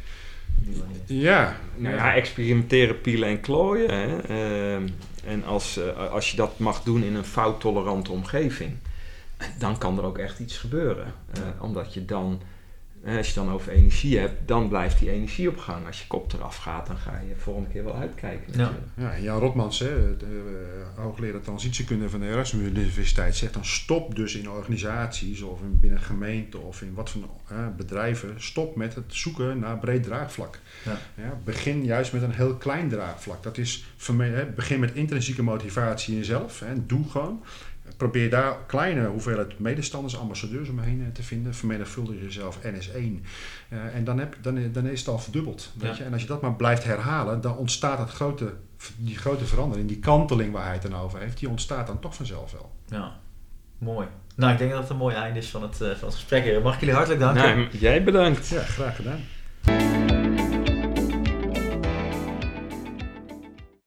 Ja, 1.07 1.57
nou 1.77 1.95
ja, 1.95 2.15
experimenteren, 2.15 3.01
pielen 3.01 3.29
en 3.29 3.41
klooien. 3.41 3.91
Hè. 3.91 4.19
Ehm, 4.19 4.89
en 5.25 5.45
als, 5.45 5.79
uh, 5.79 6.11
als 6.11 6.31
je 6.31 6.37
dat 6.37 6.59
mag 6.59 6.83
doen 6.83 7.03
in 7.03 7.15
een 7.15 7.25
fouttolerante 7.25 8.13
omgeving, 8.13 8.77
dan 9.59 9.79
kan 9.79 9.99
er 9.99 10.05
ook 10.05 10.19
echt 10.19 10.39
iets 10.39 10.59
gebeuren. 10.59 11.15
Uh, 11.39 11.63
omdat 11.63 11.95
je 11.95 12.05
dan 12.05 12.41
als 13.05 13.29
je 13.29 13.35
dan 13.35 13.51
over 13.51 13.73
energie 13.73 14.19
hebt, 14.19 14.49
dan 14.49 14.69
blijft 14.69 14.99
die 14.99 15.11
energie 15.11 15.49
op 15.49 15.59
gang. 15.59 15.87
Als 15.87 16.01
je 16.01 16.07
kop 16.07 16.33
eraf 16.33 16.57
gaat, 16.57 16.87
dan 16.87 16.97
ga 16.97 17.23
je 17.29 17.35
volgende 17.37 17.69
keer 17.69 17.85
wel 17.85 17.97
uitkijken. 17.97 18.59
Ja, 18.59 18.73
ja 18.97 19.13
en 19.13 19.23
Jan 19.23 19.39
Rotmans, 19.39 19.79
hè, 19.79 20.17
de, 20.17 20.27
uh, 20.27 21.03
hoogleraar 21.03 21.41
transitiekunde 21.41 22.11
van 22.11 22.21
de 22.21 22.27
Erasmus 22.29 22.67
Universiteit, 22.67 23.37
zegt 23.37 23.55
dan 23.55 23.65
stop 23.65 24.15
dus 24.15 24.35
in 24.35 24.51
organisaties 24.51 25.43
of 25.43 25.61
in, 25.61 25.81
binnen 25.81 26.01
gemeenten 26.01 26.63
of 26.63 26.83
in 26.83 26.95
wat 26.95 27.11
voor 27.11 27.23
uh, 27.53 27.59
bedrijven, 27.77 28.35
stop 28.37 28.77
met 28.77 28.95
het 28.95 29.05
zoeken 29.15 29.59
naar 29.59 29.79
breed 29.79 30.03
draagvlak. 30.03 30.59
Ja. 30.85 30.99
Ja, 31.23 31.39
begin 31.45 31.85
juist 31.85 32.13
met 32.13 32.23
een 32.23 32.35
heel 32.35 32.55
klein 32.55 32.89
draagvlak. 32.89 33.43
Dat 33.43 33.59
is, 33.59 33.85
begin 34.55 34.81
met 34.81 34.95
intrinsieke 34.95 35.43
motivatie 35.43 36.13
in 36.13 36.19
jezelf. 36.19 36.61
Hè, 36.61 36.87
doe 36.87 37.09
gewoon 37.09 37.43
probeer 37.97 38.31
daar 38.31 38.57
kleine 38.67 39.07
hoeveelheid 39.07 39.59
medestanders, 39.59 40.19
ambassadeurs 40.19 40.69
omheen 40.69 41.03
eh, 41.07 41.13
te 41.13 41.23
vinden. 41.23 41.55
Vermenigvuldig 41.55 42.21
jezelf 42.21 42.59
NS1. 42.59 42.97
Uh, 42.97 43.05
eh, 43.69 43.95
en 43.95 44.05
dan, 44.05 44.19
heb, 44.19 44.37
dan, 44.41 44.73
dan 44.73 44.87
is 44.87 44.99
het 44.99 45.09
al 45.09 45.19
verdubbeld. 45.19 45.73
Weet 45.79 45.97
je? 45.97 46.05
En 46.05 46.13
als 46.13 46.23
je 46.23 46.29
dat 46.29 46.43
maar 46.43 46.55
blijft 46.55 46.85
herhalen, 46.85 47.41
dan 47.41 47.57
ontstaat 47.57 47.99
dat 47.99 48.11
grote, 48.11 48.55
die 48.97 49.17
grote 49.17 49.45
verandering, 49.45 49.89
die 49.89 49.99
kanteling 49.99 50.53
waar 50.53 50.65
hij 50.65 50.73
het 50.73 50.83
dan 50.83 50.97
over 50.97 51.19
heeft, 51.19 51.39
die 51.39 51.49
ontstaat 51.49 51.87
dan 51.87 52.01
toch 52.01 52.15
vanzelf 52.15 52.53
wel. 52.53 52.73
Ja, 52.87 53.13
mooi. 53.79 54.07
Nou, 54.35 54.53
ik 54.53 54.59
denk 54.59 54.71
dat 54.71 54.81
het 54.81 54.91
een 54.91 54.97
mooi 54.97 55.15
einde 55.15 55.39
is 55.39 55.51
van 55.51 55.63
het, 55.63 55.81
uh, 55.81 55.91
van 55.91 56.09
het 56.09 56.15
gesprek. 56.15 56.63
Mag 56.63 56.75
ik 56.75 56.81
jullie 56.81 56.95
hartelijk 56.95 57.21
danken? 57.21 57.69
jij 57.79 58.05
bedankt. 58.05 58.49
Ja, 58.49 58.63
graag 58.63 58.97
gedaan. 58.97 60.12